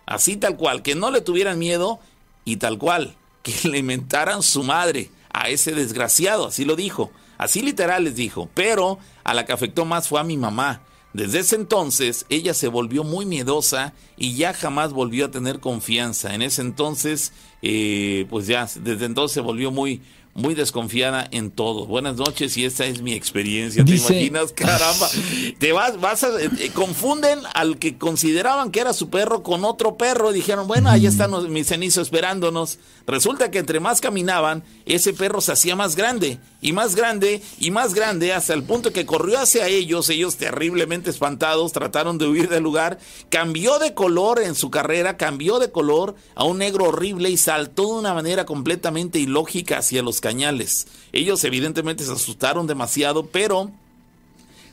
[0.06, 2.00] así tal cual, que no le tuvieran miedo
[2.46, 7.62] y tal cual, que le mentaran su madre a ese desgraciado, así lo dijo, así
[7.62, 10.84] literal les dijo, pero a la que afectó más fue a mi mamá.
[11.18, 16.35] Desde ese entonces ella se volvió muy miedosa y ya jamás volvió a tener confianza.
[16.35, 17.34] En ese entonces,
[17.64, 20.02] eh, pues ya, desde entonces se volvió muy,
[20.35, 21.88] muy desconfiada en todo.
[21.88, 23.84] Buenas noches y esta es mi experiencia.
[23.84, 24.52] Dice- ¿Te imaginas?
[24.56, 25.10] Caramba.
[25.57, 29.98] Te vas, vas a, eh, confunden al que consideraban que era su perro con otro
[29.98, 30.31] perro.
[30.31, 32.77] Dijeron, bueno, ahí están los- mi cenizo esperándonos.
[33.08, 37.72] Resulta que entre más caminaban, ese perro se hacía más grande y más grande y
[37.72, 40.10] más grande hasta el punto que corrió hacia ellos.
[40.10, 43.00] Ellos terriblemente espantados trataron de huir del lugar.
[43.30, 47.84] Cambió de color en su carrera, cambió de color a un negro horrible y saltó
[47.84, 50.88] de una manera completamente ilógica hacia los cañales.
[51.14, 53.72] Ellos evidentemente se asustaron demasiado, pero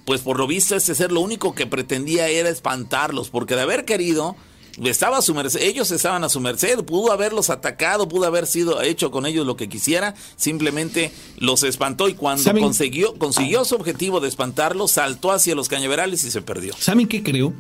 [0.04, 3.84] pues por lo visto ese ser lo único que pretendía era espantarlos, porque de haber
[3.84, 4.34] querido,
[4.82, 8.82] estaba a su merced, ellos estaban a su merced, pudo haberlos atacado, pudo haber sido
[8.82, 12.62] hecho con ellos lo que quisiera, simplemente los espantó y cuando ¿Saben?
[12.62, 16.74] consiguió, consiguió su objetivo de espantarlos, saltó hacia los cañaverales y se perdió.
[16.78, 17.54] ¿Saben qué creo?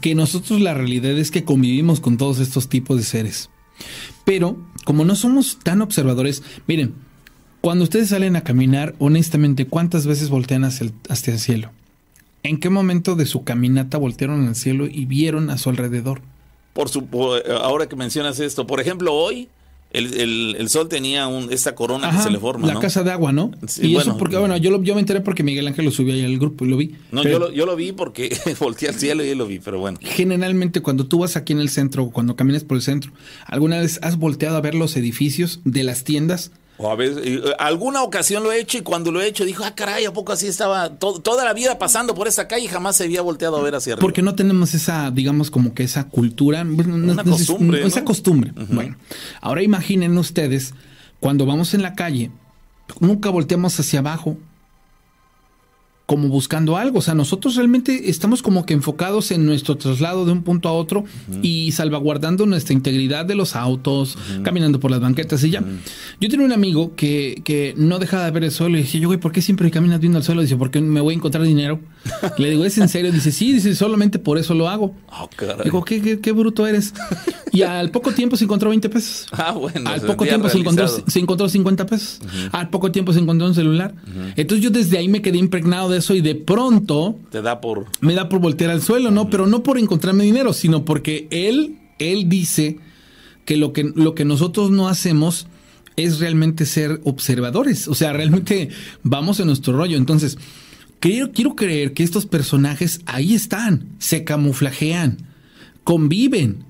[0.00, 3.50] Que nosotros la realidad es que convivimos con todos estos tipos de seres.
[4.24, 6.94] Pero como no somos tan observadores, miren,
[7.60, 11.72] cuando ustedes salen a caminar, honestamente, ¿cuántas veces voltean hacia el, hacia el cielo?
[12.42, 16.22] ¿En qué momento de su caminata voltearon al cielo y vieron a su alrededor?
[16.76, 19.48] Por su, por- ahora que mencionas esto, por ejemplo, hoy
[19.92, 22.80] el, el- el sol tenía un, esta corona que se le forma, la ¿no?
[22.80, 23.50] casa de agua, ¿no?
[23.66, 26.12] Sí, y eso porque, bueno, yo, lo- yo me enteré porque Miguel Ángel lo subió
[26.12, 26.94] ahí al grupo y lo vi.
[27.12, 29.98] No, yo lo, yo lo vi porque volteé al cielo y lo vi, pero bueno.
[30.02, 33.10] Generalmente cuando tú vas aquí en el centro o cuando caminas por el centro,
[33.46, 36.50] ¿alguna vez has volteado a ver los edificios de las tiendas?
[36.78, 39.64] O a veces, eh, alguna ocasión lo he hecho y cuando lo he hecho dijo,
[39.64, 42.68] ah, caray, ¿a poco así estaba to- toda la vida pasando por esta calle y
[42.68, 44.02] jamás se había volteado a ver hacia arriba?
[44.02, 48.04] Porque no tenemos esa, digamos, como que esa cultura, no- Una no costumbre, esa ¿no?
[48.04, 48.52] costumbre.
[48.68, 48.96] Bueno,
[49.40, 50.74] ahora imaginen ustedes,
[51.18, 52.30] cuando vamos en la calle,
[53.00, 54.36] nunca volteamos hacia abajo
[56.06, 57.00] como buscando algo.
[57.00, 60.72] O sea, nosotros realmente estamos como que enfocados en nuestro traslado de un punto a
[60.72, 61.04] otro
[61.42, 65.64] y salvaguardando nuestra integridad de los autos, caminando por las banquetas y ya.
[66.20, 69.08] Yo tenía un amigo que, que no dejaba de ver el suelo y decía, yo,
[69.08, 70.42] güey, ¿por qué siempre caminas viendo el suelo?
[70.42, 71.80] Dice, porque me voy a encontrar dinero.
[72.38, 73.12] Le digo, ¿es en serio?
[73.12, 74.94] Dice, sí, dice, solamente por eso lo hago.
[75.08, 75.64] Ah, caray.
[75.64, 76.92] Digo, ¿qué, qué, qué bruto eres.
[77.52, 79.26] Y al poco tiempo se encontró 20 pesos.
[79.36, 79.88] Ah, bueno.
[79.88, 82.20] Al poco tiempo se encontró, se encontró 50 pesos.
[82.52, 83.94] Al poco tiempo se encontró un celular.
[84.34, 87.86] Entonces yo desde ahí me quedé impregnado de eso y de pronto Te da por...
[88.00, 89.30] me da por voltear al suelo, ¿no?
[89.30, 92.78] Pero no por encontrarme dinero, sino porque él, él dice
[93.44, 95.46] que lo que, lo que nosotros no hacemos
[95.96, 97.88] es realmente ser observadores.
[97.88, 98.68] O sea, realmente
[99.02, 99.96] vamos en nuestro rollo.
[99.96, 100.38] Entonces,
[101.00, 105.18] quiero, quiero creer que estos personajes ahí están, se camuflajean,
[105.84, 106.64] conviven.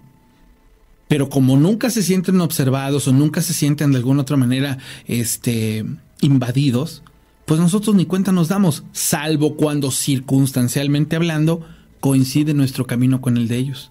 [1.08, 5.84] Pero como nunca se sienten observados o nunca se sienten de alguna otra manera este,
[6.20, 7.02] invadidos,
[7.44, 11.64] pues nosotros ni cuenta nos damos, salvo cuando circunstancialmente hablando
[12.00, 13.90] coincide nuestro camino con el de ellos.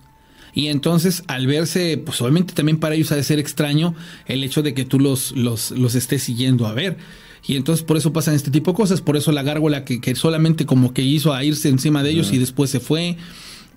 [0.53, 3.93] Y entonces, al verse, pues obviamente también para ellos ha de ser extraño
[4.25, 6.97] el hecho de que tú los, los, los estés siguiendo a ver.
[7.47, 10.15] Y entonces por eso pasan este tipo de cosas, por eso la gárgola que, que
[10.15, 13.17] solamente como que hizo a irse encima de ellos y después se fue,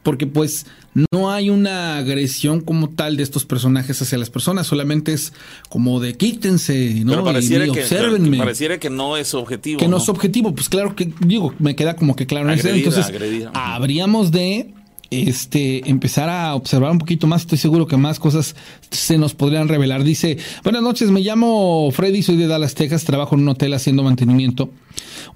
[0.02, 0.66] porque pues
[1.12, 5.32] no hay una agresión como tal de estos personajes hacia las personas, solamente es
[5.68, 7.12] como de quítense, ¿no?
[7.12, 9.78] Pero pareciera, y, y que, pareciera que no es objetivo.
[9.78, 10.02] que no ¿no?
[10.02, 13.50] es objetivo, pues claro que digo, me queda como que claro Agredida, entonces agredida.
[13.54, 14.72] Habríamos de
[15.10, 18.54] este empezar a observar un poquito más, estoy seguro que más cosas
[18.90, 20.04] se nos podrían revelar.
[20.04, 24.02] Dice, "Buenas noches, me llamo Freddy, soy de Dallas, Texas, trabajo en un hotel haciendo
[24.02, 24.70] mantenimiento.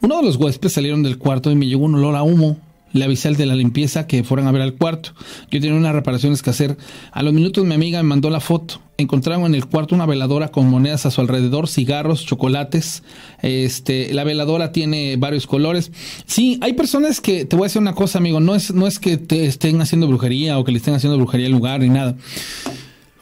[0.00, 2.58] Uno de los huéspedes salieron del cuarto y me llegó un olor a humo.
[2.92, 5.14] Le avisé de la limpieza que fueran a ver al cuarto.
[5.50, 6.76] Yo tenía unas reparaciones que hacer.
[7.12, 8.80] A los minutos mi amiga me mandó la foto.
[8.98, 13.02] Encontraron en el cuarto una veladora con monedas a su alrededor, cigarros, chocolates.
[13.40, 15.92] Este, la veladora tiene varios colores.
[16.26, 18.98] Sí, hay personas que, te voy a decir una cosa, amigo, no es, no es
[18.98, 22.16] que te estén haciendo brujería o que le estén haciendo brujería al lugar ni nada.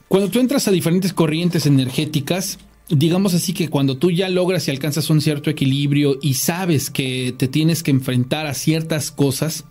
[0.08, 2.58] Cuando tú entras a diferentes corrientes energéticas,
[2.90, 7.34] digamos así que cuando tú ya logras y alcanzas un cierto equilibrio y sabes que
[7.36, 9.64] te tienes que enfrentar a ciertas cosas,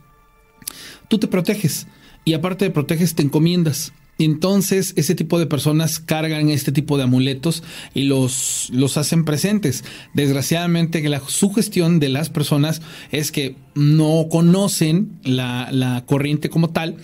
[1.07, 1.87] tú te proteges
[2.25, 3.93] y aparte de proteges te encomiendas.
[4.19, 7.63] Entonces, ese tipo de personas cargan este tipo de amuletos
[7.93, 9.85] y los, los hacen presentes.
[10.13, 12.81] Desgraciadamente, la sugestión de las personas
[13.11, 16.97] es que no conocen la, la corriente como tal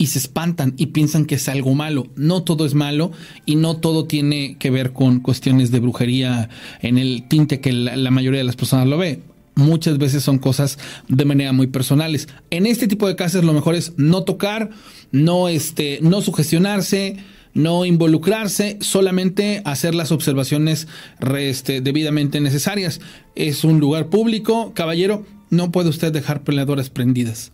[0.00, 2.06] y se espantan y piensan que es algo malo.
[2.16, 3.12] No todo es malo
[3.44, 6.48] y no todo tiene que ver con cuestiones de brujería
[6.80, 9.20] en el tinte que la, mayoría de las personas lo ve.
[9.56, 10.78] Muchas veces son cosas
[11.08, 12.28] de manera muy personales.
[12.48, 14.70] En este tipo de casos lo mejor es no tocar,
[15.12, 17.18] no este, no sugestionarse,
[17.52, 20.88] no involucrarse, solamente hacer las observaciones
[21.36, 23.02] este, debidamente necesarias.
[23.34, 27.52] Es un lugar público, caballero, no puede usted dejar peleadoras prendidas.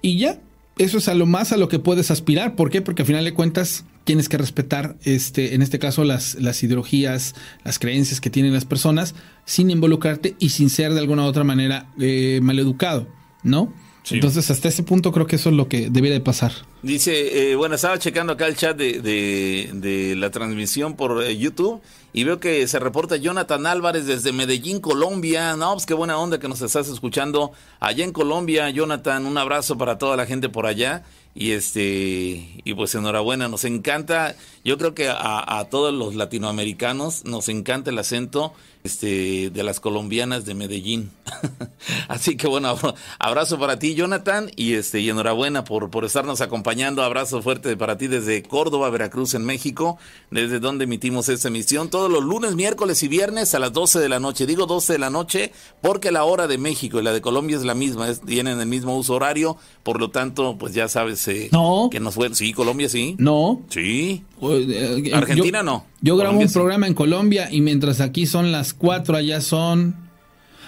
[0.00, 0.38] Y ya,
[0.78, 2.54] eso es a lo más a lo que puedes aspirar.
[2.54, 2.82] ¿Por qué?
[2.82, 7.34] Porque al final de cuentas tienes que respetar, este, en este caso, las, las ideologías,
[7.64, 11.44] las creencias que tienen las personas, sin involucrarte y sin ser de alguna u otra
[11.44, 13.08] manera eh, maleducado,
[13.42, 13.72] ¿no?
[14.10, 16.52] Entonces, hasta ese punto creo que eso es lo que debería de pasar.
[16.82, 21.36] Dice, eh, bueno, estaba checando acá el chat de, de, de la transmisión por eh,
[21.36, 21.80] YouTube
[22.12, 25.56] y veo que se reporta Jonathan Álvarez desde Medellín, Colombia.
[25.56, 29.26] No, pues qué buena onda que nos estás escuchando allá en Colombia, Jonathan.
[29.26, 31.04] Un abrazo para toda la gente por allá.
[31.36, 34.34] Y este y pues enhorabuena nos encanta
[34.66, 38.52] yo creo que a, todos los latinoamericanos nos encanta el acento
[38.82, 41.12] este, de las colombianas de Medellín.
[42.08, 42.76] Así que bueno,
[43.20, 47.04] abrazo para ti, Jonathan, y este, y enhorabuena por, por estarnos acompañando.
[47.04, 49.98] Abrazo fuerte para ti desde Córdoba, Veracruz, en México,
[50.32, 54.08] desde donde emitimos esta emisión todos los lunes, miércoles y viernes a las 12 de
[54.08, 54.46] la noche.
[54.46, 57.64] Digo 12 de la noche porque la hora de México y la de Colombia es
[57.64, 61.88] la misma, es, tienen el mismo uso horario, por lo tanto, pues ya sabes no.
[61.90, 62.34] que nos fue.
[62.34, 63.16] Sí, Colombia sí.
[63.18, 63.62] No.
[63.68, 64.22] Sí.
[64.42, 65.84] Eh, Argentina yo, no.
[66.00, 66.54] Yo grabo Colombia un sí.
[66.54, 70.05] programa en Colombia y mientras aquí son las cuatro, allá son.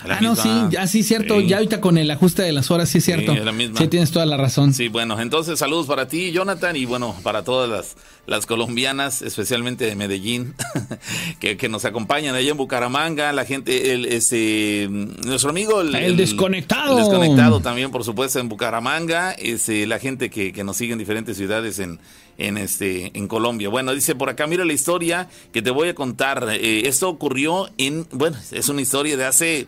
[0.04, 1.40] Ah, no, sí, ya sí, cierto.
[1.40, 1.46] Sí.
[1.48, 3.32] Ya ahorita con el ajuste de las horas, sí, cierto.
[3.32, 3.78] es la misma.
[3.78, 4.72] Sí, tienes toda la razón.
[4.72, 7.96] Sí, bueno, entonces saludos para ti, Jonathan, y bueno, para todas las,
[8.26, 10.54] las colombianas, especialmente de Medellín,
[11.40, 16.98] que, que nos acompañan allá en Bucaramanga, la gente, el, este, nuestro amigo El desconectado.
[16.98, 20.98] el desconectado también, por supuesto, en Bucaramanga, este, la gente que, que nos sigue en
[20.98, 21.98] diferentes ciudades en,
[22.38, 23.68] en este en Colombia.
[23.68, 26.46] Bueno, dice por acá, mira la historia que te voy a contar.
[26.50, 29.66] Eh, esto ocurrió en, bueno, es una historia de hace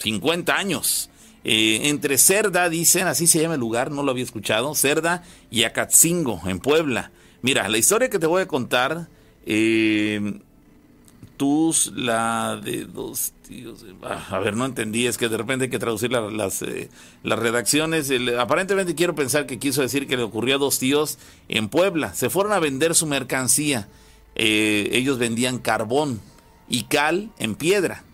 [0.00, 1.10] 50 años.
[1.44, 5.62] Eh, entre Cerda, dicen, así se llama el lugar, no lo había escuchado, Cerda y
[5.64, 7.10] Acatzingo, en Puebla.
[7.42, 9.08] Mira, la historia que te voy a contar,
[9.46, 10.34] eh,
[11.38, 15.70] tus, la de dos tíos, ah, a ver, no entendí, es que de repente hay
[15.70, 16.90] que traducir la- las, eh,
[17.22, 18.12] las redacciones.
[18.38, 21.16] Aparentemente quiero pensar que quiso decir que le ocurrió a dos tíos
[21.48, 22.12] en Puebla.
[22.12, 23.88] Se fueron a vender su mercancía.
[24.34, 26.20] Eh, ellos vendían carbón
[26.68, 28.04] y cal en piedra.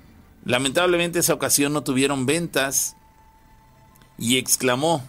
[0.47, 2.95] Lamentablemente esa ocasión no tuvieron ventas
[4.17, 5.03] y exclamó,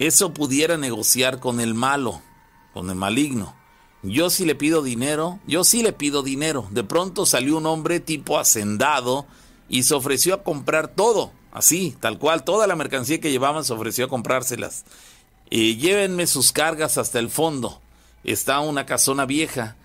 [0.00, 2.20] eso pudiera negociar con el malo,
[2.74, 3.54] con el maligno.
[4.02, 6.66] Yo sí le pido dinero, yo sí le pido dinero.
[6.72, 9.26] De pronto salió un hombre tipo hacendado
[9.68, 13.74] y se ofreció a comprar todo, así, tal cual, toda la mercancía que llevaban se
[13.74, 14.84] ofreció a comprárselas.
[15.50, 17.80] Eh, llévenme sus cargas hasta el fondo.
[18.24, 19.76] Está una casona vieja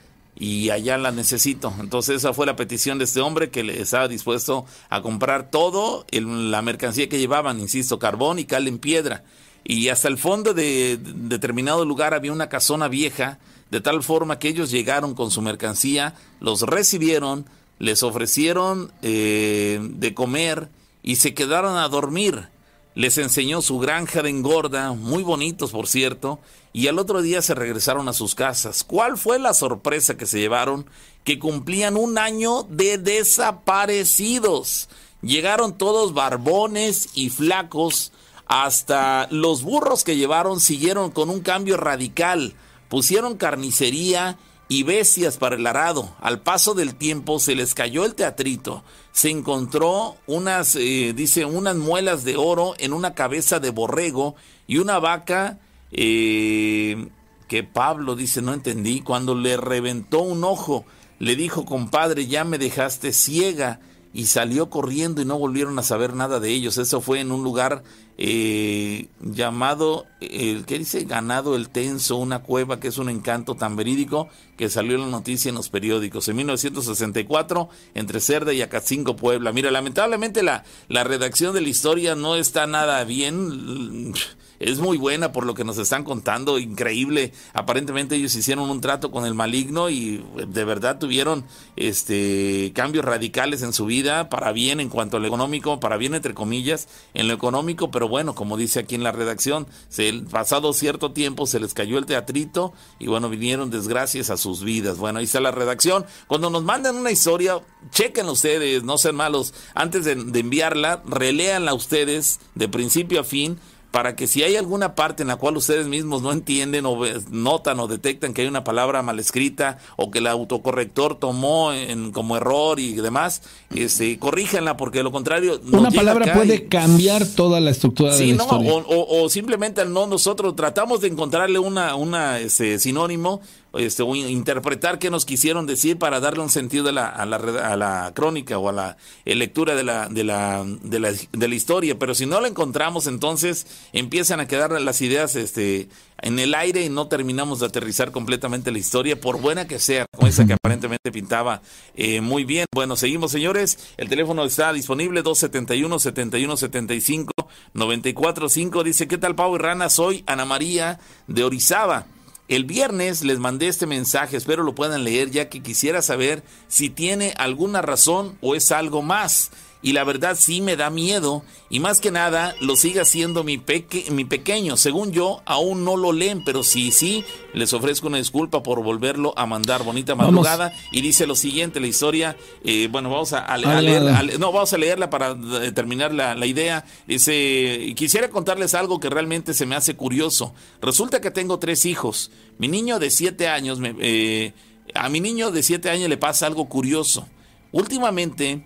[0.44, 1.72] y allá la necesito.
[1.80, 6.04] Entonces esa fue la petición de este hombre que le estaba dispuesto a comprar todo
[6.10, 9.24] el- la mercancía que llevaban, insisto, carbón y cal en piedra.
[9.64, 13.38] Y hasta el fondo de, de determinado lugar había una casona vieja,
[13.70, 17.46] de tal forma que ellos llegaron con su mercancía, los recibieron,
[17.78, 20.70] les ofrecieron eh, de comer
[21.04, 22.50] y se quedaron a dormir.
[22.96, 26.40] Les enseñó su granja de engorda, muy bonitos por cierto,
[26.74, 28.84] y al otro día se regresaron a sus casas.
[28.84, 30.86] ¿Cuál fue la sorpresa que se llevaron?
[31.24, 34.88] Que cumplían un año de desaparecidos.
[35.22, 38.12] Llegaron todos barbones y flacos,
[38.48, 42.54] hasta los burros que llevaron siguieron con un cambio radical.
[42.90, 44.38] Pusieron carnicería
[44.68, 46.16] y bestias para el arado.
[46.22, 48.84] Al paso del tiempo se les cayó el teatrito.
[49.12, 54.36] Se encontró unas, eh, dice, unas muelas de oro en una cabeza de borrego
[54.68, 55.60] y una vaca
[55.92, 57.10] eh,
[57.48, 60.86] que Pablo dice, no entendí, cuando le reventó un ojo,
[61.20, 63.80] le dijo, compadre, ya me dejaste ciega
[64.14, 66.78] y salió corriendo y no volvieron a saber nada de ellos.
[66.78, 67.84] Eso fue en un lugar
[68.18, 71.06] eh, llamado, el ¿qué dice?
[71.06, 74.28] Ganado el Tenso, una cueva que es un encanto tan verídico
[74.58, 76.28] que salió en la noticia en los periódicos.
[76.28, 79.54] En 1964, entre Cerda y Acatzingo, Puebla.
[79.54, 84.14] Mira, lamentablemente la, la redacción de la historia no está nada bien.
[84.62, 87.34] Es muy buena por lo que nos están contando, increíble.
[87.54, 93.64] Aparentemente ellos hicieron un trato con el maligno y de verdad tuvieron este cambios radicales
[93.64, 97.28] en su vida para bien en cuanto a lo económico, para bien entre comillas, en
[97.28, 101.60] lo económico, pero bueno, como dice aquí en la redacción, se, pasado cierto tiempo se
[101.60, 105.00] les cayó el teatrito y bueno, vinieron desgracias a sus vidas.
[105.00, 106.06] Bueno, ahí está la redacción.
[106.28, 107.60] Cuando nos mandan una historia,
[107.90, 109.56] chequen ustedes, no sean malos.
[109.74, 113.58] Antes de, de enviarla, reléanla ustedes de principio a fin
[113.92, 116.98] para que si hay alguna parte en la cual ustedes mismos no entienden o
[117.30, 122.12] notan o detectan que hay una palabra mal escrita o que el autocorrector tomó en,
[122.12, 123.42] como error y demás,
[123.76, 128.32] este, corríjanla porque de lo contrario Una palabra puede y- cambiar toda la estructura Sí,
[128.32, 128.74] de la no, historia.
[128.74, 133.42] o, o- o simplemente no nosotros tratamos de encontrarle una, una este, sinónimo,
[133.74, 137.38] este, o interpretar qué nos quisieron decir para darle un sentido a la, a la,
[137.38, 141.48] a la crónica o a la eh, lectura de la, de, la, de, la, de
[141.48, 141.98] la historia.
[141.98, 145.90] Pero si no la encontramos, entonces empiezan a quedar las ideas este,
[146.22, 150.06] en el aire y no terminamos de aterrizar completamente la historia, por buena que sea,
[150.14, 151.62] como esa que aparentemente pintaba
[151.96, 152.66] eh, muy bien.
[152.74, 153.78] Bueno, seguimos, señores.
[153.98, 157.32] El teléfono está disponible, 271-7175,
[157.74, 158.84] 945.
[158.84, 159.90] Dice, ¿qué tal, Pau y Rana?
[159.90, 162.06] Soy Ana María de Orizaba.
[162.52, 166.90] El viernes les mandé este mensaje, espero lo puedan leer, ya que quisiera saber si
[166.90, 169.52] tiene alguna razón o es algo más.
[169.82, 173.58] Y la verdad sí me da miedo y más que nada lo sigue haciendo mi,
[173.58, 174.78] peque mi pequeño.
[174.78, 179.34] Según yo, aún no lo leen, pero sí, sí, les ofrezco una disculpa por volverlo
[179.38, 179.84] a mandar.
[179.84, 180.72] Bonita madrugada.
[180.92, 185.10] Y dice lo siguiente, la historia, eh, bueno, vamos a, leer, no, vamos a leerla
[185.10, 185.36] para
[185.74, 186.86] terminar la, la idea.
[187.08, 190.54] Dice, quisiera contarles algo que realmente se me hace curioso.
[190.82, 192.32] Resulta que tengo tres hijos.
[192.58, 194.54] Mi niño de siete años, me, eh,
[194.94, 197.28] a mi niño de siete años le pasa algo curioso.
[197.72, 198.66] Últimamente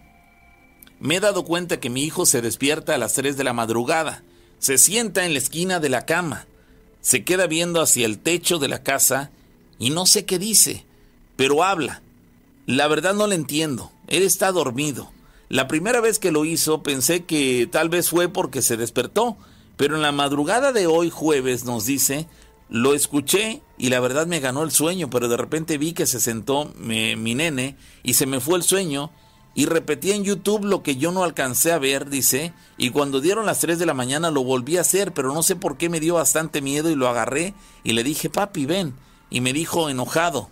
[0.99, 4.23] me he dado cuenta que mi hijo se despierta a las 3 de la madrugada,
[4.59, 6.47] se sienta en la esquina de la cama,
[7.01, 9.31] se queda viendo hacia el techo de la casa
[9.77, 10.85] y no sé qué dice,
[11.35, 12.01] pero habla.
[12.65, 15.11] La verdad no le entiendo, él está dormido.
[15.49, 19.37] La primera vez que lo hizo pensé que tal vez fue porque se despertó,
[19.77, 22.27] pero en la madrugada de hoy jueves nos dice,
[22.69, 26.19] lo escuché y la verdad me ganó el sueño, pero de repente vi que se
[26.19, 29.11] sentó mi, mi nene y se me fue el sueño
[29.55, 33.45] y repetí en YouTube lo que yo no alcancé a ver, dice, y cuando dieron
[33.45, 36.01] las 3 de la mañana lo volví a hacer, pero no sé por qué me
[36.01, 37.53] dio bastante miedo y lo agarré
[37.83, 38.93] y le dije, papi, ven,
[39.29, 40.49] y me dijo enojado,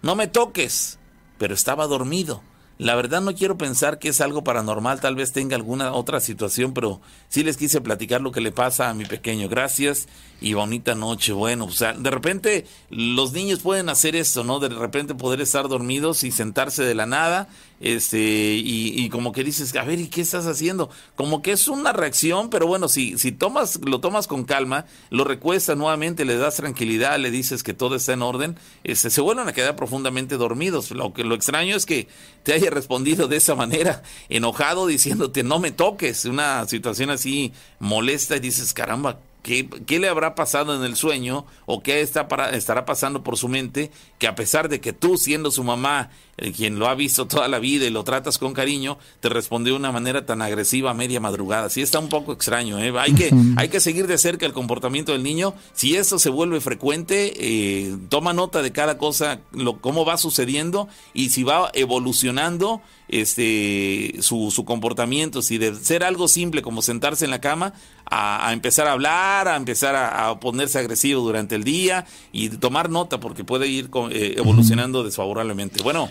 [0.00, 0.98] no me toques,
[1.38, 2.42] pero estaba dormido.
[2.78, 6.74] La verdad no quiero pensar que es algo paranormal, tal vez tenga alguna otra situación,
[6.74, 9.48] pero sí les quise platicar lo que le pasa a mi pequeño.
[9.48, 10.08] Gracias
[10.42, 11.32] y bonita noche.
[11.32, 14.60] Bueno, o sea, de repente los niños pueden hacer esto, ¿no?
[14.60, 17.48] De repente poder estar dormidos y sentarse de la nada
[17.80, 21.92] este y, como que dices a ver y qué estás haciendo como que es una
[21.92, 26.56] reacción pero bueno si si tomas lo tomas con calma lo recuestas nuevamente le das
[26.56, 30.90] tranquilidad le dices que todo está en orden este, se vuelven a quedar profundamente dormidos.
[30.90, 32.08] Lo que lo extraño es que
[32.42, 38.36] te haya respondido de esa manera enojado diciéndote no me toques una situación así molesta
[38.36, 42.84] y dices caramba ¿Qué, le habrá pasado en el sueño o qué está para, estará
[42.84, 46.80] pasando por su mente que a pesar de que tú siendo su mamá, eh, quien
[46.80, 49.92] lo ha visto toda la vida y lo tratas con cariño, te respondió de una
[49.92, 51.70] manera tan agresiva a media madrugada?
[51.70, 52.92] Sí está un poco extraño, ¿eh?
[52.98, 55.54] hay, que, hay que seguir de cerca el comportamiento del niño.
[55.74, 60.88] Si eso se vuelve frecuente, eh, toma nota de cada cosa, lo, cómo va sucediendo
[61.14, 67.24] y si va evolucionando este su, su comportamiento, si de ser algo simple como sentarse
[67.24, 67.74] en la cama,
[68.08, 73.20] a, empezar a hablar, a empezar a, ponerse agresivo durante el día y tomar nota
[73.20, 75.82] porque puede ir eh, evolucionando desfavorablemente.
[75.82, 76.08] Bueno.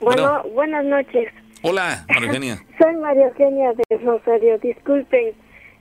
[0.00, 1.32] Bueno, buenas noches.
[1.62, 2.64] Hola, María Eugenia.
[2.78, 4.58] Soy María Eugenia de Rosario.
[4.58, 5.34] Disculpen.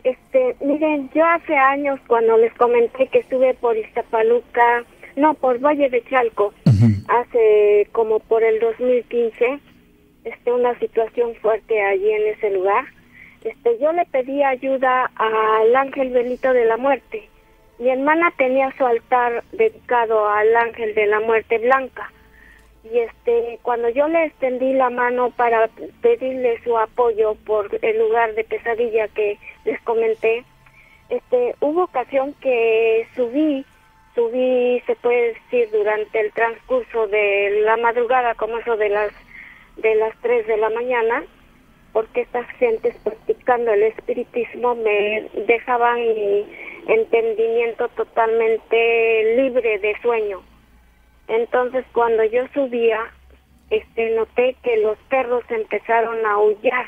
[0.03, 4.85] Este, miren, yo hace años cuando les comenté que estuve por Iztapaluca,
[5.15, 6.53] no, por Valle de Chalco,
[7.07, 9.60] hace como por el 2015,
[10.23, 12.85] este, una situación fuerte allí en ese lugar
[13.49, 17.30] este, yo le pedí ayuda al ángel Benito de la Muerte.
[17.80, 22.11] Mi hermana tenía su altar dedicado al ángel de la muerte blanca.
[22.84, 25.69] Y este, cuando yo le extendí la mano para
[26.02, 30.44] pedirle su apoyo por el lugar de pesadilla que les comenté,
[31.10, 33.65] este, hubo ocasión que subí,
[34.15, 39.11] subí, se puede decir, durante el transcurso de la madrugada, como eso de las,
[39.76, 41.24] de las 3 de la mañana,
[41.98, 46.45] porque estas gentes practicando el espiritismo me dejaban mi
[46.86, 50.44] entendimiento totalmente libre de sueño.
[51.28, 52.99] Entonces cuando yo subía,
[53.72, 56.86] este noté que los perros empezaron a aullar.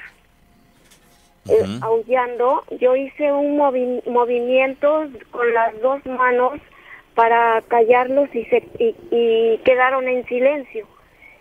[1.47, 6.59] Eh, aullando, yo hice un movimiento con las dos manos
[7.15, 10.85] para callarlos y, se, y quedaron en silencio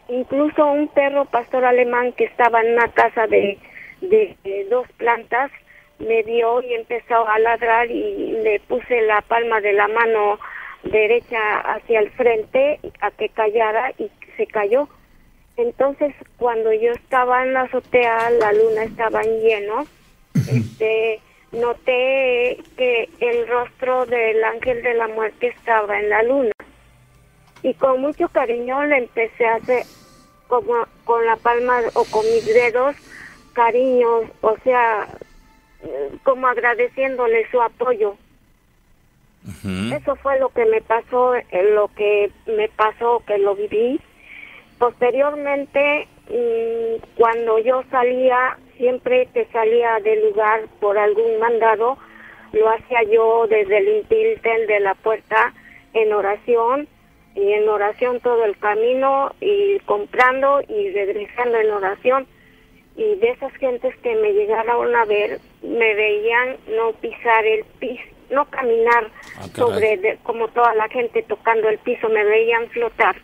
[0.08, 3.58] incluso un perro pastor alemán que estaba en una casa de,
[4.00, 4.36] de,
[4.70, 5.50] dos plantas
[5.98, 10.38] me vio y empezó a ladrar y le puse la palma de la mano
[10.84, 14.88] derecha hacia el frente a que callara y se cayó.
[15.56, 19.86] Entonces, cuando yo estaba en la azotea, la luna estaba en lleno,
[20.34, 21.20] este,
[21.50, 26.52] noté que el rostro del ángel de la muerte estaba en la luna.
[27.62, 29.84] Y con mucho cariño le empecé a hacer,
[30.48, 32.96] como con la palma o con mis dedos
[33.52, 35.08] cariños, o sea,
[36.24, 38.16] como agradeciéndole su apoyo.
[39.94, 43.98] Eso fue lo que me pasó, eh, lo que me pasó, que lo viví.
[44.78, 51.96] Posteriormente, mm, cuando yo salía, siempre que salía del lugar por algún mandado,
[52.52, 55.54] lo hacía yo desde el intilten de la puerta
[55.94, 56.86] en oración
[57.34, 62.26] y en oración todo el camino y comprando y regresando en oración.
[62.96, 68.18] Y de esas gentes que me llegaron a ver me veían no pisar el piso
[68.30, 73.16] no caminar ah, sobre como toda la gente tocando el piso me veían flotar.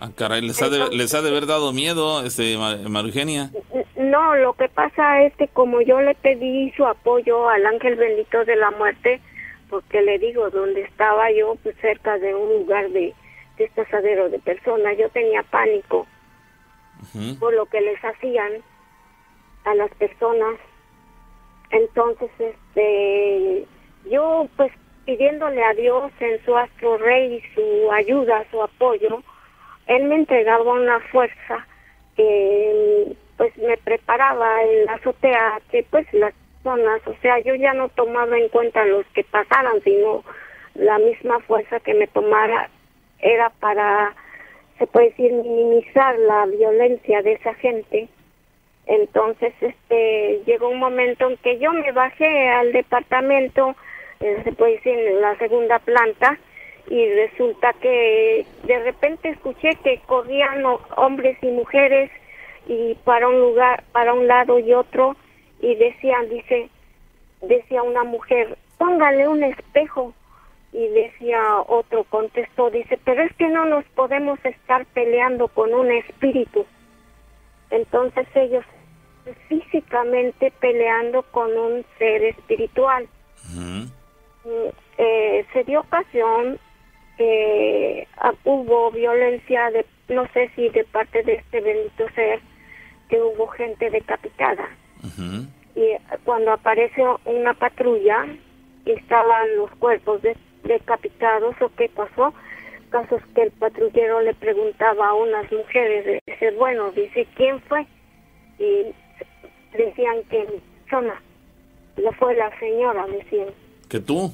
[0.00, 3.50] Ah, caray, les ha, de, les ha de haber dado miedo, este, Marugenia.
[3.96, 8.44] No, lo que pasa es que como yo le pedí su apoyo al ángel bendito
[8.44, 9.20] de la muerte,
[9.70, 13.14] porque le digo, donde estaba yo, pues cerca de un lugar de,
[13.58, 16.06] estasadero de personas, yo tenía pánico
[17.38, 18.52] por lo que les hacían
[19.64, 20.58] a las personas.
[21.70, 23.66] Entonces, este,
[24.10, 24.72] yo pues
[25.04, 29.22] pidiéndole a Dios en su astro rey su ayuda, su apoyo,
[29.86, 31.66] él me entregaba una fuerza
[32.16, 36.32] que pues me preparaba en la azotea que pues las
[36.62, 40.22] personas, o sea, yo ya no tomaba en cuenta los que pasaran, sino
[40.74, 42.70] la misma fuerza que me tomara
[43.24, 44.14] era para,
[44.78, 48.08] se puede decir, minimizar la violencia de esa gente.
[48.86, 53.74] Entonces, este, llegó un momento en que yo me bajé al departamento,
[54.20, 56.38] eh, se puede decir, en la segunda planta,
[56.90, 60.62] y resulta que de repente escuché que corrían
[60.96, 62.10] hombres y mujeres
[62.66, 65.16] y para un lugar, para un lado y otro
[65.62, 66.68] y decían, dice,
[67.40, 70.12] decía una mujer, póngale un espejo
[70.74, 75.90] y decía otro contestó, dice, pero es que no nos podemos estar peleando con un
[75.92, 76.66] espíritu.
[77.70, 78.64] Entonces ellos
[79.48, 83.06] físicamente peleando con un ser espiritual.
[83.54, 83.84] Mm,
[84.98, 86.58] eh, se dio ocasión
[87.16, 92.40] que ah, hubo violencia de no sé si de parte de este bendito ser
[93.08, 94.68] que hubo gente decapitada
[95.74, 98.26] y cuando aparece una patrulla
[98.84, 100.22] y estaban los cuerpos
[100.64, 102.34] decapitados o qué pasó
[102.90, 107.86] casos que el patrullero le preguntaba a unas mujeres dice bueno dice quién fue
[108.58, 108.94] y
[109.76, 110.46] decían que
[110.90, 111.20] zona
[111.96, 113.48] lo fue la señora decían
[113.88, 114.32] que tú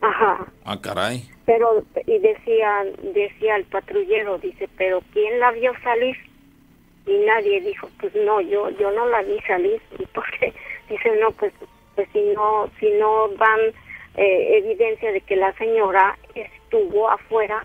[0.00, 0.46] Ajá.
[0.64, 1.24] Ah, caray.
[1.44, 2.84] Pero, y decía,
[3.14, 6.16] decía el patrullero, dice, pero ¿quién la vio salir?
[7.06, 9.80] Y nadie dijo, pues no, yo, yo no la vi salir.
[9.98, 10.52] Y porque,
[10.88, 11.52] dice, no, pues,
[11.94, 13.60] pues si no, si no van
[14.18, 17.64] eh, evidencia de que la señora estuvo afuera,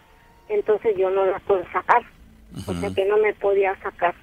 [0.50, 2.04] entonces yo no la puedo sacar.
[2.68, 4.14] O sea que no me podía sacar.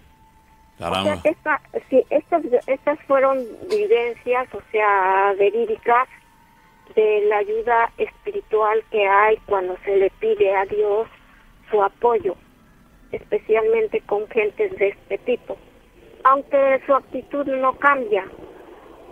[0.78, 1.14] Caramba.
[1.14, 6.08] O sea, esta, sí, estas, estas fueron vivencias, o sea, verídicas,
[6.94, 11.08] de la ayuda espiritual que hay cuando se le pide a Dios
[11.70, 12.36] su apoyo,
[13.12, 15.56] especialmente con gentes de este tipo.
[16.24, 18.24] Aunque su actitud no cambia,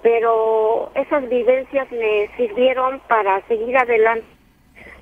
[0.02, 4.26] pero esas vivencias me sirvieron para seguir adelante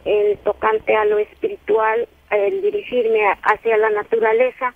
[0.05, 4.75] en tocante a lo espiritual, el dirigirme hacia la naturaleza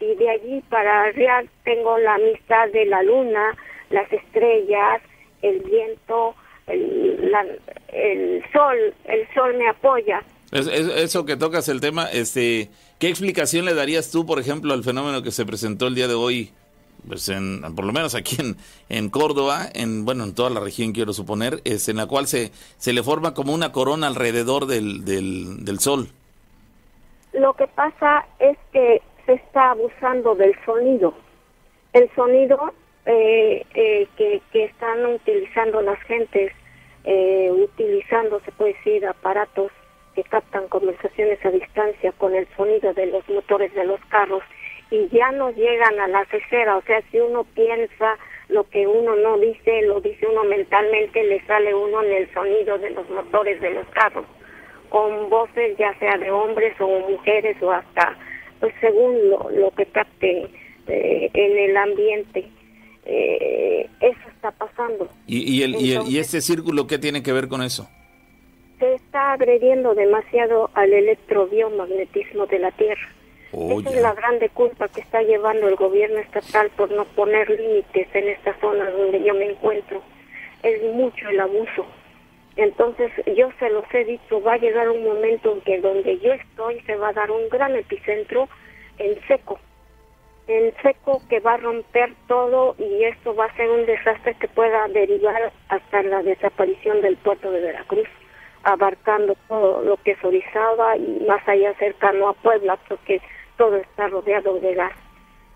[0.00, 3.56] y de allí para arriba tengo la amistad de la luna,
[3.90, 5.02] las estrellas,
[5.42, 6.34] el viento,
[6.66, 7.32] el,
[7.88, 10.22] el sol, el sol me apoya.
[10.52, 15.22] eso que tocas el tema, este, ¿qué explicación le darías tú, por ejemplo, al fenómeno
[15.22, 16.50] que se presentó el día de hoy,
[17.06, 18.56] pues en, por lo menos aquí en,
[18.88, 22.50] en Córdoba, en bueno, en toda la región quiero suponer, es en la cual se,
[22.78, 26.08] se le forma como una corona alrededor del, del, del sol?
[27.32, 31.14] Lo que pasa es que se está abusando del sonido.
[31.92, 32.72] El sonido
[33.06, 36.52] eh, eh, que, que, están utilizando las gentes,
[37.04, 39.72] eh, utilizando, se puede decir, aparatos
[40.14, 44.42] que captan conversaciones a distancia con el sonido de los motores de los carros
[44.90, 48.18] y ya no llegan a la cesera, o sea, si uno piensa
[48.48, 52.78] lo que uno no dice, lo dice uno mentalmente, le sale uno en el sonido
[52.78, 54.26] de los motores de los carros,
[54.88, 58.16] con voces ya sea de hombres o mujeres o hasta,
[58.58, 60.48] pues según lo, lo que capte
[60.88, 62.48] eh, en el ambiente
[63.04, 65.08] eh, eso está pasando.
[65.26, 67.88] ¿Y, el, y, este círculo qué tiene que ver con eso?
[68.78, 73.08] Se está agrediendo demasiado al electrobiomagnetismo de la Tierra.
[73.52, 77.50] Oh, Esa es la grande culpa que está llevando el gobierno estatal por no poner
[77.50, 80.02] límites en esta zona donde yo me encuentro.
[80.62, 81.86] Es mucho el abuso.
[82.56, 86.32] Entonces yo se los he dicho, va a llegar un momento en que donde yo
[86.32, 88.48] estoy se va a dar un gran epicentro
[88.98, 89.58] en seco
[90.50, 94.48] en seco que va a romper todo y esto va a ser un desastre que
[94.48, 98.08] pueda derivar hasta la desaparición del puerto de Veracruz,
[98.64, 103.20] abarcando todo lo que es Orizaba y más allá cercano a Puebla, porque
[103.60, 104.92] todo está rodeado de gas.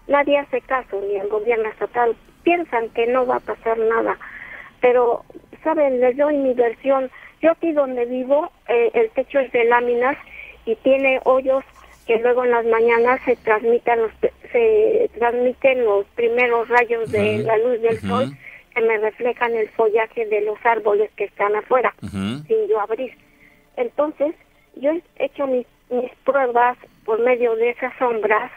[0.08, 2.14] Nadie hace caso, ni el gobierno estatal.
[2.42, 4.18] Piensan que no va a pasar nada,
[4.82, 5.24] pero,
[5.62, 6.02] ¿saben?
[6.02, 7.10] Les doy mi versión.
[7.40, 10.18] Yo aquí donde vivo, eh, el techo es de láminas
[10.66, 11.64] y tiene hoyos
[12.06, 14.12] que luego en las mañanas se transmitan los
[14.52, 18.36] se transmiten los primeros rayos de la luz del sol
[18.74, 23.16] que me reflejan el follaje de los árboles que están afuera sin yo abrir
[23.76, 24.34] entonces
[24.76, 28.50] yo he hecho mis, mis pruebas por medio de esas sombras,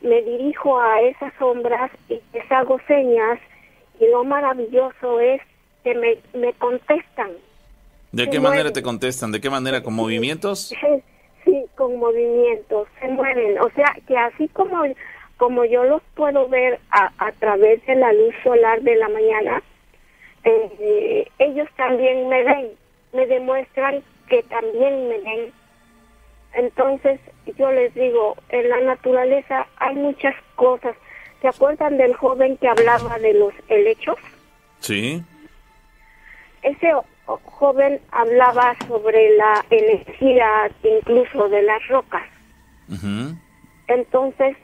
[0.00, 3.38] me dirijo a esas sombras y les hago señas
[3.98, 5.40] y lo maravilloso es
[5.84, 7.30] que me, me contestan.
[8.12, 9.30] ¿De Se qué manera te contestan?
[9.32, 9.82] ¿De qué manera?
[9.82, 10.74] ¿Con movimientos?
[11.42, 13.58] Sí, con movimientos, se mueven.
[13.60, 14.82] O sea, que así como,
[15.38, 19.62] como yo los puedo ver a, a través de la luz solar de la mañana,
[20.44, 22.70] eh, ellos también me ven,
[23.14, 25.52] me demuestran que también me ven.
[26.54, 27.20] Entonces,
[27.56, 30.96] yo les digo, en la naturaleza hay muchas cosas.
[31.40, 34.16] ¿Se acuerdan del joven que hablaba de los helechos?
[34.80, 35.22] Sí.
[36.62, 36.92] ese
[37.26, 42.26] joven hablaba sobre la energía incluso de las rocas.
[43.86, 44.56] Entonces,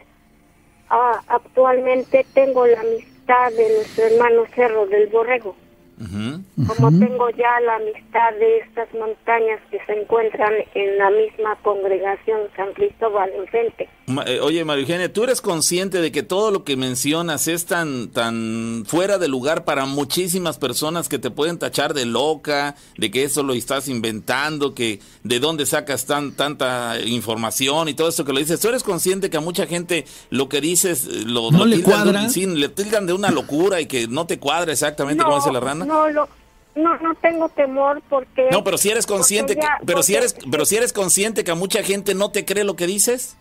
[0.90, 5.54] ah, actualmente tengo la amistad de nuestro hermano Cerro del Borrego.
[5.98, 6.42] Ujú.
[6.66, 12.40] Como tengo ya la amistad de estas montañas que se encuentran en la misma congregación
[12.54, 13.88] San Cristóbal enfrente.
[14.06, 17.64] Ma- eh, Oye, María Eugenia, ¿tú eres consciente de que todo lo que mencionas es
[17.64, 23.10] tan, tan fuera de lugar para muchísimas personas que te pueden tachar de loca, de
[23.10, 28.24] que eso lo estás inventando, que de dónde sacas tan, tanta información y todo eso
[28.24, 28.60] que lo dices?
[28.60, 31.76] ¿Tú eres consciente que a mucha gente lo que dices eh, lo, ¿No lo le
[31.76, 32.28] tildan de cuadra?
[32.28, 35.60] sí, le tildan de una locura y que no te cuadra exactamente como dice la
[35.60, 35.85] rana?
[35.86, 36.28] No, lo-
[36.74, 38.48] no, no tengo temor porque...
[38.50, 41.50] No, pero si eres consciente, ya- que, pero si eres, pero si eres consciente que
[41.52, 43.36] a mucha gente no te cree lo que dices.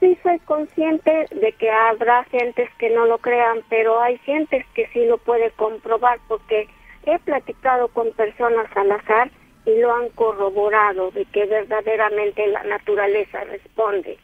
[0.00, 4.88] Sí soy consciente de que habrá gentes que no lo crean, pero hay gentes que
[4.92, 6.68] sí lo puede comprobar porque
[7.06, 9.30] he platicado con personas al azar
[9.64, 14.18] y lo han corroborado de que verdaderamente la naturaleza responde.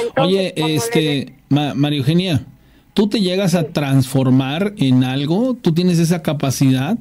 [0.00, 2.40] Entonces, Oye, le este, de- Ma- María Eugenia,
[2.96, 5.54] ¿tú te llegas a transformar en algo?
[5.62, 6.96] ¿Tú tienes esa capacidad?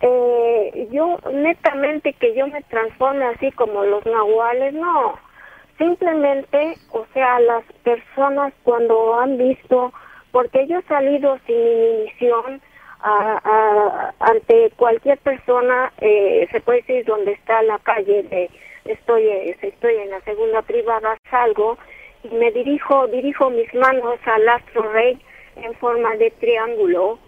[0.00, 5.14] Eh, yo netamente que yo me transforme así como los nahuales, no.
[5.78, 9.92] Simplemente, o sea, las personas cuando han visto,
[10.32, 12.60] porque yo he salido sin inhibición
[13.02, 18.50] a- ante cualquier persona, eh, se puede decir donde está la calle, de,
[18.84, 21.78] estoy, eh, estoy en la segunda privada, salgo
[22.32, 25.18] me dirijo, dirijo mis manos al astro rey
[25.56, 27.18] en forma de triángulo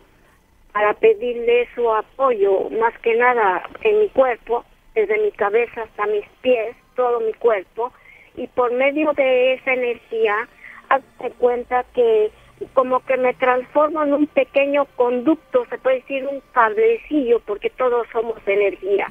[0.73, 4.65] para pedirle su apoyo, más que nada en mi cuerpo,
[4.95, 7.93] desde mi cabeza hasta mis pies, todo mi cuerpo,
[8.37, 10.49] y por medio de esa energía,
[10.89, 12.31] hazte cuenta que
[12.75, 18.07] como que me transformo en un pequeño conducto, se puede decir un cablecillo, porque todos
[18.13, 19.07] somos energía.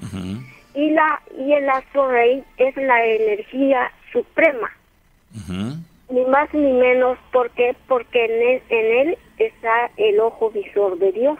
[0.73, 4.76] Y la y el astro rey es la energía suprema
[6.09, 11.11] Ni más ni menos porque porque en él, en él está el ojo visor de
[11.11, 11.37] Dios.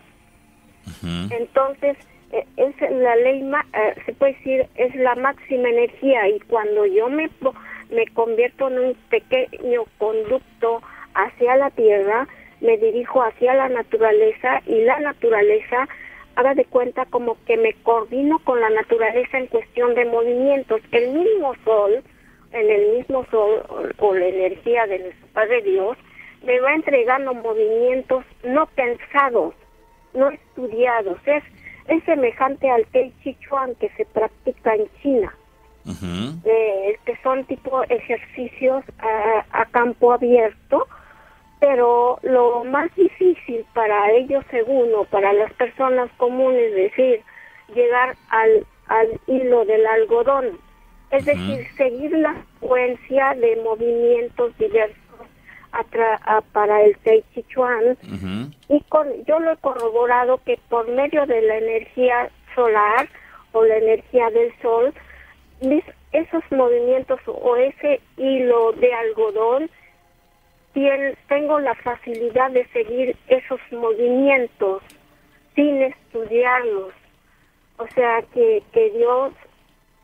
[1.04, 1.98] Entonces
[2.32, 6.28] eh, es la ley eh, se puede decir es la máxima energía.
[6.28, 7.30] Y cuando yo me
[7.90, 10.82] me convierto en un pequeño conducto
[11.14, 12.28] hacia la tierra
[12.62, 15.88] me dirijo hacia la naturaleza y la naturaleza
[16.36, 20.82] haga de cuenta como que me coordino con la naturaleza en cuestión de movimientos.
[20.92, 22.04] El mismo sol
[22.52, 23.64] en el mismo sol
[24.00, 25.98] o, la energía de nuestro Padre Dios
[26.44, 29.54] me va entregando movimientos no pensados
[30.14, 31.18] no estudiados.
[31.26, 31.44] Es,
[31.88, 35.34] es semejante al Tai Chi Chuan que se practica en China,
[36.44, 40.88] eh, que son tipo ejercicios a, a campo abierto,
[41.60, 47.22] pero lo más difícil para ellos, según o para las personas comunes, es decir,
[47.74, 50.60] llegar al, al hilo del algodón,
[51.12, 54.98] es decir, seguir la secuencia de movimientos diversos
[56.26, 57.98] a- para el Tai Chi Chuan
[58.70, 63.08] y con, yo lo he corroborado que por medio de la energía solar
[63.52, 64.94] o la energía del sol,
[65.62, 69.70] mis- esos movimientos o ese hilo de algodón,
[71.28, 74.84] tengo la facilidad de seguir esos movimientos
[75.56, 76.94] sin estudiarlos.
[77.78, 79.34] O sea que, que Dios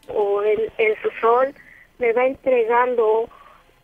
[0.08, 1.54] o en, su sol
[2.00, 3.30] me va entregando,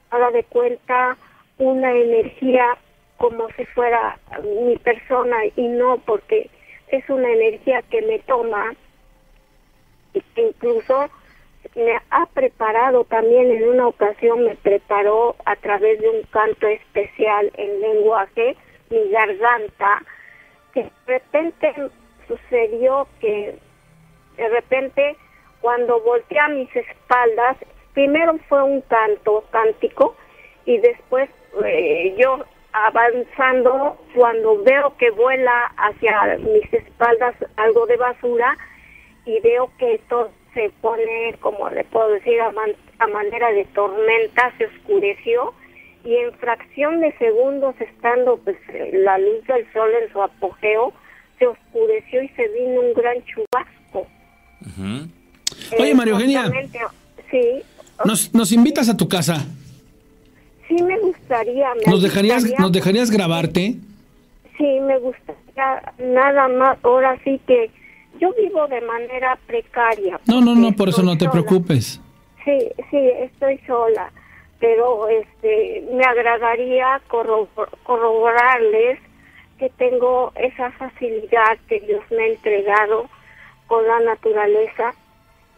[0.09, 1.17] haga de cuenta,
[1.57, 2.77] una energía
[3.17, 4.17] como si fuera
[4.65, 6.49] mi persona y no porque
[6.87, 8.73] es una energía que me toma
[10.13, 11.09] y que incluso
[11.75, 17.51] me ha preparado también en una ocasión me preparó a través de un canto especial
[17.57, 18.55] en lenguaje
[18.89, 20.01] mi garganta
[20.73, 21.73] que de repente
[22.27, 23.55] sucedió que
[24.37, 25.17] de repente
[25.61, 27.57] cuando volteé a mis espaldas
[27.93, 30.15] primero fue un canto cántico
[30.65, 31.29] y después
[31.65, 38.55] eh, yo avanzando cuando veo que vuela hacia mis espaldas algo de basura
[39.25, 43.65] y veo que todas se pone, como le puedo decir, a, man- a manera de
[43.65, 45.53] tormenta, se oscureció
[46.03, 48.57] y en fracción de segundos, estando pues
[48.93, 50.93] la luz del sol en su apogeo,
[51.37, 54.07] se oscureció y se vino un gran chubasco.
[55.77, 56.51] Oye, Eh, María Eugenia.
[57.31, 57.61] Sí,
[58.05, 59.45] Nos, nos invitas a tu casa.
[60.67, 61.67] sí me gustaría.
[61.75, 63.75] me ¿Nos dejarías, gustaría- nos dejarías grabarte?
[64.57, 66.77] Sí, me gustaría nada más.
[66.83, 67.69] Ahora sí que
[68.19, 70.19] yo vivo de manera precaria.
[70.25, 71.31] No, no, no, por eso no te sola.
[71.31, 71.99] preocupes.
[72.45, 72.57] Sí,
[72.89, 74.11] sí, estoy sola,
[74.59, 78.99] pero este me agradaría corrobor- corroborarles
[79.59, 83.09] que tengo esa facilidad que Dios me ha entregado
[83.67, 84.93] con la naturaleza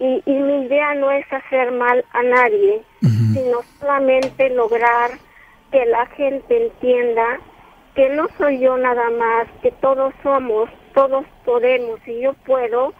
[0.02, 5.11] y, y mi idea no es hacer mal a nadie, sino solamente lograr
[5.72, 7.40] que la gente entienda
[7.94, 12.95] que no soy yo nada más, que todos somos, todos podemos y yo puedo,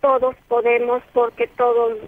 [0.00, 1.98] todos podemos porque todos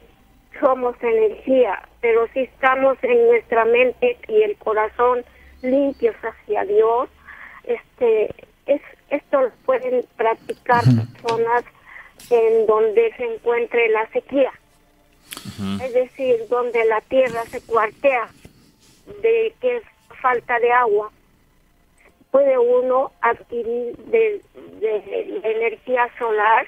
[0.60, 5.24] somos energía, pero si estamos en nuestra mente y el corazón
[5.62, 7.08] limpios hacia Dios,
[7.62, 8.34] este,
[8.66, 11.62] es, esto lo pueden practicar personas
[12.30, 14.52] en donde se encuentre la sequía,
[15.82, 18.28] es decir, donde la tierra se cuartea,
[19.22, 19.82] de que es
[20.20, 21.10] falta de agua,
[22.30, 24.40] puede uno adquirir de,
[24.80, 26.66] de energía solar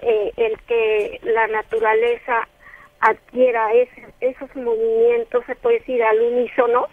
[0.00, 2.48] eh, el que la naturaleza
[3.00, 6.86] adquiera ese- esos movimientos, se puede decir al unísono.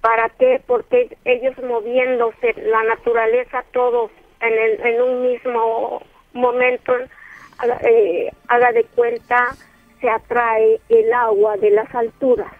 [0.00, 0.60] ¿Para qué?
[0.66, 4.10] Porque ellos moviéndose, la naturaleza, todos
[4.40, 6.02] en, el- en un mismo
[6.36, 6.92] momento,
[7.58, 9.56] haga, eh, haga de cuenta,
[10.00, 12.52] se atrae el agua de las alturas.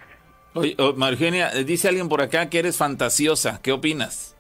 [0.55, 3.61] Oye, oh, María Eugenia, eh, dice alguien por acá que eres fantasiosa.
[3.63, 4.37] ¿Qué opinas?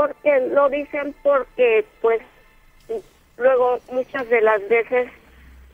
[0.00, 2.22] porque lo dicen porque pues
[3.36, 5.10] luego muchas de las veces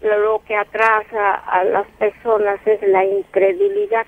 [0.03, 4.05] lo que atrasa a las personas es la incredulidad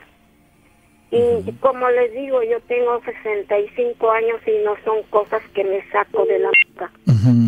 [1.11, 6.27] y como les digo yo tengo 65 años y no son cosas que me saco
[6.27, 6.93] de la boca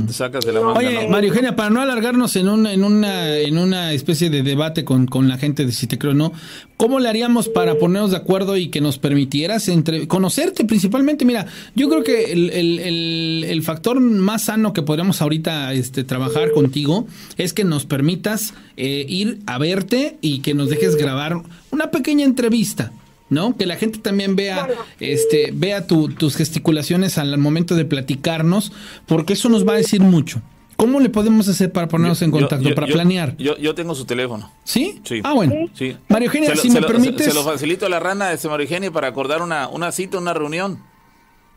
[0.06, 0.78] Te sacas de la manga.
[0.78, 1.10] Oye, ¿no?
[1.10, 5.06] María Eugenia, para no alargarnos en, un, en, una, en una especie de debate con,
[5.06, 6.32] con la gente de si te creo o no,
[6.78, 11.24] ¿cómo le haríamos para ponernos de acuerdo y que nos permitieras entre, conocerte principalmente?
[11.24, 16.02] Mira, yo creo que el, el, el, el factor más sano que podríamos ahorita este,
[16.02, 17.06] trabajar contigo
[17.36, 22.24] es que nos permitas eh, ir a verte y que nos dejes grabar una pequeña
[22.24, 22.92] entrevista.
[23.30, 23.56] ¿No?
[23.56, 24.82] Que la gente también vea, Bueno.
[24.98, 28.72] este, vea tu- tus gesticulaciones al momento de platicarnos,
[29.06, 30.42] porque eso nos va a decir mucho.
[30.76, 33.36] ¿Cómo le podemos hacer para ponernos en contacto, yo- para yo- planear?
[33.36, 34.50] Yo, yo tengo su teléfono.
[34.64, 35.00] ¿Sí?
[35.04, 35.20] Sí.
[35.22, 35.52] Ah, bueno.
[35.74, 35.96] Sí.
[36.08, 37.22] María Eugenia, Se lo- si se me lo- permites.
[37.24, 40.18] Se, se lo facilito a la rana, este María Eugenia, para acordar una, una cita,
[40.18, 40.82] una reunión.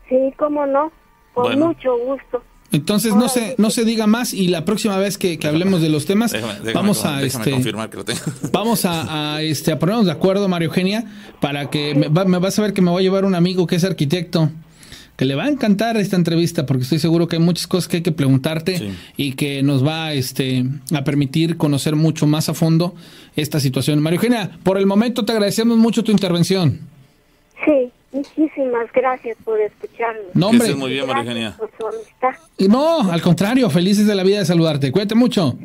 [0.08, 0.92] sí cómo no
[1.32, 1.68] con Bueno.
[1.68, 2.42] mucho gusto
[2.72, 5.88] Entonces no se, no se diga más y la próxima vez que, que hablemos de
[5.88, 8.20] los temas, Déjame, déjame vamos a déjame este, confirmar que lo tengo.
[8.52, 11.04] vamos a, a, este a ponernos de acuerdo, María Eugenia,
[11.40, 13.66] para que me, va- me vas a ver que me voy a llevar un amigo
[13.66, 14.50] que es arquitecto.
[15.16, 17.98] Que le va a encantar esta entrevista porque estoy seguro que hay muchas cosas que
[17.98, 18.88] hay que preguntarte Sí.
[19.16, 22.96] y que nos va este, a permitir conocer mucho más a fondo
[23.36, 24.00] esta situación.
[24.02, 26.80] María Eugenia, por el momento te agradecemos mucho tu intervención.
[27.64, 30.68] sí muchísimas gracias por escucharme No, Que hombre.
[30.68, 31.56] estés muy bien, María Eugenia.
[31.58, 32.30] por su amistad
[32.68, 34.90] No, al contrario, felices de la vida de saludarte.
[34.92, 35.58] Cuídate mucho.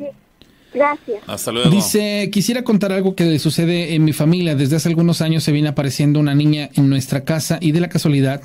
[0.74, 1.70] gracias Hasta luego.
[1.70, 4.54] Dice, quisiera contar algo que sucede en mi familia.
[4.54, 7.88] Desde hace algunos años se viene apareciendo una niña en nuestra casa y de la
[7.88, 8.42] casualidad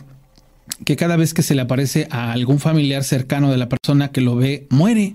[0.85, 4.21] que cada vez que se le aparece a algún familiar cercano de la persona que
[4.21, 5.13] lo ve, muere.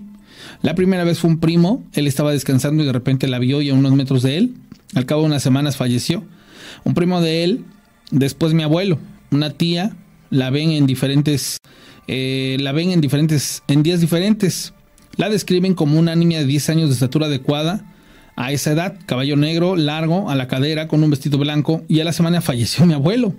[0.61, 3.69] La primera vez fue un primo, él estaba descansando y de repente la vio y
[3.69, 4.53] a unos metros de él,
[4.95, 6.23] al cabo de unas semanas falleció.
[6.83, 7.65] Un primo de él,
[8.11, 8.99] después mi abuelo,
[9.31, 9.95] una tía,
[10.29, 11.57] la ven en diferentes,
[12.07, 14.73] eh, la ven en diferentes, en días diferentes.
[15.17, 17.85] La describen como una niña de 10 años de estatura adecuada
[18.35, 22.05] a esa edad, caballo negro, largo, a la cadera, con un vestido blanco, y a
[22.05, 23.33] la semana falleció mi abuelo.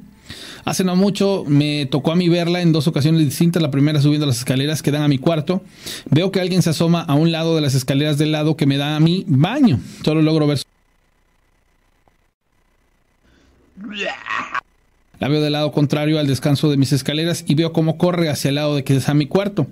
[0.64, 3.62] Hace no mucho me tocó a mí verla en dos ocasiones distintas.
[3.62, 5.62] La primera subiendo las escaleras que dan a mi cuarto.
[6.08, 8.76] Veo que alguien se asoma a un lado de las escaleras del lado que me
[8.76, 9.80] da a mi baño.
[10.04, 10.60] Solo logro ver.
[15.22, 18.48] La veo del lado contrario al descanso de mis escaleras y veo cómo corre hacia
[18.48, 19.68] el lado de que es a mi cuarto.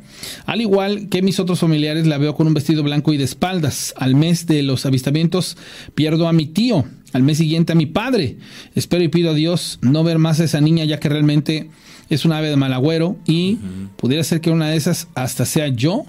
[0.46, 3.92] Al igual que mis otros familiares, la veo con un vestido blanco y de espaldas.
[3.96, 5.56] Al mes de los avistamientos
[5.96, 6.84] pierdo a mi tío.
[7.12, 8.36] Al mes siguiente a mi padre.
[8.76, 11.68] Espero y pido a Dios no ver más a esa niña ya que realmente
[12.10, 13.58] es un ave de mal agüero y
[13.96, 16.04] pudiera ser que una de esas hasta sea yo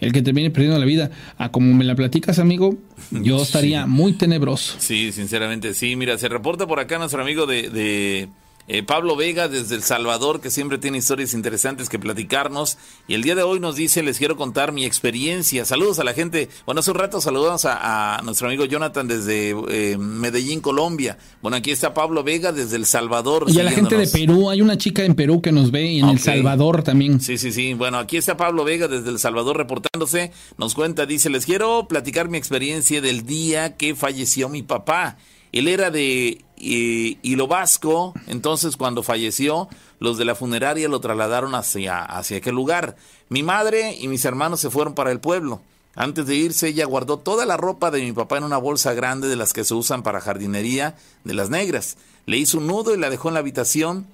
[0.00, 1.10] el que termine perdiendo la vida.
[1.36, 2.76] A como me la platicas, amigo,
[3.10, 4.76] yo estaría muy tenebroso.
[4.78, 5.96] Sí, sinceramente, sí.
[5.96, 8.28] Mira, se reporta por acá nuestro amigo de, de
[8.68, 12.76] eh, Pablo Vega desde El Salvador, que siempre tiene historias interesantes que platicarnos.
[13.08, 15.64] Y el día de hoy nos dice, les quiero contar mi experiencia.
[15.64, 16.50] Saludos a la gente.
[16.66, 21.16] Bueno, hace un rato saludamos a, nuestro amigo Jonathan desde eh, Medellín, Colombia.
[21.40, 23.46] Bueno, aquí está Pablo Vega desde El Salvador.
[23.48, 26.00] Y a la gente de Perú, hay una chica en Perú que nos ve y
[26.00, 27.20] en El Salvador también.
[27.20, 27.72] Sí, sí, sí.
[27.72, 30.30] Bueno, aquí está Pablo Vega desde El Salvador reportándose.
[30.58, 35.16] Nos cuenta, dice, les quiero platicar mi experiencia del día que falleció mi papá.
[35.52, 39.68] Él era de Hilo Vasco, entonces cuando falleció,
[39.98, 42.96] los de la funeraria lo trasladaron hacia, hacia aquel lugar.
[43.28, 45.60] Mi madre y mis hermanos se fueron para el pueblo.
[45.94, 49.28] Antes de irse, ella guardó toda la ropa de mi papá en una bolsa grande
[49.28, 50.94] de las que se usan para jardinería
[51.24, 51.96] de las negras.
[52.26, 54.06] Le hizo un nudo y la dejó en la habitación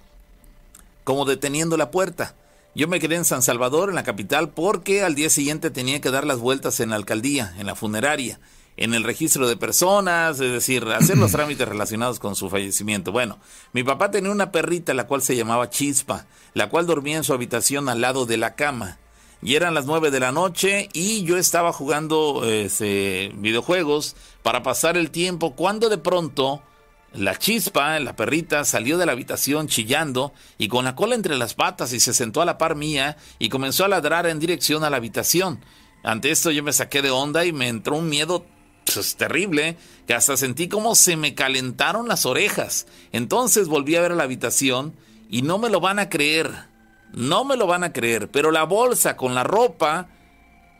[1.04, 2.34] como deteniendo la puerta.
[2.74, 6.10] Yo me quedé en San Salvador, en la capital, porque al día siguiente tenía que
[6.10, 8.40] dar las vueltas en la alcaldía, en la funeraria
[8.76, 13.12] en el registro de personas, es decir, hacer los trámites relacionados con su fallecimiento.
[13.12, 13.38] Bueno,
[13.72, 17.32] mi papá tenía una perrita la cual se llamaba Chispa, la cual dormía en su
[17.32, 18.98] habitación al lado de la cama.
[19.42, 24.96] Y eran las nueve de la noche y yo estaba jugando este, videojuegos para pasar
[24.96, 26.62] el tiempo cuando de pronto
[27.12, 31.54] la chispa, la perrita, salió de la habitación chillando y con la cola entre las
[31.54, 34.90] patas y se sentó a la par mía y comenzó a ladrar en dirección a
[34.90, 35.60] la habitación.
[36.02, 38.46] Ante esto yo me saqué de onda y me entró un miedo
[38.86, 42.86] es terrible, que hasta sentí como se me calentaron las orejas.
[43.12, 44.94] Entonces volví a ver a la habitación
[45.28, 46.50] y no me lo van a creer,
[47.12, 50.08] no me lo van a creer, pero la bolsa con la ropa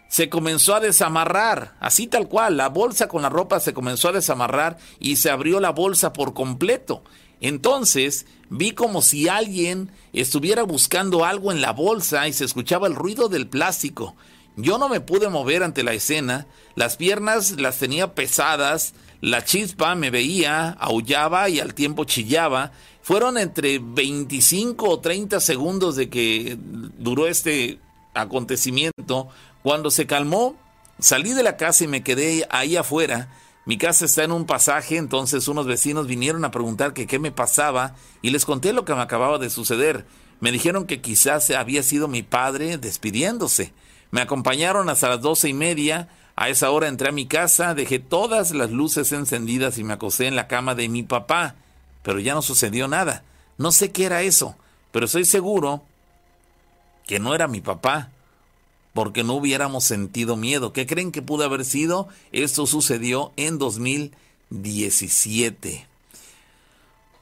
[0.08, 4.12] se comenzó a desamarrar, así tal cual, la bolsa con la ropa se comenzó a
[4.12, 7.02] desamarrar y se abrió la bolsa por completo.
[7.40, 12.94] Entonces vi como si alguien estuviera buscando algo en la bolsa y se escuchaba el
[12.94, 14.14] ruido del plástico.
[14.56, 19.94] Yo no me pude mover ante la escena, las piernas las tenía pesadas, la chispa
[19.94, 22.72] me veía, aullaba y al tiempo chillaba.
[23.02, 27.78] Fueron entre 25 o 30 segundos de que duró este
[28.14, 29.28] acontecimiento.
[29.62, 30.56] Cuando se calmó,
[30.98, 33.30] salí de la casa y me quedé ahí afuera.
[33.66, 37.32] Mi casa está en un pasaje, entonces unos vecinos vinieron a preguntar que qué me
[37.32, 40.04] pasaba y les conté lo que me acababa de suceder.
[40.40, 43.72] Me dijeron que quizás había sido mi padre despidiéndose.
[44.14, 46.08] Me acompañaron hasta las doce y media.
[46.36, 50.28] A esa hora entré a mi casa, dejé todas las luces encendidas y me acosté
[50.28, 51.56] en la cama de mi papá.
[52.04, 53.24] Pero ya no sucedió nada.
[53.58, 54.54] No sé qué era eso,
[54.92, 55.82] pero estoy seguro
[57.08, 58.12] que no era mi papá,
[58.92, 60.72] porque no hubiéramos sentido miedo.
[60.72, 62.06] ¿Qué creen que pudo haber sido?
[62.30, 65.88] Esto sucedió en 2017.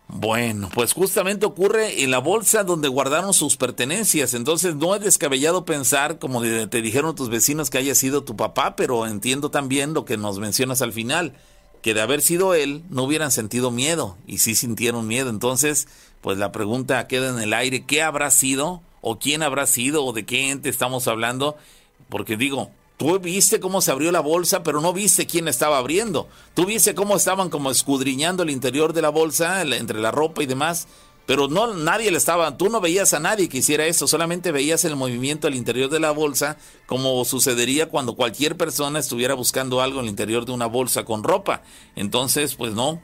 [0.09, 5.65] Bueno, pues justamente ocurre en la bolsa donde guardaron sus pertenencias, entonces no es descabellado
[5.65, 10.05] pensar, como te dijeron tus vecinos, que haya sido tu papá, pero entiendo también lo
[10.05, 11.35] que nos mencionas al final,
[11.81, 15.89] que de haber sido él no hubieran sentido miedo, y sí sintieron miedo, entonces
[16.21, 18.83] pues la pregunta queda en el aire, ¿qué habrá sido?
[19.01, 20.05] ¿O quién habrá sido?
[20.05, 21.57] ¿O de qué ente estamos hablando?
[22.09, 22.71] Porque digo,
[23.03, 26.29] Tú viste cómo se abrió la bolsa, pero no viste quién estaba abriendo.
[26.55, 30.47] Tú viste cómo estaban como escudriñando el interior de la bolsa, entre la ropa y
[30.47, 30.87] demás.
[31.27, 34.85] Pero no, nadie le estaba, tú no veías a nadie que hiciera eso, solamente veías
[34.85, 39.99] el movimiento al interior de la bolsa, como sucedería cuando cualquier persona estuviera buscando algo
[39.99, 41.65] en el interior de una bolsa con ropa.
[41.97, 43.03] Entonces, pues no,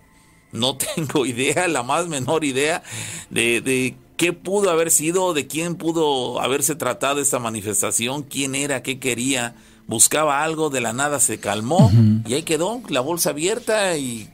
[0.52, 2.84] no tengo idea, la más menor idea
[3.30, 8.84] de, de qué pudo haber sido, de quién pudo haberse tratado esta manifestación, quién era,
[8.84, 9.56] qué quería
[9.88, 11.90] buscaba algo, de la nada se calmó
[12.26, 14.28] y ahí quedó la bolsa abierta y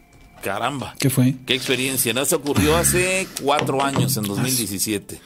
[0.44, 0.94] Caramba.
[0.98, 1.36] ¿Qué fue?
[1.46, 2.12] Qué experiencia.
[2.12, 2.22] ¿no?
[2.26, 5.18] Se ocurrió hace cuatro años, en 2017.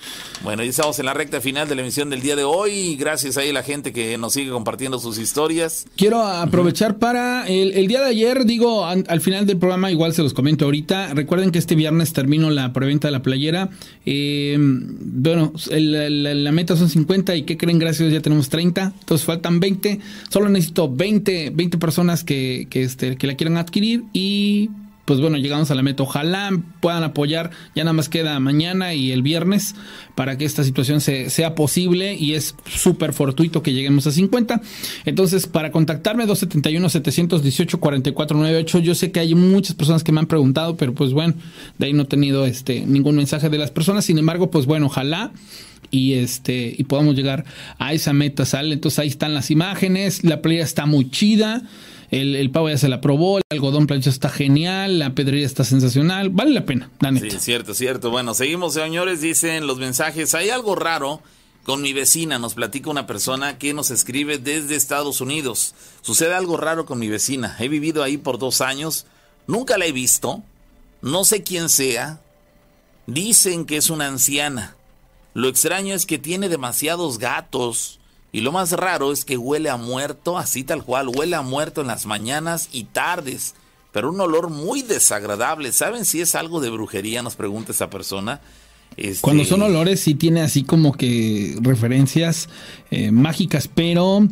[0.44, 2.94] Bueno, ya estamos en la recta final de la emisión del día de hoy.
[2.94, 5.86] Gracias ahí a la gente que nos sigue compartiendo sus historias.
[5.96, 10.34] Quiero aprovechar para el, día de ayer, digo, al, final del programa, igual se los
[10.34, 11.14] comento ahorita.
[11.14, 13.70] Recuerden que este viernes termino la preventa de la playera.
[14.06, 17.80] Eh, bueno, la, meta son 50 y ¿qué creen?
[17.80, 18.92] Gracias, ya tenemos 30.
[19.00, 19.98] Entonces faltan 20.
[20.28, 24.70] Solo necesito 20, 20 personas que, que, este, que la quieran adquirir y
[25.08, 26.02] pues bueno, llegamos a la meta.
[26.02, 29.74] Ojalá puedan apoyar, ya nada más queda mañana y el viernes
[30.14, 34.60] para que esta situación sea posible y es súper fortuito que lleguemos a 50.
[35.06, 40.92] Entonces, para contactarme 271-718-4498, yo sé que hay muchas personas que me han preguntado, pero
[40.92, 41.32] pues bueno,
[41.78, 44.04] de ahí no he tenido este, ningún mensaje de las personas.
[44.04, 45.32] Sin embargo, pues bueno, ojalá
[45.90, 47.46] y este y podamos llegar
[47.78, 48.74] a esa meta, ¿sale?
[48.74, 51.62] Entonces ahí están las imágenes, la playa está muy chida
[52.10, 55.64] el, el pavo ya se la probó, el algodón plancha está genial, la pedrería está
[55.64, 58.10] sensacional, vale la pena, la Sí, cierto, cierto.
[58.10, 61.22] Bueno, seguimos, señores, dicen los mensajes, hay algo raro
[61.64, 65.74] con mi vecina, nos platica una persona que nos escribe desde Estados Unidos.
[66.00, 69.06] Sucede algo raro con mi vecina, he vivido ahí por dos años,
[69.46, 70.42] nunca la he visto,
[71.02, 72.20] no sé quién sea,
[73.08, 74.76] Dicen que es una anciana.
[75.32, 77.97] Lo extraño es que tiene demasiados gatos.
[78.30, 81.80] Y lo más raro es que huele a muerto, así tal cual, huele a muerto
[81.80, 83.54] en las mañanas y tardes.
[83.92, 85.72] Pero un olor muy desagradable.
[85.72, 87.22] ¿Saben si es algo de brujería?
[87.22, 88.40] Nos pregunta esa persona.
[88.96, 92.48] Este, Cuando son olores sí tiene así como que referencias
[92.90, 94.26] eh, mágicas, pero...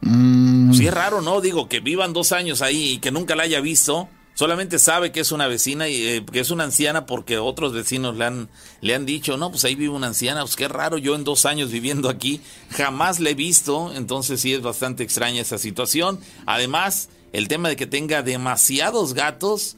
[0.00, 1.40] mm, Sí es raro, ¿no?
[1.40, 4.08] Digo, que vivan dos años ahí y que nunca la haya visto.
[4.40, 8.16] Solamente sabe que es una vecina y eh, que es una anciana porque otros vecinos
[8.16, 8.48] le han,
[8.80, 11.44] le han dicho, no, pues ahí vive una anciana, pues qué raro, yo en dos
[11.44, 12.40] años viviendo aquí
[12.70, 16.20] jamás la he visto, entonces sí es bastante extraña esa situación.
[16.46, 19.76] Además, el tema de que tenga demasiados gatos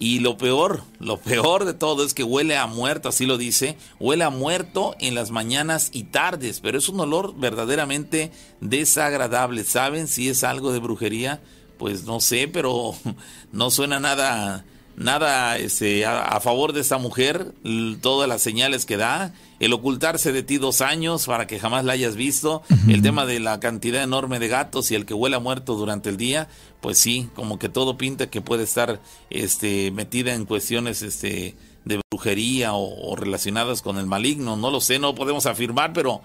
[0.00, 3.76] y lo peor, lo peor de todo es que huele a muerto, así lo dice,
[4.00, 9.62] huele a muerto en las mañanas y tardes, pero es un olor verdaderamente desagradable.
[9.62, 11.40] ¿Saben si es algo de brujería?
[11.80, 12.94] Pues no sé, pero
[13.52, 14.66] no suena nada
[14.96, 17.54] nada este, a, a favor de esta mujer,
[18.02, 21.94] todas las señales que da, el ocultarse de ti dos años para que jamás la
[21.94, 25.74] hayas visto, el tema de la cantidad enorme de gatos y el que huela muerto
[25.74, 26.48] durante el día,
[26.82, 29.00] pues sí, como que todo pinta que puede estar
[29.30, 34.82] este, metida en cuestiones este, de brujería o, o relacionadas con el maligno, no lo
[34.82, 36.20] sé, no podemos afirmar, pero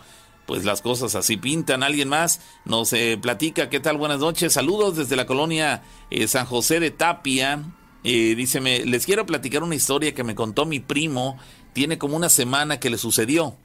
[0.46, 1.84] pues las cosas así pintan.
[1.84, 3.98] Alguien más nos eh, platica, ¿qué tal?
[3.98, 7.64] Buenas noches, saludos desde la colonia eh, San José de Tapia.
[8.04, 11.38] Eh, dice, les quiero platicar una historia que me contó mi primo,
[11.74, 13.56] tiene como una semana que le sucedió.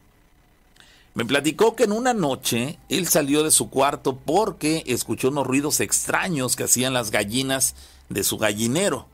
[1.13, 5.81] Me platicó que en una noche él salió de su cuarto porque escuchó unos ruidos
[5.81, 7.75] extraños que hacían las gallinas
[8.09, 9.07] de su gallinero.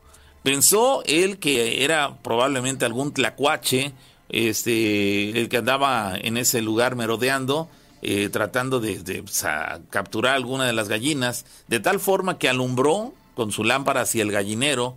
[0.43, 3.93] Pensó él que era probablemente algún tlacuache,
[4.29, 7.69] este, el que andaba en ese lugar merodeando,
[8.01, 9.45] eh, tratando de, pues,
[9.89, 14.31] capturar alguna de las gallinas, de tal forma que alumbró con su lámpara hacia el
[14.31, 14.95] gallinero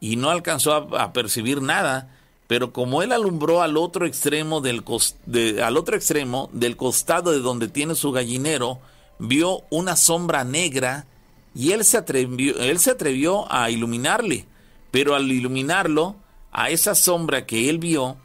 [0.00, 2.14] y no alcanzó a, percibir nada,
[2.46, 4.84] pero como él alumbró al otro extremo del
[5.62, 8.80] al otro extremo del costado de donde tiene su gallinero,
[9.18, 11.06] vio una sombra negra
[11.54, 14.44] y él se atrevió, él se atrevió a iluminarle,
[14.90, 16.16] pero al iluminarlo
[16.52, 18.16] a esa sombra que él vio,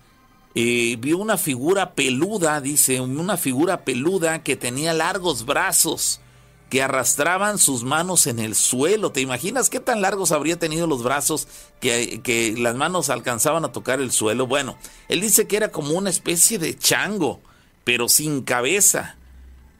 [0.53, 6.21] vio una figura peluda, dice, una figura peluda que tenía largos brazos
[6.71, 9.11] que arrastraban sus manos en el suelo.
[9.11, 11.49] ¿Te imaginas qué tan largos habría tenido los brazos
[11.81, 14.47] que, que las manos alcanzaban a tocar el suelo?
[14.47, 14.77] Bueno,
[15.09, 17.41] él dice que era como una especie de chango,
[17.83, 19.17] pero sin cabeza.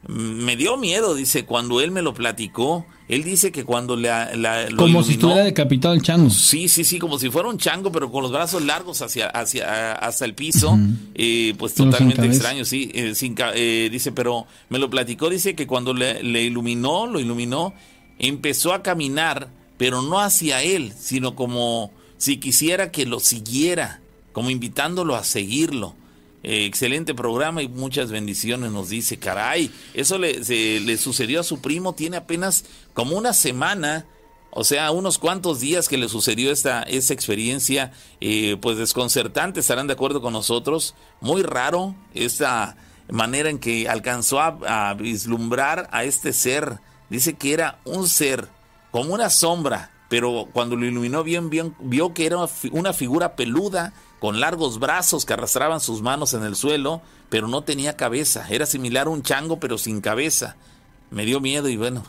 [0.08, 2.84] Me dio miedo, dice, cuando él me lo platicó.
[3.08, 6.30] Él dice que cuando la, la- lo como si estuviera decapitado el chango.
[6.30, 9.92] Sí, sí, sí, como si fuera un chango, pero con los brazos largos hacia, hacia,
[9.92, 10.76] hasta el piso,
[11.14, 15.54] eh, pues Pero totalmente extraño, sí, eh, sin eh, dice, pero me lo platicó, dice
[15.54, 17.74] que cuando le, le iluminó, lo iluminó,
[18.18, 24.00] empezó a caminar, pero no hacia él, sino como si quisiera que lo siguiera,
[24.32, 25.94] como invitándolo a seguirlo.
[26.44, 31.94] Eh, excelente programa y muchas bendiciones, nos dice, caray, eso le, sucedió a su primo,
[31.94, 32.64] tiene apenas
[32.94, 34.06] como una semana,
[34.50, 39.86] o sea, unos cuantos días que le sucedió esta, esa experiencia, eh, pues desconcertante, estarán
[39.86, 42.76] de acuerdo con nosotros, muy raro esta
[43.08, 48.48] manera en que alcanzó a, a vislumbrar a este ser, dice que era un ser
[48.90, 52.38] como una sombra, pero cuando lo iluminó bien, bien vio que era
[52.72, 57.62] una figura peluda con largos brazos que arrastraban sus manos en el suelo, pero no
[57.62, 58.46] tenía cabeza.
[58.48, 60.54] Era similar a un chango, pero sin cabeza.
[61.10, 62.04] Me dio miedo y bueno,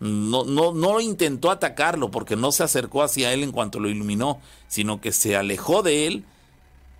[0.00, 4.40] no, no, no intentó atacarlo porque no se acercó hacia él en cuanto lo iluminó,
[4.66, 6.24] sino que se alejó de él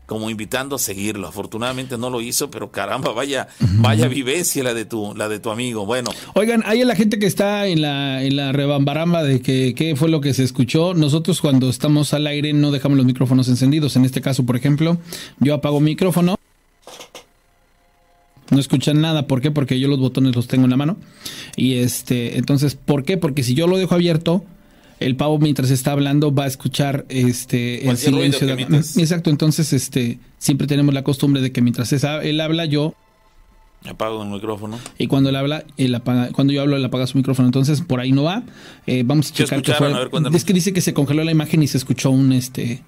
[0.09, 1.29] como invitando a seguirlo.
[1.29, 5.51] Afortunadamente no lo hizo, pero caramba, vaya, vaya vivencia la de tu, la de tu
[5.51, 5.85] amigo.
[5.85, 9.97] Bueno, Oigan, hay la gente que está en la, en la rebambaramba de que qué
[9.97, 10.95] fue lo que se escuchó.
[10.95, 13.97] Nosotros cuando estamos al aire no dejamos los micrófonos encendidos.
[13.97, 14.97] En este caso, por ejemplo,
[15.41, 16.37] yo apago mi micrófono.
[18.51, 19.51] No escuchan nada, ¿por qué?
[19.51, 20.97] Porque yo los botones los tengo en la mano.
[21.55, 23.19] Y este, entonces, ¿por qué?
[23.19, 24.43] Porque si yo lo dejo abierto,
[25.01, 28.77] el pavo mientras está hablando va a escuchar este el silencio que de.
[28.97, 32.95] Exacto, entonces este siempre tenemos la costumbre de que mientras esa- él habla, yo
[33.89, 34.79] apago el micrófono.
[34.99, 37.47] y cuando él habla, él apaga, cuando yo hablo, él apaga su micrófono.
[37.49, 38.43] Entonces, por ahí no va.
[38.87, 39.93] Eh, vamos a ¿Qué checar que escucharon?
[39.93, 39.97] fue.
[39.99, 40.37] A ver, cuéntame.
[40.37, 42.83] es que dice que se congeló la imagen y se escuchó un este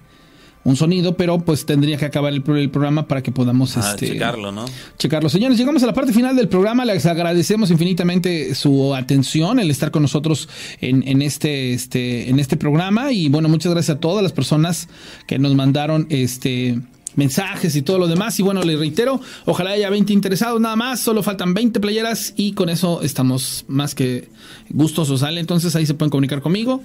[0.63, 3.91] un sonido, pero pues tendría que acabar el, pro- el programa para que podamos A
[3.91, 4.65] este, checarlo, ¿no?
[4.99, 5.27] checarlo.
[5.29, 6.85] Señores, llegamos a la parte final del programa.
[6.85, 10.47] Les agradecemos infinitamente su atención, el estar con nosotros
[10.79, 13.11] en, en este, este, en este programa.
[13.11, 14.87] Y bueno, muchas gracias a todas las personas
[15.27, 16.79] que nos mandaron este
[17.15, 18.39] mensajes y todo lo demás.
[18.39, 20.99] Y bueno, les reitero, ojalá haya 20 interesados nada más.
[21.01, 24.29] Solo faltan 20 playeras y con eso estamos más que
[24.69, 25.19] gustosos.
[25.21, 25.39] ¿sale?
[25.41, 26.81] Entonces ahí se pueden comunicar conmigo.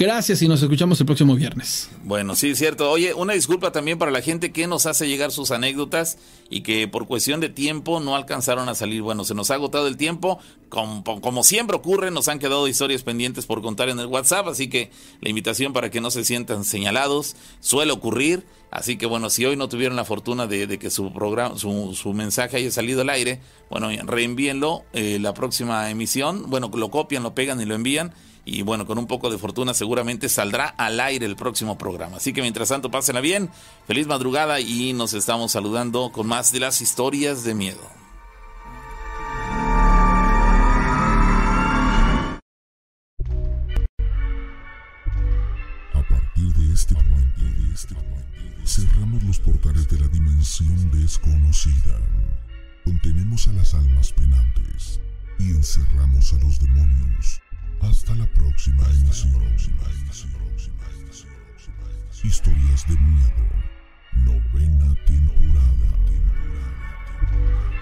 [0.00, 1.90] Gracias y nos escuchamos el próximo viernes.
[2.04, 2.90] Bueno, sí, cierto.
[2.90, 6.16] Oye, una disculpa también para la gente que nos hace llegar sus anécdotas
[6.48, 9.02] y que por cuestión de tiempo no alcanzaron a salir.
[9.02, 10.38] Bueno, se nos ha agotado el tiempo.
[10.70, 14.70] Como, como, siempre ocurre, nos han quedado historias pendientes por contar en el WhatsApp, así
[14.70, 14.90] que
[15.20, 18.46] la invitación para que no se sientan señalados suele ocurrir.
[18.70, 22.56] Así que bueno, si hoy no tuvieron la fortuna de, que su programa, su, mensaje
[22.56, 26.48] haya salido al aire, bueno, reenvíenlo eh, la próxima emisión.
[26.48, 28.14] Bueno, lo copian, lo pegan y lo envían
[28.52, 32.16] y bueno, con un poco de fortuna seguramente saldrá al aire el próximo programa.
[32.16, 33.48] Así que mientras tanto, pásenla bien,
[33.86, 37.80] feliz madrugada y nos estamos saludando con más de las historias de miedo.
[45.94, 52.00] A partir de este momento, de este momento, cerramos los portales de la dimensión desconocida.
[52.84, 54.98] Contenemos a las almas penantes
[55.38, 57.40] y encerramos a los demonios
[57.80, 59.50] hasta la próxima emisión.
[62.22, 63.46] Historias de miedo.
[64.24, 65.88] Novena temporada.
[66.06, 66.90] temporada,
[67.20, 67.80] temporada.